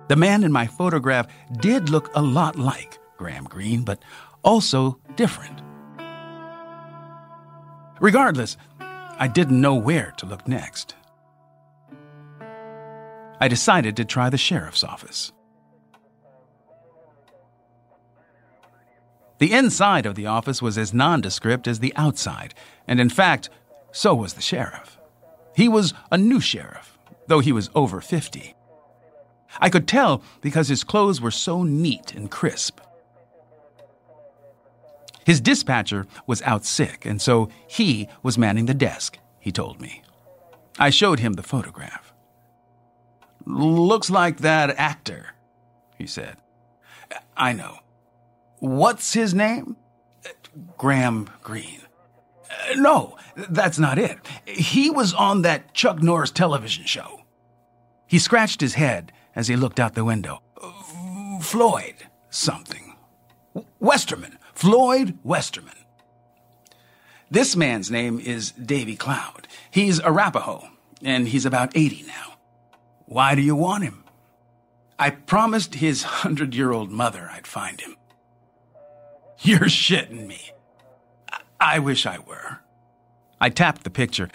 The 0.09 0.17
man 0.17 0.45
in 0.45 0.51
my 0.51 0.67
photograph 0.67 1.27
did 1.61 1.91
look 1.91 2.11
a 2.15 2.23
lot 2.23 2.59
like 2.59 2.99
Graham 3.19 3.45
Greene, 3.45 3.83
but 3.83 4.03
also 4.43 4.99
different. 5.15 5.61
Regardless, 8.01 8.57
I 9.23 9.29
didn't 9.29 9.61
know 9.61 9.77
where 9.77 10.13
to 10.17 10.27
look 10.27 10.49
next. 10.49 10.97
I 13.41 13.47
decided 13.47 13.97
to 13.97 14.05
try 14.05 14.29
the 14.29 14.37
sheriff's 14.37 14.83
office. 14.83 15.31
The 19.39 19.53
inside 19.53 20.07
of 20.07 20.17
the 20.17 20.27
office 20.27 20.61
was 20.61 20.77
as 20.77 20.93
nondescript 20.93 21.69
as 21.69 21.79
the 21.79 21.93
outside, 21.95 22.53
and 22.89 22.99
in 22.99 23.09
fact, 23.09 23.49
so 23.93 24.13
was 24.13 24.35
the 24.35 24.43
sheriff. 24.43 24.99
He 25.55 25.69
was 25.69 25.95
a 26.11 26.19
new 26.19 26.41
sheriff, 26.41 26.99
though 27.29 27.39
he 27.39 27.53
was 27.53 27.71
over 27.77 28.01
50. 28.01 28.57
I 29.61 29.71
could 29.71 29.87
tell 29.87 30.25
because 30.41 30.67
his 30.67 30.83
clothes 30.83 31.21
were 31.21 31.31
so 31.31 31.63
neat 31.63 32.13
and 32.13 32.29
crisp. 32.29 32.81
His 35.25 35.41
dispatcher 35.41 36.07
was 36.27 36.43
out 36.43 36.65
sick, 36.65 37.05
and 37.07 37.21
so 37.21 37.49
he 37.67 38.09
was 38.23 38.39
manning 38.39 38.67
the 38.67 38.75
desk, 38.75 39.19
he 39.39 39.53
told 39.53 39.81
me. 39.81 40.03
I 40.79 40.91
showed 40.91 41.21
him 41.21 41.35
the 41.35 41.43
photograph. 41.43 42.13
Looks 43.45 44.11
like 44.11 44.39
that 44.39 44.71
actor, 44.71 45.35
he 45.99 46.07
said. 46.07 46.37
I 47.37 47.53
know. 47.53 47.79
What's 48.59 49.13
his 49.13 49.35
name? 49.35 49.77
Graham 50.77 51.29
Greene. 51.43 51.83
No, 52.77 53.17
that's 53.37 53.79
not 53.79 53.99
it. 53.99 54.19
He 54.47 54.91
was 54.91 55.15
on 55.15 55.43
that 55.43 55.75
Chuck 55.75 56.03
Norris 56.03 56.31
television 56.31 56.85
show. 56.85 57.23
He 58.07 58.19
scratched 58.19 58.61
his 58.61 58.75
head 58.75 59.13
as 59.35 59.49
he 59.49 59.57
looked 59.57 59.81
out 59.81 59.95
the 59.95 60.05
window. 60.05 60.43
Floyd 61.41 61.95
something. 62.31 62.97
Westerman. 63.81 64.39
Floyd 64.55 65.19
Westerman. 65.25 65.75
This 67.31 67.57
man's 67.57 67.91
name 67.91 68.21
is 68.21 68.53
Davy 68.53 68.95
Cloud. 68.95 69.49
He's 69.71 70.01
Arapaho, 70.01 70.69
and 71.03 71.29
he's 71.29 71.47
about 71.47 71.77
80 71.77 72.05
now. 72.07 72.35
Why 73.07 73.35
do 73.35 73.43
you 73.43 73.57
want 73.57 73.85
him? 73.85 74.05
I 74.99 75.11
promised 75.11 75.77
his 75.77 76.03
hundred 76.03 76.55
year 76.55 76.71
old 76.73 76.91
mother 76.91 77.29
I'd 77.33 77.47
find 77.47 77.81
him. 77.81 77.97
You're 79.41 79.61
shitting 79.61 80.27
me. 80.27 80.53
I-, 81.31 81.41
I 81.61 81.79
wish 81.79 82.07
I 82.07 82.19
were. 82.19 82.61
I 83.41 83.49
tapped 83.49 83.83
the 83.83 83.91
picture. 83.91 84.29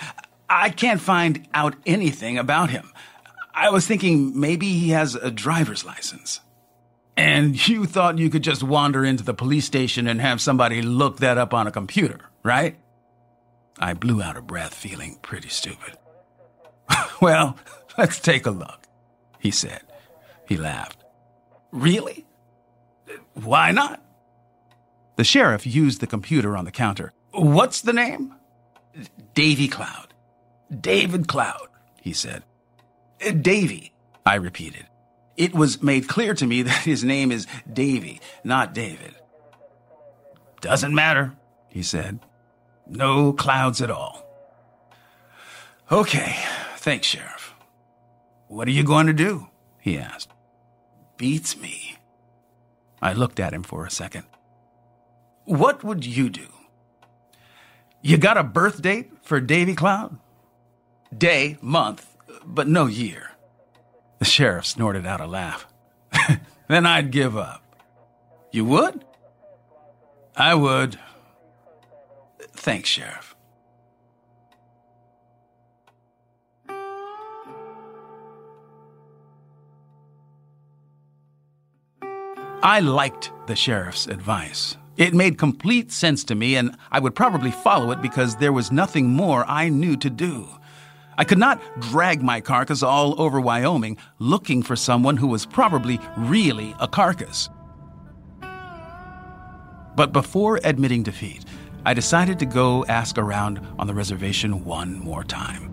I 0.49 0.69
can't 0.69 0.99
find 0.99 1.47
out 1.53 1.75
anything 1.85 2.37
about 2.37 2.69
him. 2.69 2.91
I 3.53 3.69
was 3.69 3.87
thinking 3.87 4.39
maybe 4.39 4.67
he 4.67 4.89
has 4.89 5.15
a 5.15 5.31
driver's 5.31 5.85
license. 5.85 6.41
And 7.17 7.67
you 7.67 7.85
thought 7.85 8.19
you 8.19 8.29
could 8.29 8.43
just 8.43 8.61
wander 8.61 9.03
into 9.03 9.23
the 9.23 9.33
police 9.33 9.65
station 9.65 10.07
and 10.07 10.21
have 10.21 10.39
somebody 10.39 10.83
look 10.83 11.17
that 11.17 11.39
up 11.39 11.51
on 11.51 11.65
a 11.65 11.71
computer, 11.71 12.19
right? 12.43 12.77
I 13.79 13.93
blew 13.93 14.21
out 14.21 14.37
a 14.37 14.41
breath, 14.41 14.75
feeling 14.75 15.17
pretty 15.23 15.49
stupid. 15.49 15.97
well, 17.21 17.57
let's 17.97 18.19
take 18.19 18.45
a 18.45 18.51
look, 18.51 18.83
he 19.39 19.49
said. 19.49 19.81
He 20.47 20.57
laughed. 20.57 21.03
Really? 21.71 22.25
Why 23.33 23.71
not? 23.71 24.03
The 25.15 25.23
sheriff 25.23 25.65
used 25.65 25.99
the 25.99 26.07
computer 26.07 26.55
on 26.55 26.65
the 26.65 26.71
counter. 26.71 27.13
What's 27.31 27.81
the 27.81 27.93
name? 27.93 28.35
Davy 29.33 29.67
Cloud. 29.67 30.13
David 30.79 31.27
Cloud, 31.27 31.67
he 31.99 32.13
said. 32.13 32.43
Davy, 33.41 33.93
I 34.25 34.35
repeated. 34.35 34.85
It 35.37 35.53
was 35.53 35.81
made 35.81 36.07
clear 36.07 36.33
to 36.33 36.47
me 36.47 36.61
that 36.63 36.83
his 36.83 37.03
name 37.03 37.31
is 37.31 37.47
Davy, 37.71 38.19
not 38.43 38.73
David. 38.73 39.15
Doesn't 40.59 40.93
matter, 40.93 41.35
he 41.69 41.83
said. 41.83 42.19
No 42.87 43.31
clouds 43.33 43.81
at 43.81 43.91
all. 43.91 44.23
Okay, 45.91 46.35
thanks, 46.77 47.07
Sheriff. 47.07 47.53
What 48.47 48.67
are 48.67 48.71
you 48.71 48.83
going 48.83 49.07
to 49.07 49.13
do? 49.13 49.47
he 49.79 49.97
asked. 49.97 50.31
Beats 51.17 51.57
me. 51.57 51.97
I 53.01 53.13
looked 53.13 53.39
at 53.39 53.53
him 53.53 53.63
for 53.63 53.85
a 53.85 53.91
second. 53.91 54.25
What 55.45 55.83
would 55.83 56.05
you 56.05 56.29
do? 56.29 56.47
You 58.01 58.17
got 58.17 58.37
a 58.37 58.43
birth 58.43 58.81
date 58.81 59.11
for 59.21 59.39
Davy 59.39 59.75
Cloud? 59.75 60.17
Day, 61.15 61.57
month, 61.61 62.05
but 62.45 62.67
no 62.67 62.85
year. 62.85 63.31
The 64.19 64.25
sheriff 64.25 64.65
snorted 64.65 65.05
out 65.05 65.21
a 65.21 65.27
laugh. 65.27 65.67
then 66.67 66.85
I'd 66.85 67.11
give 67.11 67.37
up. 67.37 67.63
You 68.51 68.65
would? 68.65 69.05
I 70.35 70.55
would. 70.55 70.97
Thanks, 72.53 72.89
Sheriff. 72.89 73.35
I 82.63 82.79
liked 82.79 83.31
the 83.45 83.55
sheriff's 83.55 84.07
advice. 84.07 84.77
It 84.97 85.13
made 85.13 85.37
complete 85.37 85.91
sense 85.91 86.23
to 86.25 86.35
me, 86.35 86.55
and 86.55 86.75
I 86.91 86.99
would 86.99 87.13
probably 87.13 87.51
follow 87.51 87.91
it 87.91 88.01
because 88.01 88.35
there 88.35 88.51
was 88.51 88.71
nothing 88.71 89.09
more 89.09 89.45
I 89.47 89.69
knew 89.69 89.95
to 89.97 90.09
do. 90.09 90.49
I 91.17 91.23
could 91.23 91.39
not 91.39 91.59
drag 91.79 92.21
my 92.21 92.41
carcass 92.41 92.83
all 92.83 93.19
over 93.19 93.41
Wyoming 93.41 93.97
looking 94.19 94.61
for 94.61 94.75
someone 94.75 95.17
who 95.17 95.27
was 95.27 95.45
probably 95.45 95.99
really 96.15 96.75
a 96.79 96.87
carcass. 96.87 97.49
But 99.95 100.13
before 100.13 100.59
admitting 100.63 101.03
defeat, 101.03 101.43
I 101.85 101.95
decided 101.95 102.37
to 102.39 102.45
go 102.45 102.85
ask 102.85 103.17
around 103.17 103.59
on 103.79 103.87
the 103.87 103.95
reservation 103.95 104.63
one 104.63 104.99
more 104.99 105.23
time. 105.23 105.66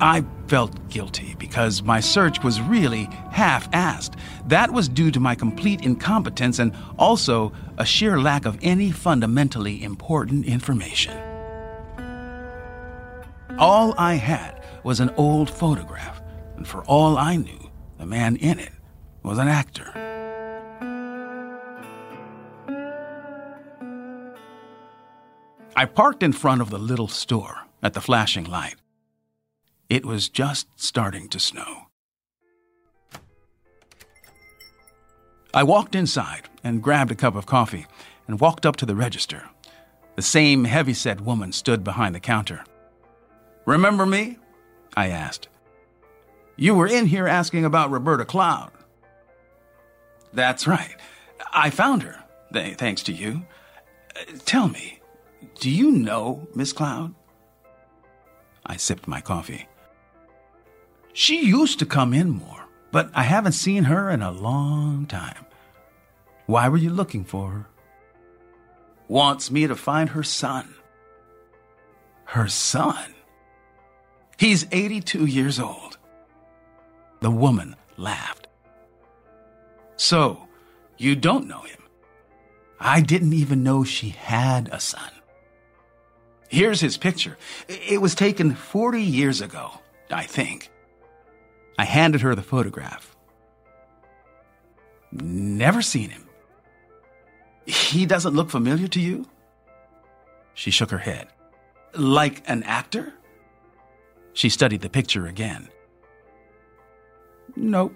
I 0.00 0.24
felt 0.48 0.88
guilty 0.88 1.36
because 1.38 1.82
my 1.82 2.00
search 2.00 2.42
was 2.42 2.60
really 2.60 3.04
half 3.30 3.70
assed. 3.70 4.14
That 4.46 4.72
was 4.72 4.88
due 4.88 5.10
to 5.10 5.20
my 5.20 5.34
complete 5.34 5.82
incompetence 5.82 6.58
and 6.58 6.72
also 6.98 7.52
a 7.78 7.86
sheer 7.86 8.20
lack 8.20 8.44
of 8.44 8.58
any 8.62 8.90
fundamentally 8.90 9.82
important 9.82 10.46
information. 10.46 11.16
All 13.58 13.94
I 13.96 14.14
had 14.14 14.62
was 14.82 15.00
an 15.00 15.10
old 15.16 15.48
photograph, 15.48 16.20
and 16.56 16.66
for 16.66 16.82
all 16.84 17.16
I 17.16 17.36
knew, 17.36 17.70
the 17.98 18.06
man 18.06 18.36
in 18.36 18.58
it 18.58 18.72
was 19.22 19.38
an 19.38 19.48
actor. 19.48 19.92
I 25.76 25.86
parked 25.86 26.22
in 26.22 26.32
front 26.32 26.60
of 26.60 26.70
the 26.70 26.78
little 26.78 27.08
store 27.08 27.62
at 27.82 27.94
the 27.94 28.00
flashing 28.00 28.44
light. 28.44 28.76
It 29.88 30.04
was 30.06 30.28
just 30.28 30.68
starting 30.76 31.28
to 31.28 31.38
snow. 31.38 31.86
I 35.52 35.62
walked 35.62 35.94
inside 35.94 36.48
and 36.64 36.82
grabbed 36.82 37.12
a 37.12 37.14
cup 37.14 37.36
of 37.36 37.46
coffee 37.46 37.86
and 38.26 38.40
walked 38.40 38.66
up 38.66 38.76
to 38.76 38.86
the 38.86 38.96
register. 38.96 39.44
The 40.16 40.22
same 40.22 40.64
heavyset 40.64 41.20
woman 41.20 41.52
stood 41.52 41.84
behind 41.84 42.14
the 42.14 42.20
counter. 42.20 42.64
Remember 43.66 44.06
me? 44.06 44.38
I 44.96 45.08
asked. 45.08 45.48
You 46.56 46.74
were 46.74 46.86
in 46.86 47.06
here 47.06 47.26
asking 47.26 47.64
about 47.64 47.90
Roberta 47.90 48.24
Cloud. 48.24 48.70
That's 50.32 50.66
right. 50.66 50.96
I 51.52 51.70
found 51.70 52.02
her, 52.02 52.22
th- 52.52 52.76
thanks 52.76 53.02
to 53.04 53.12
you. 53.12 53.44
Uh, 54.16 54.38
tell 54.44 54.68
me, 54.68 55.00
do 55.60 55.70
you 55.70 55.90
know 55.90 56.48
Miss 56.54 56.72
Cloud? 56.72 57.14
I 58.66 58.76
sipped 58.76 59.06
my 59.06 59.20
coffee. 59.20 59.68
She 61.14 61.46
used 61.46 61.78
to 61.78 61.86
come 61.86 62.12
in 62.12 62.28
more, 62.28 62.66
but 62.90 63.08
I 63.14 63.22
haven't 63.22 63.52
seen 63.52 63.84
her 63.84 64.10
in 64.10 64.20
a 64.20 64.32
long 64.32 65.06
time. 65.06 65.46
Why 66.46 66.68
were 66.68 66.76
you 66.76 66.90
looking 66.90 67.24
for 67.24 67.50
her? 67.50 67.66
Wants 69.06 69.48
me 69.48 69.68
to 69.68 69.76
find 69.76 70.10
her 70.10 70.24
son. 70.24 70.74
Her 72.24 72.48
son? 72.48 73.14
He's 74.38 74.66
82 74.72 75.26
years 75.26 75.60
old. 75.60 75.98
The 77.20 77.30
woman 77.30 77.76
laughed. 77.96 78.48
So, 79.94 80.48
you 80.98 81.14
don't 81.14 81.46
know 81.46 81.60
him? 81.60 81.80
I 82.80 83.00
didn't 83.00 83.34
even 83.34 83.62
know 83.62 83.84
she 83.84 84.08
had 84.08 84.68
a 84.72 84.80
son. 84.80 85.12
Here's 86.48 86.80
his 86.80 86.96
picture. 86.96 87.38
It 87.68 88.00
was 88.00 88.16
taken 88.16 88.56
40 88.56 89.00
years 89.00 89.40
ago, 89.40 89.70
I 90.10 90.24
think. 90.24 90.70
I 91.78 91.84
handed 91.84 92.20
her 92.20 92.34
the 92.34 92.42
photograph. 92.42 93.16
Never 95.12 95.82
seen 95.82 96.10
him. 96.10 96.28
He 97.66 98.04
doesn't 98.06 98.34
look 98.34 98.50
familiar 98.50 98.88
to 98.88 99.00
you? 99.00 99.26
She 100.54 100.70
shook 100.70 100.90
her 100.90 100.98
head. 100.98 101.28
Like 101.94 102.42
an 102.48 102.62
actor? 102.64 103.14
She 104.32 104.48
studied 104.48 104.80
the 104.80 104.90
picture 104.90 105.26
again. 105.26 105.68
Nope. 107.56 107.94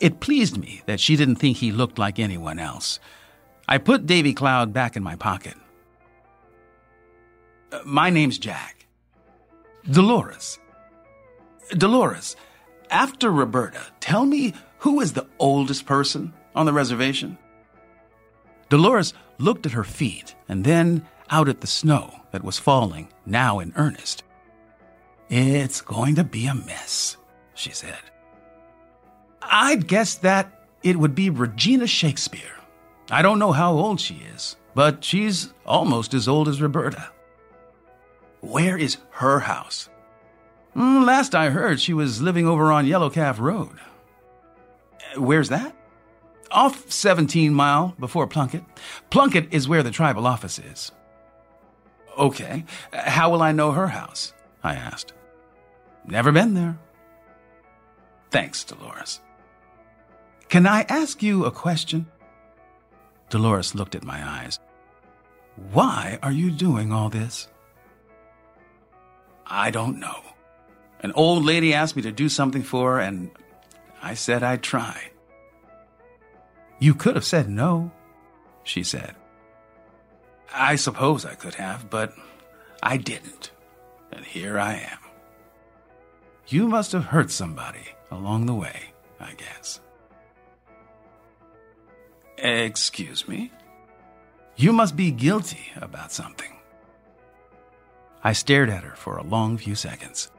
It 0.00 0.20
pleased 0.20 0.58
me 0.58 0.82
that 0.86 1.00
she 1.00 1.16
didn't 1.16 1.36
think 1.36 1.56
he 1.56 1.72
looked 1.72 1.98
like 1.98 2.18
anyone 2.18 2.58
else. 2.58 3.00
I 3.68 3.78
put 3.78 4.06
Davy 4.06 4.34
Cloud 4.34 4.72
back 4.72 4.96
in 4.96 5.02
my 5.02 5.16
pocket. 5.16 5.54
Uh, 7.72 7.80
my 7.84 8.10
name's 8.10 8.38
Jack. 8.38 8.86
Dolores. 9.90 10.58
Dolores, 11.70 12.36
after 12.90 13.30
Roberta, 13.30 13.80
tell 14.00 14.24
me 14.24 14.54
who 14.78 15.00
is 15.00 15.12
the 15.12 15.26
oldest 15.38 15.86
person 15.86 16.32
on 16.54 16.66
the 16.66 16.72
reservation? 16.72 17.38
Dolores 18.68 19.14
looked 19.38 19.66
at 19.66 19.72
her 19.72 19.84
feet 19.84 20.34
and 20.48 20.64
then 20.64 21.06
out 21.30 21.48
at 21.48 21.60
the 21.60 21.66
snow 21.66 22.20
that 22.30 22.44
was 22.44 22.58
falling, 22.58 23.08
now 23.24 23.58
in 23.58 23.72
earnest. 23.76 24.22
It's 25.28 25.80
going 25.80 26.14
to 26.16 26.24
be 26.24 26.46
a 26.46 26.54
mess, 26.54 27.16
she 27.54 27.70
said. 27.70 27.98
I'd 29.42 29.88
guess 29.88 30.16
that 30.16 30.52
it 30.82 30.96
would 30.96 31.14
be 31.14 31.30
Regina 31.30 31.86
Shakespeare, 31.86 32.56
I 33.10 33.22
don't 33.22 33.38
know 33.38 33.52
how 33.52 33.72
old 33.72 34.00
she 34.00 34.22
is, 34.34 34.56
but 34.74 35.04
she's 35.04 35.52
almost 35.64 36.12
as 36.12 36.26
old 36.26 36.48
as 36.48 36.60
Roberta. 36.60 37.10
Where 38.40 38.76
is 38.76 38.98
her 39.10 39.40
house? 39.40 39.88
Mm, 40.76 41.06
last 41.06 41.34
I 41.34 41.48
heard, 41.48 41.80
she 41.80 41.94
was 41.94 42.20
living 42.20 42.46
over 42.46 42.70
on 42.70 42.86
Yellow 42.86 43.08
Calf 43.08 43.40
Road. 43.40 43.78
Where's 45.16 45.48
that? 45.48 45.74
Off 46.50 46.90
17 46.90 47.54
Mile 47.54 47.94
before 47.98 48.26
Plunkett. 48.26 48.62
Plunkett 49.08 49.48
is 49.52 49.66
where 49.66 49.82
the 49.82 49.90
tribal 49.90 50.26
office 50.26 50.58
is. 50.58 50.92
Okay. 52.18 52.64
How 52.92 53.30
will 53.30 53.42
I 53.42 53.52
know 53.52 53.72
her 53.72 53.88
house? 53.88 54.34
I 54.62 54.74
asked. 54.74 55.14
Never 56.06 56.30
been 56.30 56.52
there. 56.52 56.78
Thanks, 58.30 58.62
Dolores. 58.62 59.20
Can 60.50 60.66
I 60.66 60.82
ask 60.82 61.22
you 61.22 61.46
a 61.46 61.50
question? 61.50 62.06
Dolores 63.30 63.74
looked 63.74 63.94
at 63.94 64.04
my 64.04 64.22
eyes. 64.22 64.60
Why 65.72 66.18
are 66.22 66.32
you 66.32 66.50
doing 66.50 66.92
all 66.92 67.08
this? 67.08 67.48
I 69.46 69.70
don't 69.70 69.98
know. 69.98 70.25
An 71.00 71.12
old 71.12 71.44
lady 71.44 71.74
asked 71.74 71.96
me 71.96 72.02
to 72.02 72.12
do 72.12 72.28
something 72.28 72.62
for 72.62 72.94
her, 72.94 73.00
and 73.00 73.30
I 74.02 74.14
said 74.14 74.42
I'd 74.42 74.62
try. 74.62 75.10
You 76.78 76.94
could 76.94 77.14
have 77.14 77.24
said 77.24 77.48
no, 77.48 77.90
she 78.62 78.82
said. 78.82 79.14
I 80.52 80.76
suppose 80.76 81.24
I 81.24 81.34
could 81.34 81.54
have, 81.54 81.90
but 81.90 82.14
I 82.82 82.96
didn't. 82.96 83.50
And 84.12 84.24
here 84.24 84.58
I 84.58 84.74
am. 84.74 84.98
You 86.48 86.68
must 86.68 86.92
have 86.92 87.06
hurt 87.06 87.30
somebody 87.30 87.88
along 88.10 88.46
the 88.46 88.54
way, 88.54 88.92
I 89.18 89.34
guess. 89.34 89.80
Excuse 92.38 93.26
me? 93.26 93.50
You 94.56 94.72
must 94.72 94.96
be 94.96 95.10
guilty 95.10 95.72
about 95.76 96.12
something. 96.12 96.52
I 98.22 98.32
stared 98.32 98.70
at 98.70 98.84
her 98.84 98.94
for 98.96 99.16
a 99.16 99.22
long 99.22 99.58
few 99.58 99.74
seconds. 99.74 100.30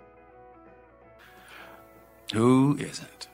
Who 2.33 2.75
isn't? 2.77 3.27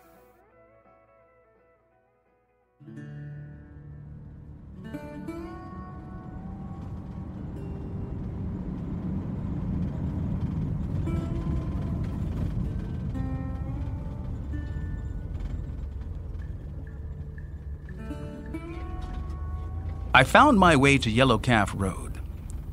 I 20.15 20.23
found 20.23 20.59
my 20.59 20.75
way 20.75 20.99
to 20.99 21.09
Yellow 21.09 21.39
Calf 21.39 21.73
Road. 21.75 22.19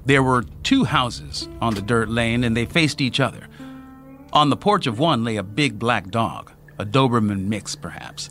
There 0.05 0.23
were 0.23 0.45
two 0.62 0.85
houses 0.85 1.49
on 1.62 1.75
the 1.75 1.81
dirt 1.81 2.11
lane, 2.11 2.45
and 2.45 2.55
they 2.55 2.66
faced 2.66 3.01
each 3.01 3.18
other. 3.18 3.49
On 4.33 4.49
the 4.49 4.57
porch 4.57 4.87
of 4.87 4.99
one 4.99 5.24
lay 5.24 5.37
a 5.37 5.43
big 5.43 5.78
black 5.78 6.09
dog, 6.09 6.53
a 6.78 6.85
Doberman 6.85 7.47
mix, 7.47 7.74
perhaps. 7.74 8.31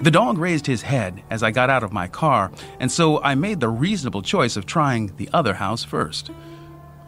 The 0.00 0.10
dog 0.10 0.38
raised 0.38 0.66
his 0.66 0.82
head 0.82 1.22
as 1.30 1.42
I 1.42 1.50
got 1.50 1.70
out 1.70 1.82
of 1.82 1.92
my 1.92 2.06
car, 2.06 2.52
and 2.78 2.92
so 2.92 3.20
I 3.22 3.34
made 3.34 3.60
the 3.60 3.68
reasonable 3.68 4.22
choice 4.22 4.56
of 4.56 4.66
trying 4.66 5.16
the 5.16 5.30
other 5.32 5.54
house 5.54 5.82
first. 5.82 6.30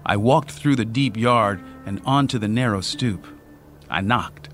I 0.05 0.17
walked 0.17 0.51
through 0.51 0.77
the 0.77 0.85
deep 0.85 1.17
yard 1.17 1.63
and 1.87 2.01
onto 2.05 2.39
the 2.39 2.49
narrow 2.49 2.81
stoop. 2.81 3.27
I 3.91 4.01
knocked. 4.01 4.49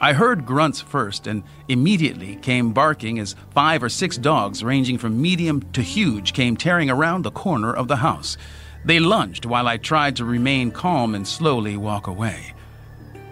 I 0.00 0.12
heard 0.12 0.46
grunts 0.46 0.80
first 0.80 1.26
and 1.26 1.42
immediately 1.68 2.36
came 2.36 2.72
barking 2.72 3.18
as 3.18 3.34
five 3.50 3.82
or 3.82 3.88
six 3.88 4.16
dogs, 4.16 4.62
ranging 4.62 4.98
from 4.98 5.20
medium 5.20 5.62
to 5.72 5.82
huge, 5.82 6.34
came 6.34 6.56
tearing 6.56 6.90
around 6.90 7.22
the 7.22 7.30
corner 7.30 7.72
of 7.72 7.88
the 7.88 7.96
house. 7.96 8.36
They 8.84 9.00
lunged 9.00 9.44
while 9.44 9.68
I 9.68 9.76
tried 9.76 10.16
to 10.16 10.24
remain 10.24 10.70
calm 10.70 11.14
and 11.14 11.26
slowly 11.26 11.76
walk 11.76 12.06
away. 12.06 12.54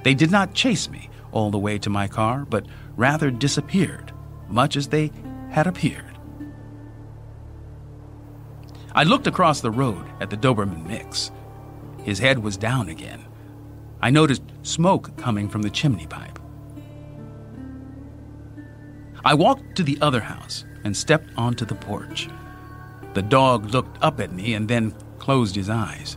They 0.03 0.15
did 0.15 0.31
not 0.31 0.55
chase 0.55 0.89
me 0.91 1.11
all 1.33 1.51
the 1.51 1.59
way 1.59 1.79
to 1.79 1.91
my 1.91 2.09
car, 2.09 2.45
but 2.49 2.67
rather 2.97 3.31
disappeared, 3.31 4.13
much 4.49 4.77
as 4.77 4.89
they 4.89 5.11
had 5.51 5.67
appeared. 5.67 6.19
I 8.95 9.05
looked 9.05 9.27
across 9.27 9.61
the 9.61 9.71
road 9.71 10.07
at 10.21 10.31
the 10.31 10.37
Doberman 10.37 10.87
mix. 10.87 11.31
His 12.03 12.19
head 12.19 12.39
was 12.39 12.57
down 12.57 12.89
again. 12.89 13.25
I 14.01 14.11
noticed 14.11 14.43
smoke 14.63 15.17
coming 15.17 15.49
from 15.49 15.63
the 15.63 15.71
chimney 15.71 16.07
pipe. 16.07 16.39
I 19.25 19.35
walked 19.35 19.75
to 19.77 19.83
the 19.83 19.99
other 20.01 20.21
house 20.21 20.65
and 20.85 20.97
stepped 20.97 21.31
onto 21.37 21.65
the 21.65 21.75
porch. 21.75 22.29
The 23.15 23.23
dog 23.23 23.75
looked 23.75 23.99
up 24.03 24.21
at 24.21 24.33
me 24.33 24.55
and 24.55 24.69
then 24.69 24.95
closed 25.27 25.57
his 25.57 25.69
eyes. 25.69 26.17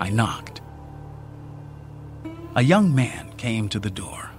I 0.00 0.08
knocked. 0.08 0.62
A 2.54 2.62
young 2.62 2.94
man 2.94 3.30
came 3.36 3.68
to 3.68 3.78
the 3.78 3.90
door. 3.90 4.30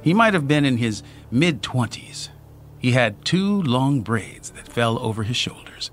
He 0.00 0.14
might 0.14 0.32
have 0.32 0.48
been 0.48 0.64
in 0.64 0.78
his 0.78 1.02
mid 1.30 1.62
twenties. 1.62 2.30
He 2.78 2.92
had 2.92 3.26
two 3.26 3.60
long 3.60 4.00
braids 4.00 4.48
that 4.52 4.66
fell 4.66 4.98
over 5.00 5.22
his 5.22 5.36
shoulders. 5.36 5.90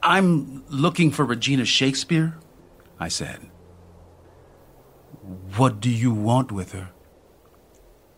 I'm 0.00 0.62
looking 0.68 1.10
for 1.10 1.24
Regina 1.24 1.64
Shakespeare, 1.64 2.38
I 3.00 3.08
said. 3.08 3.40
What 5.56 5.80
do 5.80 5.90
you 5.90 6.12
want 6.12 6.52
with 6.52 6.70
her? 6.70 6.90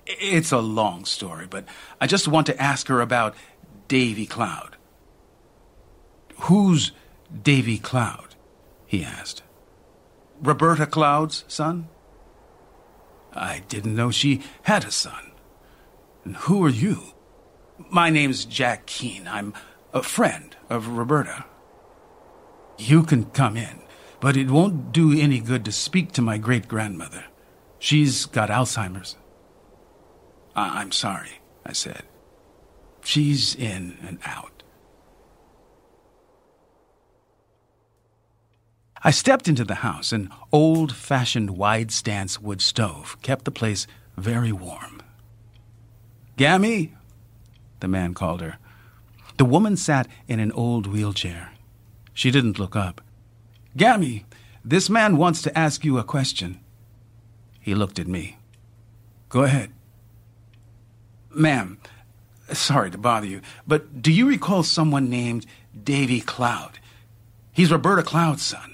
It's 0.07 0.52
a 0.52 0.59
long 0.59 1.07
story, 1.07 1.46
but 1.46 1.64
I 2.02 2.07
just 2.07 2.28
want 2.28 2.48
to 2.48 2.62
ask 2.62 2.88
her 2.88 3.00
about 3.00 3.34
Davy 3.88 4.26
Cloud. 4.26 4.76
Who's 6.40 6.92
Davy 7.42 7.78
Cloud? 7.78 8.34
he 8.86 9.04
asked. 9.04 9.42
Roberta 10.40 10.86
Cloud's 10.86 11.44
son? 11.48 11.88
I 13.32 13.62
didn't 13.68 13.96
know 13.96 14.10
she 14.10 14.42
had 14.62 14.84
a 14.84 14.90
son. 14.90 15.32
And 16.24 16.36
who 16.36 16.64
are 16.64 16.70
you? 16.70 17.02
My 17.90 18.10
name's 18.10 18.44
Jack 18.44 18.86
Keene. 18.86 19.26
I'm 19.26 19.52
a 19.92 20.02
friend 20.02 20.56
of 20.70 20.88
Roberta. 20.88 21.44
You 22.78 23.02
can 23.02 23.24
come 23.26 23.56
in, 23.56 23.80
but 24.20 24.36
it 24.36 24.50
won't 24.50 24.92
do 24.92 25.18
any 25.18 25.40
good 25.40 25.64
to 25.64 25.72
speak 25.72 26.12
to 26.12 26.22
my 26.22 26.38
great 26.38 26.68
grandmother. 26.68 27.24
She's 27.78 28.26
got 28.26 28.48
Alzheimer's. 28.50 29.16
I- 30.56 30.80
I'm 30.80 30.92
sorry, 30.92 31.40
I 31.66 31.72
said. 31.72 32.04
She's 33.02 33.54
in 33.54 33.98
and 34.06 34.18
out. 34.24 34.53
I 39.07 39.11
stepped 39.11 39.48
into 39.48 39.64
the 39.64 39.76
house. 39.76 40.12
An 40.12 40.30
old 40.50 40.94
fashioned 40.96 41.50
wide 41.50 41.92
stance 41.92 42.40
wood 42.40 42.62
stove 42.62 43.18
kept 43.20 43.44
the 43.44 43.50
place 43.50 43.86
very 44.16 44.50
warm. 44.50 45.02
Gammy, 46.38 46.94
the 47.80 47.88
man 47.88 48.14
called 48.14 48.40
her. 48.40 48.57
The 49.36 49.44
woman 49.44 49.76
sat 49.76 50.09
in 50.26 50.40
an 50.40 50.50
old 50.52 50.86
wheelchair. 50.86 51.52
She 52.14 52.30
didn't 52.30 52.59
look 52.59 52.74
up. 52.74 53.02
Gammy, 53.76 54.24
this 54.64 54.88
man 54.88 55.18
wants 55.18 55.42
to 55.42 55.59
ask 55.59 55.84
you 55.84 55.98
a 55.98 56.05
question. 56.05 56.61
He 57.61 57.74
looked 57.74 57.98
at 57.98 58.09
me. 58.09 58.38
Go 59.28 59.42
ahead. 59.42 59.70
Ma'am, 61.30 61.78
sorry 62.52 62.90
to 62.90 62.98
bother 62.98 63.26
you, 63.26 63.42
but 63.66 64.00
do 64.00 64.12
you 64.12 64.28
recall 64.28 64.62
someone 64.62 65.11
named 65.11 65.44
Davy 65.82 66.20
Cloud? 66.20 66.78
He's 67.52 67.72
Roberta 67.72 68.02
Cloud's 68.02 68.42
son. 68.42 68.73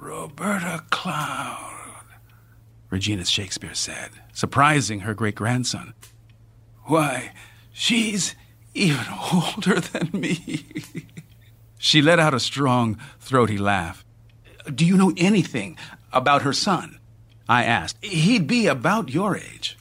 Roberta 0.00 0.82
Cloud, 0.88 2.04
Regina 2.88 3.26
Shakespeare 3.26 3.74
said, 3.74 4.08
surprising 4.32 5.00
her 5.00 5.12
great 5.12 5.34
grandson. 5.34 5.92
Why, 6.84 7.32
she's 7.70 8.34
even 8.72 9.04
older 9.32 9.78
than 9.78 10.08
me. 10.18 10.64
she 11.78 12.00
let 12.00 12.18
out 12.18 12.32
a 12.32 12.40
strong, 12.40 12.98
throaty 13.20 13.58
laugh. 13.58 14.02
Do 14.74 14.86
you 14.86 14.96
know 14.96 15.12
anything 15.18 15.76
about 16.14 16.42
her 16.42 16.54
son? 16.54 16.98
I 17.46 17.64
asked. 17.64 18.02
He'd 18.02 18.46
be 18.46 18.68
about 18.68 19.10
your 19.10 19.36
age. 19.36 19.76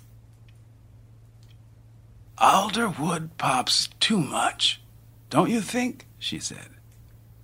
Alderwood 2.37 3.29
pops 3.37 3.87
too 4.01 4.19
much, 4.19 4.81
don't 5.29 5.49
you 5.49 5.61
think? 5.61 6.07
she 6.17 6.39
said. 6.39 6.71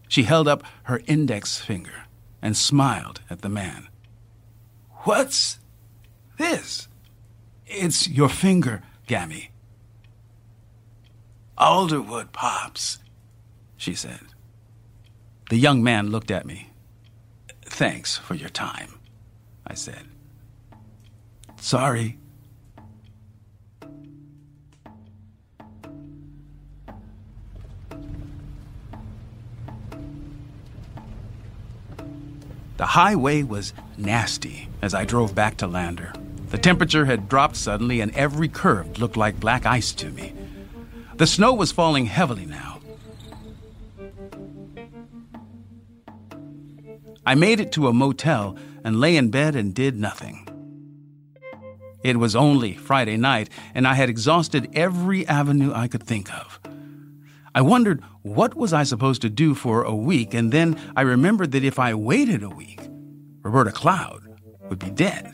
She 0.10 0.24
held 0.24 0.50
up 0.50 0.64
her 0.84 1.02
index 1.08 1.58
finger 1.58 2.05
and 2.46 2.56
smiled 2.56 3.22
at 3.28 3.42
the 3.42 3.50
man. 3.50 3.88
What's 4.98 5.58
this? 6.38 6.88
It's 7.66 8.08
your 8.08 8.30
finger, 8.30 8.84
Gammy. 9.08 9.50
Alderwood 11.58 12.32
pops, 12.34 13.00
she 13.78 13.96
said. 13.96 14.20
The 15.50 15.58
young 15.58 15.82
man 15.82 16.12
looked 16.12 16.30
at 16.30 16.46
me. 16.46 16.70
Thanks 17.64 18.16
for 18.16 18.36
your 18.36 18.50
time, 18.50 19.00
I 19.66 19.74
said. 19.74 20.06
Sorry. 21.60 22.20
The 32.78 32.86
highway 32.86 33.44
was 33.44 33.74
nasty 33.98 34.68
as 34.82 34.94
I 34.94 35.06
drove 35.06 35.34
back 35.34 35.58
to 35.58 35.68
Lander. 35.68 36.12
The 36.50 36.58
temperature 36.58 37.06
had 37.06 37.30
dropped 37.30 37.56
suddenly, 37.56 38.02
and 38.02 38.14
every 38.16 38.48
curve 38.48 39.00
looked 39.00 39.18
like 39.18 39.40
black 39.40 39.66
ice 39.66 39.94
to 39.94 40.10
me. 40.10 40.34
The 41.16 41.28
snow 41.28 41.54
was 41.54 41.72
falling 41.72 42.06
heavily 42.06 42.46
now. 42.46 42.82
I 47.26 47.36
made 47.36 47.60
it 47.60 47.72
to 47.74 47.88
a 47.88 47.94
motel 47.94 48.58
and 48.84 49.00
lay 49.00 49.16
in 49.16 49.32
bed 49.32 49.56
and 49.56 49.74
did 49.74 49.98
nothing. 49.98 50.48
It 52.04 52.18
was 52.18 52.36
only 52.36 52.74
Friday 52.74 53.18
night, 53.18 53.50
and 53.74 53.88
I 53.88 53.96
had 53.96 54.10
exhausted 54.10 54.70
every 54.74 55.26
avenue 55.28 55.74
I 55.74 55.88
could 55.88 56.04
think 56.04 56.32
of. 56.32 56.60
I 57.56 57.62
wondered 57.62 58.04
what 58.26 58.56
was 58.56 58.74
I 58.74 58.82
supposed 58.82 59.22
to 59.22 59.30
do 59.30 59.54
for 59.54 59.84
a 59.84 59.96
week, 59.96 60.34
and 60.34 60.52
then 60.52 60.80
I 60.96 61.02
remembered 61.02 61.52
that 61.52 61.64
if 61.64 61.78
I 61.78 61.94
waited 61.94 62.42
a 62.42 62.50
week, 62.50 62.82
Roberta 63.44 63.72
Cloud 63.72 64.24
would 64.68 64.80
be 64.80 64.90
dead. 64.90 65.32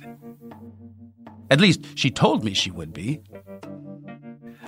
At 1.50 1.62
least 1.62 1.86
she 1.96 2.12
told 2.12 2.44
me 2.44 2.54
she 2.54 2.70
would 2.70 2.92
be. 2.92 3.22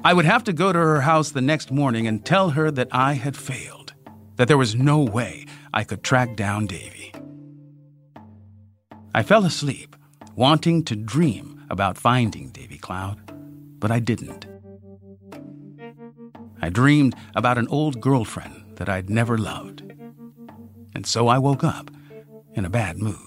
I 0.05 0.13
would 0.13 0.23
have 0.23 0.45
to 0.45 0.53
go 0.53 0.71
to 0.71 0.79
her 0.79 1.01
house 1.01 1.31
the 1.31 1.41
next 1.41 1.69
morning 1.69 2.07
and 2.07 2.23
tell 2.25 2.51
her 2.51 2.71
that 2.71 2.87
I 2.93 3.15
had 3.15 3.35
failed, 3.35 3.93
that 4.37 4.47
there 4.47 4.57
was 4.57 4.73
no 4.73 5.01
way 5.01 5.45
I 5.73 5.83
could 5.83 6.01
track 6.01 6.37
down 6.37 6.65
Davy. 6.65 7.13
I 9.13 9.23
fell 9.23 9.43
asleep, 9.43 9.97
wanting 10.33 10.85
to 10.85 10.95
dream 10.95 11.65
about 11.69 11.97
finding 11.97 12.51
Davy 12.51 12.77
Cloud, 12.77 13.19
but 13.81 13.91
I 13.91 13.99
didn't. 13.99 14.47
I 16.63 16.69
dreamed 16.69 17.13
about 17.35 17.57
an 17.57 17.67
old 17.67 17.99
girlfriend 17.99 18.77
that 18.77 18.87
I'd 18.87 19.09
never 19.09 19.37
loved. 19.37 19.81
And 20.95 21.05
so 21.05 21.27
I 21.27 21.37
woke 21.37 21.61
up 21.61 21.91
in 22.53 22.63
a 22.63 22.69
bad 22.69 22.99
mood. 22.99 23.17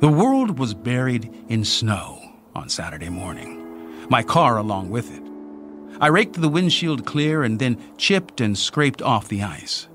The 0.00 0.08
world 0.08 0.58
was 0.58 0.72
buried 0.72 1.30
in 1.50 1.66
snow 1.66 2.22
on 2.54 2.70
Saturday 2.70 3.10
morning, 3.10 4.08
my 4.08 4.22
car 4.22 4.56
along 4.56 4.88
with 4.88 5.14
it. 5.14 5.22
I 6.00 6.06
raked 6.06 6.40
the 6.40 6.48
windshield 6.48 7.04
clear 7.04 7.42
and 7.42 7.58
then 7.58 7.76
chipped 7.98 8.40
and 8.40 8.56
scraped 8.56 9.02
off 9.02 9.28
the 9.28 9.42
ice. 9.42 9.88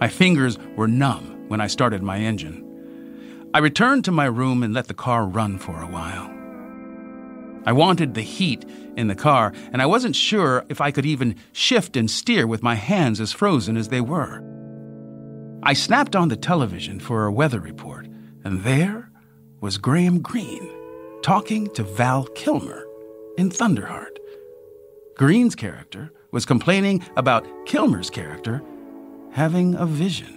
My 0.00 0.08
fingers 0.08 0.58
were 0.76 0.86
numb 0.86 1.48
when 1.48 1.60
I 1.60 1.66
started 1.66 2.02
my 2.02 2.18
engine. 2.18 2.64
I 3.52 3.58
returned 3.58 4.04
to 4.04 4.12
my 4.12 4.26
room 4.26 4.62
and 4.62 4.72
let 4.72 4.86
the 4.86 4.94
car 4.94 5.24
run 5.24 5.58
for 5.58 5.82
a 5.82 5.86
while. 5.86 6.30
I 7.66 7.72
wanted 7.72 8.14
the 8.14 8.22
heat 8.22 8.64
in 8.96 9.08
the 9.08 9.14
car, 9.14 9.52
and 9.72 9.82
I 9.82 9.86
wasn't 9.86 10.14
sure 10.14 10.64
if 10.68 10.80
I 10.80 10.90
could 10.90 11.04
even 11.04 11.36
shift 11.52 11.96
and 11.96 12.10
steer 12.10 12.46
with 12.46 12.62
my 12.62 12.76
hands 12.76 13.20
as 13.20 13.32
frozen 13.32 13.76
as 13.76 13.88
they 13.88 14.00
were. 14.00 14.42
I 15.62 15.72
snapped 15.72 16.14
on 16.14 16.28
the 16.28 16.36
television 16.36 17.00
for 17.00 17.26
a 17.26 17.32
weather 17.32 17.60
report, 17.60 18.06
and 18.44 18.62
there 18.62 19.10
was 19.60 19.78
Graham 19.78 20.20
Greene 20.20 20.70
talking 21.22 21.68
to 21.74 21.82
Val 21.82 22.24
Kilmer 22.36 22.86
in 23.36 23.50
Thunderheart. 23.50 24.16
Greene's 25.16 25.56
character 25.56 26.12
was 26.30 26.46
complaining 26.46 27.04
about 27.16 27.46
Kilmer's 27.66 28.10
character 28.10 28.62
having 29.38 29.76
a 29.76 29.86
vision. 29.86 30.34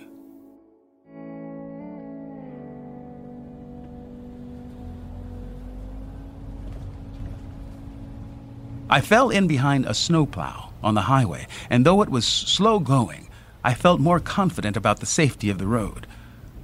I 8.91 9.01
fell 9.01 9.31
in 9.31 9.47
behind 9.47 9.87
a 9.87 9.95
snowplow 9.95 10.69
on 10.83 10.93
the 10.93 11.01
highway, 11.01 11.47
and 11.71 11.83
though 11.83 12.03
it 12.03 12.09
was 12.09 12.27
slow 12.27 12.77
going, 12.77 13.27
I 13.63 13.73
felt 13.73 13.99
more 13.99 14.19
confident 14.19 14.77
about 14.77 14.99
the 14.99 15.07
safety 15.07 15.49
of 15.49 15.57
the 15.57 15.65
road. 15.65 16.05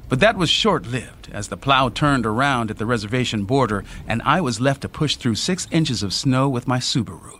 But 0.07 0.19
that 0.19 0.37
was 0.37 0.51
short 0.51 0.85
lived 0.85 1.29
as 1.33 1.47
the 1.47 1.57
plow 1.57 1.89
turned 1.89 2.27
around 2.27 2.69
at 2.69 2.77
the 2.77 2.85
reservation 2.85 3.45
border 3.45 3.83
and 4.07 4.21
I 4.21 4.41
was 4.41 4.61
left 4.61 4.81
to 4.81 4.89
push 4.89 5.15
through 5.15 5.35
six 5.35 5.67
inches 5.71 6.03
of 6.03 6.13
snow 6.13 6.47
with 6.47 6.67
my 6.67 6.77
Subaru. 6.77 7.39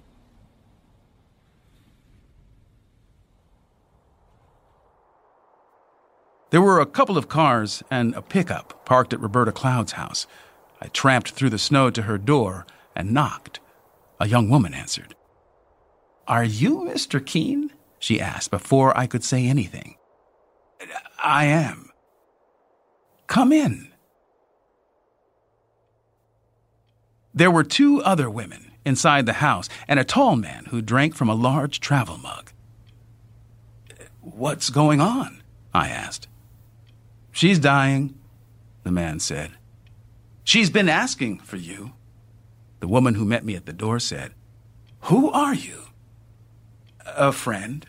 There 6.49 6.61
were 6.61 6.79
a 6.79 6.85
couple 6.85 7.17
of 7.17 7.27
cars 7.27 7.83
and 7.91 8.15
a 8.15 8.21
pickup 8.21 8.85
parked 8.85 9.13
at 9.13 9.19
Roberta 9.19 9.51
Cloud's 9.51 9.93
house. 9.93 10.27
I 10.81 10.87
tramped 10.87 11.31
through 11.31 11.49
the 11.49 11.57
snow 11.57 11.89
to 11.89 12.03
her 12.03 12.17
door 12.17 12.65
and 12.95 13.13
knocked. 13.13 13.59
A 14.19 14.27
young 14.27 14.49
woman 14.49 14.73
answered. 14.73 15.13
Are 16.27 16.43
you 16.43 16.79
Mr. 16.79 17.23
Keene? 17.25 17.71
she 17.99 18.21
asked 18.21 18.51
before 18.51 18.97
I 18.97 19.07
could 19.07 19.23
say 19.23 19.45
anything. 19.45 19.95
I 21.21 21.45
am. 21.45 21.89
Come 23.27 23.51
in. 23.51 23.91
There 27.33 27.51
were 27.51 27.63
two 27.63 28.01
other 28.03 28.29
women 28.29 28.71
inside 28.85 29.25
the 29.25 29.33
house 29.33 29.67
and 29.87 29.99
a 29.99 30.05
tall 30.05 30.37
man 30.37 30.65
who 30.65 30.81
drank 30.81 31.15
from 31.15 31.29
a 31.29 31.35
large 31.35 31.79
travel 31.79 32.17
mug. 32.17 32.51
What's 34.21 34.69
going 34.69 35.01
on? 35.01 35.43
I 35.73 35.89
asked. 35.89 36.27
She's 37.37 37.59
dying, 37.59 38.15
the 38.81 38.91
man 38.91 39.19
said. 39.19 39.51
She's 40.43 40.71
been 40.71 40.89
asking 40.89 41.41
for 41.41 41.57
you. 41.57 41.93
The 42.79 42.87
woman 42.87 43.13
who 43.13 43.25
met 43.25 43.45
me 43.45 43.55
at 43.55 43.67
the 43.67 43.73
door 43.73 43.99
said, 43.99 44.33
Who 45.01 45.29
are 45.29 45.53
you? 45.53 45.83
A 47.05 47.31
friend, 47.31 47.85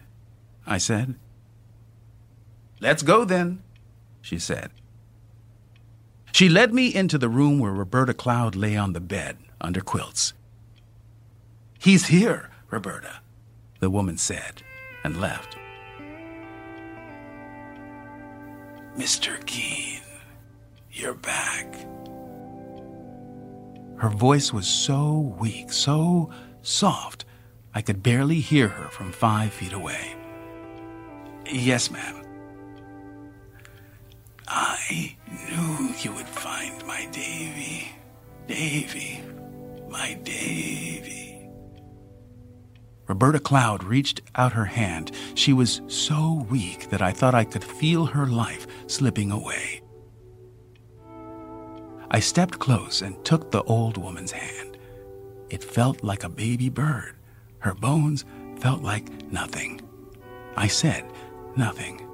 I 0.67 0.77
said. 0.77 1.15
Let's 2.79 3.03
go 3.03 3.25
then, 3.25 3.63
she 4.21 4.39
said. 4.39 4.71
She 6.31 6.51
led 6.51 6.75
me 6.75 6.95
into 6.95 7.17
the 7.17 7.31
room 7.31 7.59
where 7.59 7.73
Roberta 7.73 8.13
Cloud 8.13 8.55
lay 8.55 8.77
on 8.77 8.93
the 8.93 9.01
bed 9.01 9.39
under 9.63 9.81
quilts. 9.81 10.35
He's 11.79 12.09
here, 12.09 12.51
Roberta, 12.71 13.21
the 13.81 13.89
woman 13.89 14.19
said, 14.19 14.63
and 15.03 15.19
left. 15.19 15.57
Mr. 18.99 19.45
Keene, 19.47 20.03
you're 20.91 21.15
back. 21.15 21.73
Her 23.99 24.09
voice 24.11 24.53
was 24.53 24.67
so 24.67 25.37
weak, 25.39 25.73
so 25.73 26.31
soft, 26.63 27.25
I 27.73 27.81
could 27.81 28.03
barely 28.03 28.41
hear 28.41 28.67
her 28.67 28.89
from 28.89 29.13
five 29.13 29.53
feet 29.53 29.73
away. 29.73 30.17
Yes, 31.49 31.93
ma'am. 31.93 32.25
I 34.49 35.17
knew 35.29 35.95
you 36.01 36.13
would 36.15 36.27
find 36.27 36.85
my 36.85 37.07
Davy. 37.13 37.93
Davy. 38.49 39.21
My 39.89 40.15
Davy. 40.25 40.98
Roberta 43.09 43.41
Cloud 43.41 43.83
reached 43.85 44.21
out 44.35 44.53
her 44.53 44.67
hand. 44.67 45.13
She 45.35 45.55
was 45.55 45.81
so 45.87 46.47
weak 46.51 46.91
that 46.91 47.01
I 47.01 47.13
thought 47.13 47.35
I 47.35 47.45
could 47.45 47.65
feel 47.65 48.05
her 48.05 48.27
life 48.27 48.67
slipping 48.87 49.31
away. 49.31 49.81
I 52.11 52.21
stepped 52.21 52.59
close 52.59 53.03
and 53.03 53.23
took 53.25 53.51
the 53.51 53.63
old 53.65 53.97
woman's 53.97 54.33
hand. 54.33 54.79
It 55.51 55.65
felt 55.65 56.05
like 56.05 56.23
a 56.25 56.29
baby 56.29 56.69
bird. 56.69 57.17
Her 57.61 57.75
bones 57.75 58.25
felt 58.61 58.83
like 58.83 59.31
nothing. 59.33 59.81
I 60.57 60.67
said 60.67 61.05
nothing. 61.57 62.07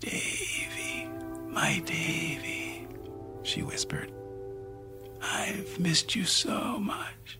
Davy, 0.00 1.08
my 1.48 1.82
Davy, 1.86 2.86
she 3.42 3.62
whispered. 3.62 4.12
I've 5.22 5.78
missed 5.80 6.14
you 6.14 6.24
so 6.24 6.78
much. 6.78 7.35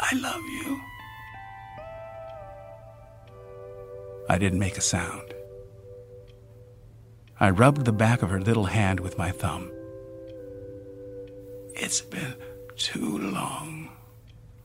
I 0.00 0.14
love 0.16 0.42
you. 0.44 0.80
I 4.28 4.38
didn't 4.38 4.58
make 4.58 4.78
a 4.78 4.80
sound. 4.80 5.34
I 7.38 7.50
rubbed 7.50 7.84
the 7.84 7.92
back 7.92 8.22
of 8.22 8.30
her 8.30 8.40
little 8.40 8.66
hand 8.66 9.00
with 9.00 9.18
my 9.18 9.30
thumb. 9.30 9.70
It's 11.74 12.00
been 12.00 12.34
too 12.76 13.18
long, 13.18 13.90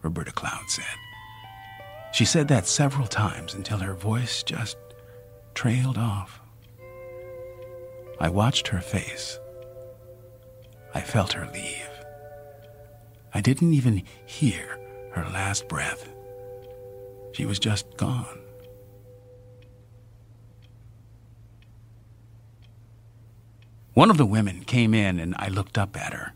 Roberta 0.01 0.31
Cloud 0.31 0.69
said. 0.69 0.85
She 2.13 2.25
said 2.25 2.47
that 2.47 2.65
several 2.65 3.07
times 3.07 3.53
until 3.53 3.79
her 3.79 3.93
voice 3.93 4.41
just 4.41 4.77
trailed 5.53 5.97
off. 5.97 6.41
I 8.19 8.29
watched 8.29 8.69
her 8.69 8.79
face. 8.79 9.37
I 10.93 11.01
felt 11.01 11.33
her 11.33 11.49
leave. 11.53 11.89
I 13.33 13.41
didn't 13.41 13.73
even 13.73 14.03
hear 14.25 14.79
her 15.15 15.23
last 15.29 15.67
breath. 15.67 16.09
She 17.31 17.45
was 17.45 17.57
just 17.57 17.97
gone. 17.97 18.39
One 23.93 24.09
of 24.09 24.17
the 24.17 24.25
women 24.25 24.65
came 24.65 24.93
in 24.93 25.19
and 25.19 25.33
I 25.39 25.47
looked 25.47 25.77
up 25.77 25.95
at 25.95 26.13
her. 26.13 26.33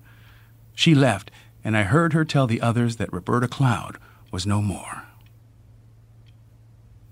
She 0.74 0.96
left, 0.96 1.30
and 1.62 1.76
I 1.76 1.84
heard 1.84 2.14
her 2.14 2.24
tell 2.24 2.48
the 2.48 2.62
others 2.62 2.96
that 2.96 3.12
Roberta 3.12 3.50
Cloud 3.50 3.98
was 4.32 4.46
no 4.46 4.62
more. 4.62 5.04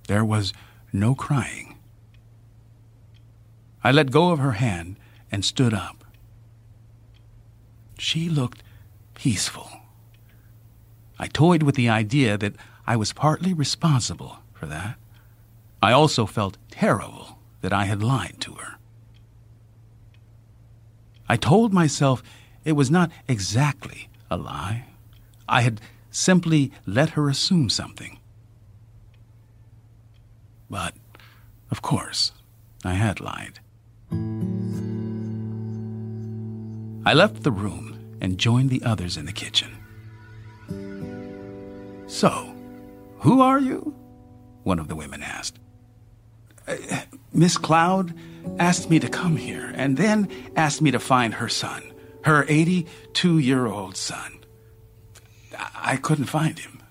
There 0.07 0.23
was 0.23 0.53
no 0.93 1.15
crying. 1.15 1.77
I 3.83 3.91
let 3.91 4.09
go 4.11 4.31
of 4.31 4.39
her 4.39 4.53
hand 4.53 4.97
and 5.29 5.43
stood 5.43 5.73
up. 5.73 6.05
She 7.97 8.29
looked 8.29 8.63
peaceful. 9.15 9.76
I 11.19 11.27
toyed 11.27 11.63
with 11.63 11.75
the 11.75 11.89
idea 11.89 12.37
that 12.37 12.55
I 12.85 12.95
was 12.95 13.13
partly 13.13 13.53
responsible 13.53 14.39
for 14.53 14.65
that. 14.67 14.97
I 15.81 15.91
also 15.91 16.25
felt 16.25 16.57
terrible 16.69 17.39
that 17.61 17.73
I 17.73 17.85
had 17.85 18.03
lied 18.03 18.37
to 18.41 18.53
her. 18.53 18.77
I 21.29 21.37
told 21.37 21.73
myself 21.73 22.23
it 22.63 22.73
was 22.73 22.89
not 22.89 23.11
exactly 23.27 24.09
a 24.29 24.37
lie. 24.37 24.85
I 25.47 25.61
had 25.61 25.81
simply 26.11 26.71
let 26.85 27.11
her 27.11 27.29
assume 27.29 27.69
something. 27.69 28.19
But, 30.69 30.93
of 31.71 31.81
course, 31.81 32.31
I 32.83 32.93
had 32.93 33.19
lied. 33.19 33.59
I 37.05 37.13
left 37.13 37.43
the 37.43 37.51
room 37.51 38.17
and 38.19 38.37
joined 38.37 38.69
the 38.69 38.83
others 38.83 39.15
in 39.17 39.25
the 39.25 39.31
kitchen. 39.31 39.86
So, 42.07 42.55
who 43.19 43.41
are 43.41 43.59
you? 43.59 43.93
One 44.63 44.79
of 44.79 44.87
the 44.87 44.95
women 44.95 45.21
asked. 45.21 45.59
Uh, 46.67 46.75
Miss 47.33 47.57
Cloud 47.57 48.13
asked 48.59 48.89
me 48.89 48.99
to 48.99 49.09
come 49.09 49.37
here 49.37 49.71
and 49.75 49.97
then 49.97 50.29
asked 50.55 50.81
me 50.81 50.91
to 50.91 50.99
find 50.99 51.35
her 51.35 51.49
son, 51.49 51.83
her 52.23 52.45
82 52.47 53.39
year 53.39 53.67
old 53.67 53.95
son. 53.97 54.39
I 55.75 55.97
couldn't 55.97 56.25
find 56.25 56.57
him. 56.57 56.81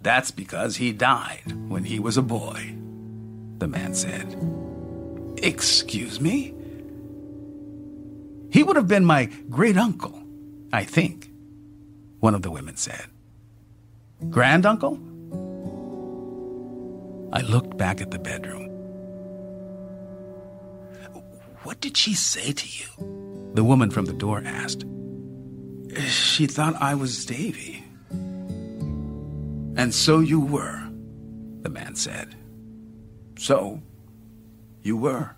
That's 0.00 0.30
because 0.30 0.76
he 0.76 0.92
died 0.92 1.52
when 1.68 1.84
he 1.84 1.98
was 1.98 2.16
a 2.16 2.22
boy, 2.22 2.74
the 3.58 3.68
man 3.68 3.94
said. 3.94 4.36
Excuse 5.38 6.20
me? 6.20 6.54
He 8.50 8.62
would 8.62 8.76
have 8.76 8.88
been 8.88 9.04
my 9.04 9.26
great 9.48 9.76
uncle, 9.76 10.22
I 10.72 10.84
think, 10.84 11.30
one 12.20 12.34
of 12.34 12.42
the 12.42 12.50
women 12.50 12.76
said. 12.76 13.06
Granduncle? 14.30 14.98
I 17.32 17.40
looked 17.40 17.76
back 17.76 18.00
at 18.00 18.10
the 18.10 18.18
bedroom. 18.18 18.68
What 21.62 21.80
did 21.80 21.96
she 21.96 22.14
say 22.14 22.52
to 22.52 22.66
you? 22.66 23.52
The 23.54 23.64
woman 23.64 23.90
from 23.90 24.06
the 24.06 24.12
door 24.12 24.42
asked. 24.44 24.84
She 26.08 26.46
thought 26.46 26.74
I 26.80 26.94
was 26.94 27.24
Davy. 27.26 27.84
And 29.76 29.94
so 29.94 30.20
you 30.20 30.40
were, 30.40 30.82
the 31.62 31.70
man 31.70 31.94
said. 31.94 32.34
So 33.38 33.80
you 34.82 34.96
were. 34.96 35.34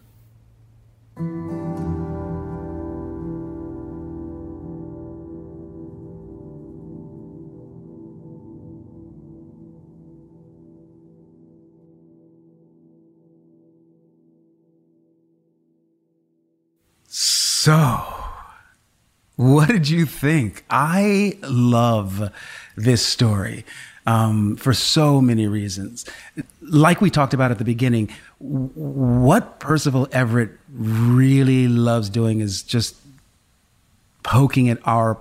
So, 17.65 18.05
what 19.37 19.71
did 19.71 19.89
you 19.89 20.05
think? 20.05 20.67
I 20.69 21.39
love 21.41 22.31
this 22.77 23.03
story 23.07 23.65
um, 24.05 24.57
for 24.57 24.75
so 24.75 25.23
many 25.23 25.47
reasons. 25.47 26.05
Like 26.61 27.01
we 27.01 27.09
talked 27.09 27.33
about 27.33 27.51
at 27.51 27.57
the 27.57 27.65
beginning, 27.65 28.11
what 28.39 29.61
Percival 29.61 30.07
Everett 30.13 30.51
really 30.75 31.67
loves 31.67 32.11
doing 32.11 32.41
is 32.41 32.63
just 32.63 32.97
poking 34.23 34.69
at 34.69 34.79
our 34.85 35.17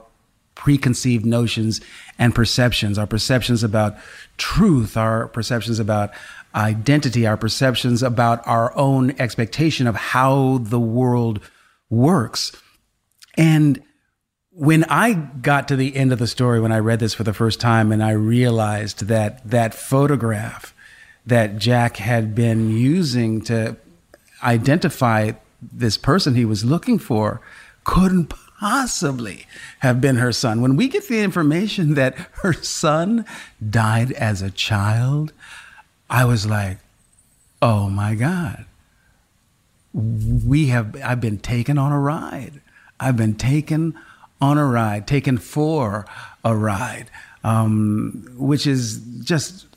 preconceived 0.54 1.26
notions 1.26 1.80
and 2.20 2.36
perceptions, 2.36 2.98
our 2.98 3.08
perceptions 3.08 3.64
about 3.64 3.96
truth, 4.36 4.98
our 4.98 5.30
perceptions 5.30 5.80
about 5.80 6.12
identity, 6.54 7.26
our 7.26 7.38
perceptions 7.38 8.04
about 8.04 8.46
our 8.46 8.78
own 8.78 9.12
expectation 9.18 9.88
of 9.88 9.96
how 9.96 10.58
the 10.58 10.78
world 10.78 11.40
works. 11.94 12.52
And 13.38 13.82
when 14.52 14.84
I 14.86 15.14
got 15.14 15.68
to 15.70 15.76
the 15.76 15.96
end 15.96 16.12
of 16.12 16.20
the 16.20 16.28
story, 16.28 16.60
when 16.60 16.72
I 16.72 16.80
read 16.80 17.00
this 17.00 17.14
for 17.14 17.24
the 17.24 17.34
first 17.34 17.60
time, 17.60 17.92
and 17.92 18.04
I 18.04 18.12
realized 18.12 19.08
that 19.08 19.50
that 19.50 19.74
photograph 19.74 20.74
that 21.26 21.58
Jack 21.58 21.98
had 21.98 22.36
been 22.36 22.70
using 22.70 23.42
to 23.42 23.78
identify 24.44 25.32
this 25.62 25.98
person 25.98 26.36
he 26.36 26.46
was 26.46 26.66
looking 26.66 27.00
for 27.00 27.42
couldn't 27.84 28.34
possibly 28.60 29.46
have 29.80 30.02
been 30.02 30.18
her 30.18 30.32
son. 30.32 30.62
When 30.62 30.76
we 30.76 30.88
get 30.88 31.08
the 31.08 31.22
information 31.22 31.94
that 31.96 32.16
her 32.42 32.54
son 32.54 33.26
died 33.68 34.12
as 34.14 34.42
a 34.42 34.52
child, 34.52 35.34
I 36.10 36.26
was 36.26 36.46
like, 36.46 36.78
oh 37.62 37.90
my 37.90 38.16
God. 38.16 38.66
We 39.94 40.68
have, 40.68 40.96
I've 41.04 41.22
been 41.22 41.38
taken 41.38 41.78
on 41.78 41.92
a 41.92 42.00
ride. 42.00 42.62
I've 43.00 43.18
been 43.18 43.36
taken 43.36 43.98
on 44.42 44.58
a 44.58 44.66
ride, 44.66 45.08
taken 45.08 45.38
for 45.38 46.06
a 46.44 46.56
ride, 46.56 47.10
um, 47.44 48.28
which 48.36 48.68
is 48.68 49.00
just 49.22 49.68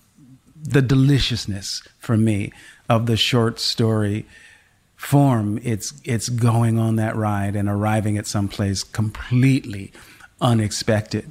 the 0.62 0.82
deliciousness 0.82 1.86
for 1.98 2.16
me 2.16 2.52
of 2.88 3.06
the 3.06 3.16
short 3.16 3.60
story 3.60 4.26
form. 4.96 5.60
It's 5.62 5.94
it's 6.04 6.28
going 6.28 6.78
on 6.78 6.96
that 6.96 7.14
ride 7.14 7.54
and 7.54 7.68
arriving 7.68 8.18
at 8.18 8.26
some 8.26 8.48
place 8.48 8.82
completely 8.82 9.92
unexpected. 10.40 11.30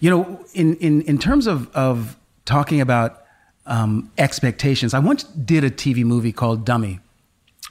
You 0.00 0.10
know, 0.10 0.44
in 0.52 0.76
in 0.76 1.02
in 1.02 1.18
terms 1.18 1.46
of 1.46 1.74
of 1.74 2.16
talking 2.44 2.80
about 2.80 3.24
um, 3.66 4.10
expectations, 4.18 4.92
I 4.92 4.98
once 4.98 5.24
did 5.24 5.64
a 5.64 5.70
TV 5.70 6.04
movie 6.04 6.32
called 6.32 6.66
Dummy 6.66 7.00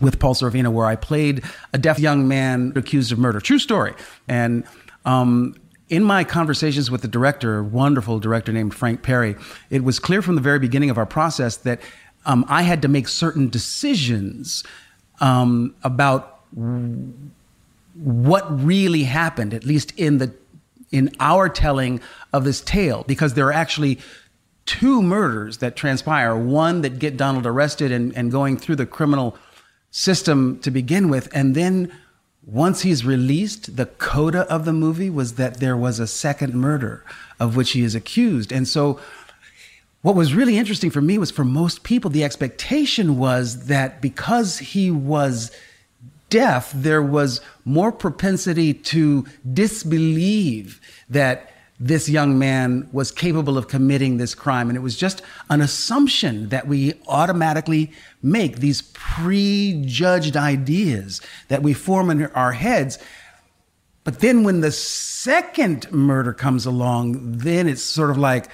with 0.02 0.20
Paul 0.20 0.36
Sorvino 0.36 0.72
where 0.72 0.86
I 0.86 0.96
played 0.96 1.44
a 1.74 1.78
deaf 1.78 2.00
young 2.00 2.28
man 2.28 2.74
accused 2.76 3.12
of 3.12 3.20
murder. 3.20 3.40
True 3.40 3.60
story. 3.60 3.94
And 4.28 4.64
um, 5.06 5.56
in 5.90 6.04
my 6.04 6.24
conversations 6.24 6.90
with 6.90 7.02
the 7.02 7.08
director, 7.08 7.64
wonderful 7.64 8.20
director 8.20 8.52
named 8.52 8.74
Frank 8.74 9.04
Perry, 9.04 9.36
it 9.70 9.84
was 9.84 10.00
clear 10.00 10.22
from 10.22 10.36
the 10.36 10.42
very 10.42 10.60
beginning 10.60 10.90
of 10.90 10.98
our 10.98 11.06
process 11.06 11.58
that 11.58 11.82
um, 12.26 12.46
I 12.48 12.64
had 12.64 12.82
to 12.84 12.88
make 12.88 13.08
certain 13.08 13.50
decisions 13.50 14.64
um, 15.20 15.76
about 15.84 16.40
what 17.96 18.64
really 18.64 19.04
happened, 19.04 19.54
at 19.54 19.66
least 19.66 19.94
in 19.98 20.18
the 20.18 20.34
in 20.92 21.10
our 21.20 21.50
telling 21.50 22.00
of 22.32 22.44
this 22.44 22.62
tale, 22.62 23.04
because 23.08 23.34
there 23.34 23.48
are 23.48 23.54
actually 23.54 24.00
two 24.66 25.02
murders 25.02 25.58
that 25.58 25.76
transpire. 25.76 26.38
One 26.38 26.82
that 26.82 27.00
get 27.00 27.18
Donald 27.18 27.48
arrested 27.48 27.92
and, 27.92 28.16
and 28.16 28.32
going 28.32 28.58
through 28.58 28.76
the 28.76 28.86
criminal 28.86 29.36
system 29.94 30.60
to 30.60 30.72
begin 30.72 31.08
with, 31.08 31.30
and 31.34 31.56
then 31.56 31.92
once 32.46 32.82
he's 32.82 33.06
released, 33.06 33.78
the 33.78 33.86
coda 33.86 34.42
of 34.52 34.66
the 34.66 34.74
movie 34.74 35.10
was 35.10 35.36
that 35.36 35.60
there 35.60 35.78
was 35.78 36.00
a 36.00 36.08
second 36.08 36.56
murder 36.56 37.06
of 37.40 37.56
which 37.56 37.72
he 37.72 37.84
is 37.84 37.96
accused. 37.96 38.52
And 38.52 38.68
so, 38.68 39.00
what 40.02 40.16
was 40.16 40.34
really 40.34 40.58
interesting 40.58 40.90
for 40.90 41.00
me 41.00 41.18
was 41.18 41.32
for 41.32 41.46
most 41.46 41.84
people, 41.84 42.10
the 42.10 42.26
expectation 42.26 43.18
was 43.18 43.68
that 43.68 44.02
because 44.02 44.58
he 44.58 44.92
was 44.92 45.52
deaf, 46.30 46.72
there 46.74 47.02
was 47.02 47.40
more 47.64 47.92
propensity 47.92 48.74
to 48.74 49.26
disbelieve 49.54 50.82
that 51.10 51.53
this 51.80 52.08
young 52.08 52.38
man 52.40 52.88
was 52.92 53.12
capable 53.12 53.58
of 53.58 53.68
committing 53.68 54.18
this 54.18 54.36
crime. 54.36 54.70
And 54.70 54.78
it 54.78 54.82
was 54.82 54.96
just 54.96 55.22
an 55.50 55.60
assumption 55.60 56.50
that 56.50 56.68
we 56.68 56.94
automatically 57.08 57.92
make, 58.22 58.58
these 58.58 58.84
prejudged 58.94 60.38
ideas 60.38 61.20
that 61.48 61.64
we 61.64 61.74
form 61.74 62.10
in 62.10 62.26
our 62.28 62.52
heads. 62.52 63.00
But 64.04 64.20
then 64.20 64.44
when 64.44 64.62
the 64.62 64.72
second 64.72 65.92
murder 65.92 66.34
comes 66.34 66.66
along, 66.66 67.38
then 67.38 67.68
it's 67.68 67.82
sort 67.82 68.12
of 68.12 68.18
like 68.18 68.48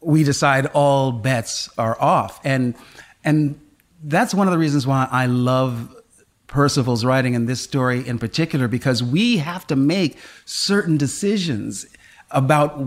we 0.00 0.24
decide 0.24 0.66
all 0.66 1.12
bets 1.12 1.68
are 1.78 2.00
off. 2.00 2.40
And, 2.44 2.74
and 3.22 3.60
that's 4.02 4.34
one 4.34 4.48
of 4.48 4.52
the 4.52 4.58
reasons 4.58 4.86
why 4.86 5.06
I 5.10 5.26
love 5.26 5.94
Percival's 6.46 7.04
writing 7.04 7.34
in 7.34 7.46
this 7.46 7.60
story 7.60 8.06
in 8.06 8.18
particular, 8.18 8.66
because 8.66 9.02
we 9.02 9.36
have 9.36 9.66
to 9.68 9.76
make 9.76 10.18
certain 10.46 10.96
decisions 10.96 11.86
about 12.30 12.80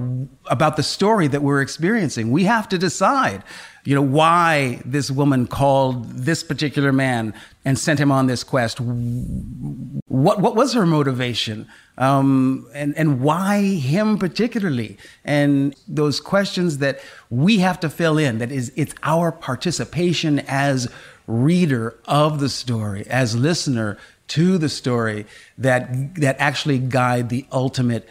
about 0.48 0.78
the 0.78 0.84
story 0.84 1.28
that 1.28 1.41
we're 1.41 1.62
experiencing. 1.62 2.32
We 2.32 2.44
have 2.46 2.70
to 2.70 2.78
decide, 2.78 3.44
you 3.84 3.94
know, 3.96 4.02
why 4.02 4.82
this 4.86 5.12
woman 5.12 5.48
called 5.48 6.10
this 6.12 6.44
particular 6.44 6.91
man 6.94 7.34
and 7.66 7.78
sent 7.78 8.00
him 8.00 8.12
on 8.12 8.28
this 8.28 8.44
quest. 8.44 8.80
What 8.80 10.39
what 10.39 10.56
was 10.56 10.74
her 10.74 10.86
motivation, 10.86 11.68
um, 11.98 12.68
and 12.74 12.96
and 12.98 13.22
why 13.22 13.62
him 13.64 14.18
particularly? 14.18 14.98
And 15.26 15.76
those 15.88 16.22
questions 16.22 16.78
that 16.78 17.00
we 17.30 17.58
have 17.60 17.80
to 17.82 17.89
fill 17.89 18.18
in. 18.18 18.38
That 18.38 18.52
is, 18.52 18.72
it's 18.76 18.96
our 19.04 19.32
participation 19.32 20.39
as 20.48 20.89
reader 21.28 21.98
of 22.06 22.39
the 22.39 22.50
story, 22.50 23.06
as 23.08 23.36
listener 23.36 23.98
to 24.26 24.58
the 24.58 24.70
story, 24.70 25.26
that 25.58 26.16
that 26.16 26.38
actually 26.39 26.80
guide 26.80 27.30
the 27.30 27.46
ultimate 27.52 28.08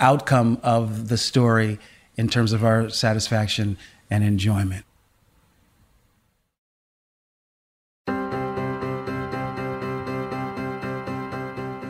outcome 0.00 0.58
of 0.62 1.08
the 1.08 1.18
story 1.18 1.78
in 2.16 2.28
terms 2.28 2.52
of 2.52 2.64
our 2.64 2.88
satisfaction 2.90 3.76
and 4.10 4.24
enjoyment. 4.24 4.84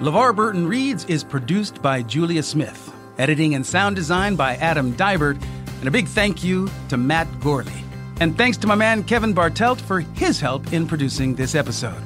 LeVar 0.01 0.35
Burton 0.35 0.67
Reads 0.67 1.05
is 1.07 1.23
produced 1.23 1.83
by 1.83 2.03
Julia 2.03 2.43
Smith, 2.43 2.91
editing 3.19 3.55
and 3.55 3.67
sound 3.67 3.97
design 3.97 4.35
by 4.35 4.57
Adam 4.57 4.95
Dybert, 4.95 5.43
and 5.79 5.89
a 5.89 5.91
big 5.91 6.09
thank 6.09 6.43
you 6.43 6.71
to 6.89 6.97
Matt 6.97 7.27
Gourley. 7.41 7.85
And 8.21 8.37
thanks 8.37 8.57
to 8.59 8.67
my 8.67 8.75
man 8.75 9.05
Kevin 9.05 9.35
Bartelt 9.35 9.79
for 9.79 10.01
his 10.01 10.41
help 10.41 10.73
in 10.73 10.87
producing 10.87 11.35
this 11.35 11.55
episode. 11.55 12.03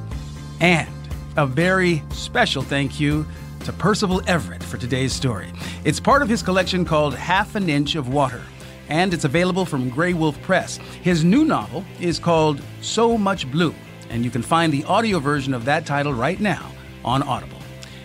And 0.61 0.89
a 1.37 1.47
very 1.47 2.03
special 2.11 2.63
thank 2.63 2.99
you 2.99 3.27
to 3.65 3.73
Percival 3.73 4.21
Everett 4.27 4.63
for 4.63 4.77
today's 4.77 5.13
story. 5.13 5.51
It's 5.85 5.99
part 5.99 6.21
of 6.21 6.29
his 6.29 6.43
collection 6.43 6.85
called 6.85 7.15
Half 7.15 7.55
an 7.55 7.71
Inch 7.71 7.95
of 7.95 8.09
Water, 8.09 8.43
and 8.91 9.15
it's 9.15 9.25
available 9.25 9.65
from 9.65 9.91
Graywolf 9.91 10.41
Press. 10.43 10.77
His 11.03 11.25
new 11.25 11.47
novel 11.47 11.83
is 11.99 12.19
called 12.19 12.61
So 12.83 13.17
Much 13.17 13.51
Blue, 13.51 13.75
and 14.11 14.23
you 14.23 14.31
can 14.31 14.43
find 14.43 14.71
the 14.71 14.85
audio 14.85 15.19
version 15.19 15.55
of 15.55 15.65
that 15.65 15.87
title 15.87 16.13
right 16.13 16.39
now 16.39 16.71
on 17.07 17.23
Audible. 17.23 17.57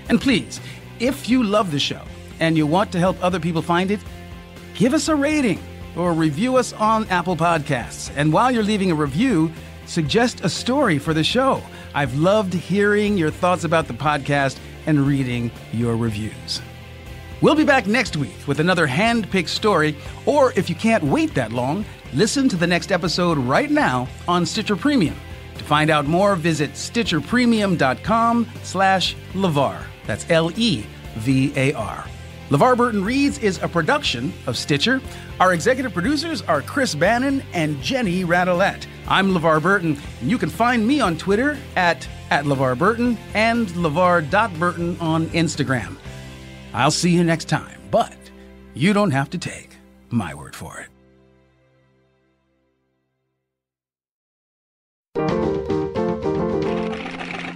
And 0.07 0.22
please, 0.22 0.62
if 1.01 1.28
you 1.28 1.43
love 1.43 1.72
the 1.72 1.80
show 1.80 2.03
and 2.39 2.55
you 2.55 2.66
want 2.66 2.93
to 2.93 2.99
help 2.99 3.22
other 3.22 3.39
people 3.39 3.62
find 3.62 3.91
it, 3.91 3.99
give 4.76 4.93
us 4.93 5.10
a 5.10 5.16
rating 5.16 5.62
or 5.97 6.14
review 6.14 6.55
us 6.55 6.72
on 6.72 7.05
Apple 7.10 7.36
Podcasts. 7.36 8.12
And 8.16 8.32
while 8.32 8.49
you're 8.49 8.64
leaving 8.64 8.91
a 8.91 8.95
review, 8.95 9.51
suggest 9.86 10.39
a 10.41 10.49
story 10.49 10.99
for 10.99 11.14
the 11.14 11.24
show. 11.24 11.62
I've 11.93 12.18
loved 12.18 12.53
hearing 12.53 13.18
your 13.18 13.32
thoughts 13.32 13.66
about 13.66 13.88
the 13.88 13.93
podcast 13.93 14.57
and 14.89 15.05
reading 15.07 15.49
your 15.71 15.95
reviews. 15.95 16.61
We'll 17.41 17.55
be 17.55 17.63
back 17.63 17.87
next 17.87 18.17
week 18.17 18.35
with 18.47 18.59
another 18.59 18.85
hand-picked 18.85 19.47
story, 19.49 19.95
or 20.25 20.51
if 20.57 20.69
you 20.69 20.75
can't 20.75 21.03
wait 21.03 21.33
that 21.35 21.53
long, 21.53 21.85
listen 22.13 22.49
to 22.49 22.57
the 22.57 22.67
next 22.67 22.91
episode 22.91 23.37
right 23.37 23.71
now 23.71 24.09
on 24.27 24.45
Stitcher 24.45 24.75
Premium. 24.75 25.15
To 25.57 25.63
find 25.63 25.89
out 25.89 26.05
more, 26.05 26.35
visit 26.35 26.71
stitcherpremium.com 26.73 28.47
slash 28.63 29.15
LeVar. 29.33 29.83
That's 30.05 30.29
L-E-V-A-R. 30.29 32.05
LeVar 32.49 32.75
Burton 32.75 33.05
Reads 33.05 33.37
is 33.37 33.61
a 33.61 33.67
production 33.67 34.33
of 34.47 34.57
Stitcher. 34.57 35.01
Our 35.39 35.53
executive 35.53 35.93
producers 35.93 36.41
are 36.41 36.63
Chris 36.63 36.95
Bannon 36.95 37.43
and 37.53 37.79
Jenny 37.79 38.23
Radelet. 38.23 38.87
I'm 39.07 39.29
LeVar 39.35 39.61
Burton, 39.61 39.95
and 40.19 40.31
you 40.31 40.39
can 40.39 40.49
find 40.49 40.87
me 40.87 40.99
on 40.99 41.15
Twitter 41.15 41.59
at, 41.75 42.07
at 42.31 42.45
LeVar 42.45 42.75
Burton 42.75 43.19
and 43.35 43.67
LeVar.Burton 43.67 44.97
on 44.99 45.27
Instagram. 45.27 45.95
I'll 46.73 46.89
see 46.89 47.11
you 47.11 47.23
next 47.23 47.45
time, 47.49 47.79
but 47.91 48.17
you 48.73 48.93
don't 48.93 49.11
have 49.11 49.29
to 49.29 49.37
take 49.37 49.77
my 50.09 50.33
word 50.33 50.55
for 50.55 50.79
it. 50.79 50.89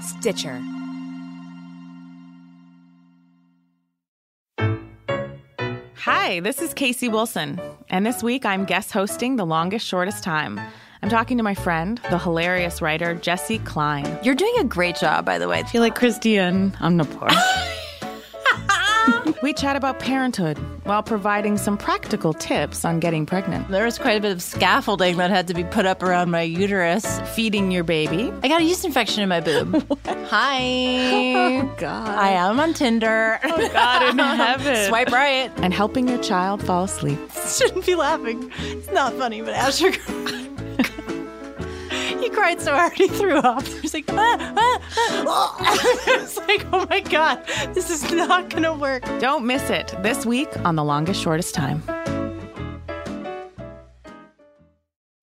Stitcher. 0.03 0.61
Hi, 6.05 6.41
this 6.41 6.61
is 6.61 6.73
Casey 6.73 7.07
Wilson, 7.07 7.61
and 7.89 8.05
this 8.05 8.21
week 8.21 8.45
I'm 8.45 8.65
guest 8.65 8.91
hosting 8.91 9.37
The 9.37 9.45
Longest 9.45 9.87
Shortest 9.87 10.21
Time. 10.21 10.59
I'm 11.01 11.07
talking 11.07 11.37
to 11.37 11.43
my 11.43 11.55
friend, 11.55 11.97
the 12.09 12.19
hilarious 12.19 12.81
writer 12.81 13.15
Jessi 13.15 13.65
Klein. 13.65 14.19
You're 14.21 14.35
doing 14.35 14.53
a 14.59 14.65
great 14.65 14.97
job, 14.97 15.23
by 15.23 15.37
the 15.37 15.47
way. 15.47 15.59
I 15.59 15.63
feel 15.63 15.81
like 15.81 15.95
Christian. 15.95 16.75
I'm 16.81 16.99
Napor. 16.99 17.29
we 19.41 19.53
chat 19.53 19.75
about 19.75 19.99
parenthood 19.99 20.57
while 20.85 21.03
providing 21.03 21.57
some 21.57 21.77
practical 21.77 22.33
tips 22.33 22.85
on 22.85 22.99
getting 22.99 23.25
pregnant. 23.25 23.67
There 23.69 23.85
was 23.85 23.97
quite 23.97 24.17
a 24.17 24.21
bit 24.21 24.31
of 24.31 24.41
scaffolding 24.41 25.17
that 25.17 25.29
had 25.29 25.47
to 25.47 25.53
be 25.53 25.63
put 25.63 25.85
up 25.85 26.01
around 26.03 26.31
my 26.31 26.41
uterus. 26.41 27.19
Feeding 27.35 27.71
your 27.71 27.83
baby. 27.83 28.31
I 28.43 28.47
got 28.47 28.61
a 28.61 28.63
yeast 28.63 28.85
infection 28.85 29.23
in 29.23 29.29
my 29.29 29.39
boob. 29.39 29.85
Hi. 30.05 31.33
Oh, 31.35 31.75
God. 31.77 32.07
I 32.09 32.29
am 32.29 32.59
on 32.59 32.73
Tinder. 32.73 33.39
Oh, 33.43 33.69
God 33.71 34.09
in 34.09 34.17
heaven. 34.19 34.87
Swipe 34.87 35.11
right. 35.11 35.51
And 35.57 35.73
helping 35.73 36.07
your 36.07 36.21
child 36.21 36.63
fall 36.63 36.85
asleep. 36.85 37.19
Shouldn't 37.47 37.85
be 37.85 37.95
laughing. 37.95 38.51
It's 38.59 38.91
not 38.91 39.13
funny, 39.13 39.41
but 39.41 39.53
Asher. 39.53 39.91
Cried 42.33 42.61
so 42.61 42.73
hard 42.73 42.93
he 42.93 43.07
threw 43.07 43.37
up. 43.37 43.63
He 43.65 43.81
was 43.81 43.93
like, 43.93 44.05
ah, 44.09 44.53
ah, 44.57 44.81
ah. 45.27 45.55
I 46.07 46.17
was 46.21 46.37
like, 46.37 46.65
oh 46.73 46.85
my 46.89 46.99
God, 46.99 47.45
this 47.73 47.89
is 47.89 48.11
not 48.11 48.49
going 48.49 48.63
to 48.63 48.73
work. 48.73 49.03
Don't 49.19 49.45
miss 49.45 49.69
it 49.69 49.93
this 50.01 50.25
week 50.25 50.49
on 50.65 50.75
The 50.75 50.83
Longest 50.83 51.21
Shortest 51.21 51.55
Time. 51.55 51.83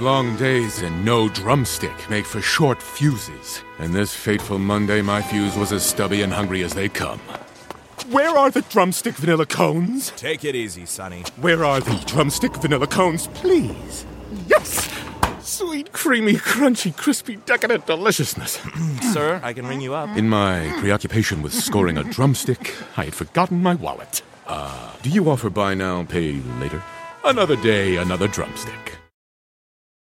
Long 0.00 0.36
days 0.36 0.82
and 0.82 1.04
no 1.04 1.28
drumstick 1.28 2.08
make 2.08 2.24
for 2.24 2.40
short 2.40 2.80
fuses. 2.80 3.62
And 3.78 3.92
this 3.92 4.14
fateful 4.14 4.58
Monday, 4.58 5.02
my 5.02 5.20
fuse 5.20 5.56
was 5.56 5.72
as 5.72 5.84
stubby 5.84 6.22
and 6.22 6.32
hungry 6.32 6.62
as 6.62 6.72
they 6.72 6.88
come. 6.88 7.20
Where 8.08 8.30
are 8.30 8.50
the 8.50 8.62
drumstick 8.62 9.14
vanilla 9.16 9.46
cones? 9.46 10.10
Take 10.12 10.44
it 10.44 10.54
easy, 10.54 10.86
Sonny. 10.86 11.22
Where 11.40 11.64
are 11.64 11.80
the 11.80 12.02
drumstick 12.06 12.56
vanilla 12.56 12.86
cones, 12.86 13.26
please? 13.28 14.06
Yes! 14.46 14.88
Sweet, 15.40 15.92
creamy, 15.92 16.34
crunchy, 16.34 16.96
crispy, 16.96 17.36
decadent 17.36 17.86
deliciousness. 17.86 18.58
Sir, 19.12 19.40
I 19.42 19.52
can 19.52 19.66
ring 19.66 19.80
you 19.80 19.94
up. 19.94 20.16
In 20.16 20.28
my 20.28 20.72
preoccupation 20.78 21.42
with 21.42 21.52
scoring 21.52 21.98
a 21.98 22.04
drumstick, 22.04 22.74
I 22.96 23.04
had 23.04 23.14
forgotten 23.14 23.62
my 23.62 23.74
wallet. 23.74 24.22
Uh, 24.46 24.92
do 25.02 25.10
you 25.10 25.28
offer 25.28 25.50
buy 25.50 25.74
now, 25.74 26.04
pay 26.04 26.40
later? 26.58 26.82
Another 27.24 27.56
day, 27.56 27.96
another 27.96 28.28
drumstick. 28.28 28.99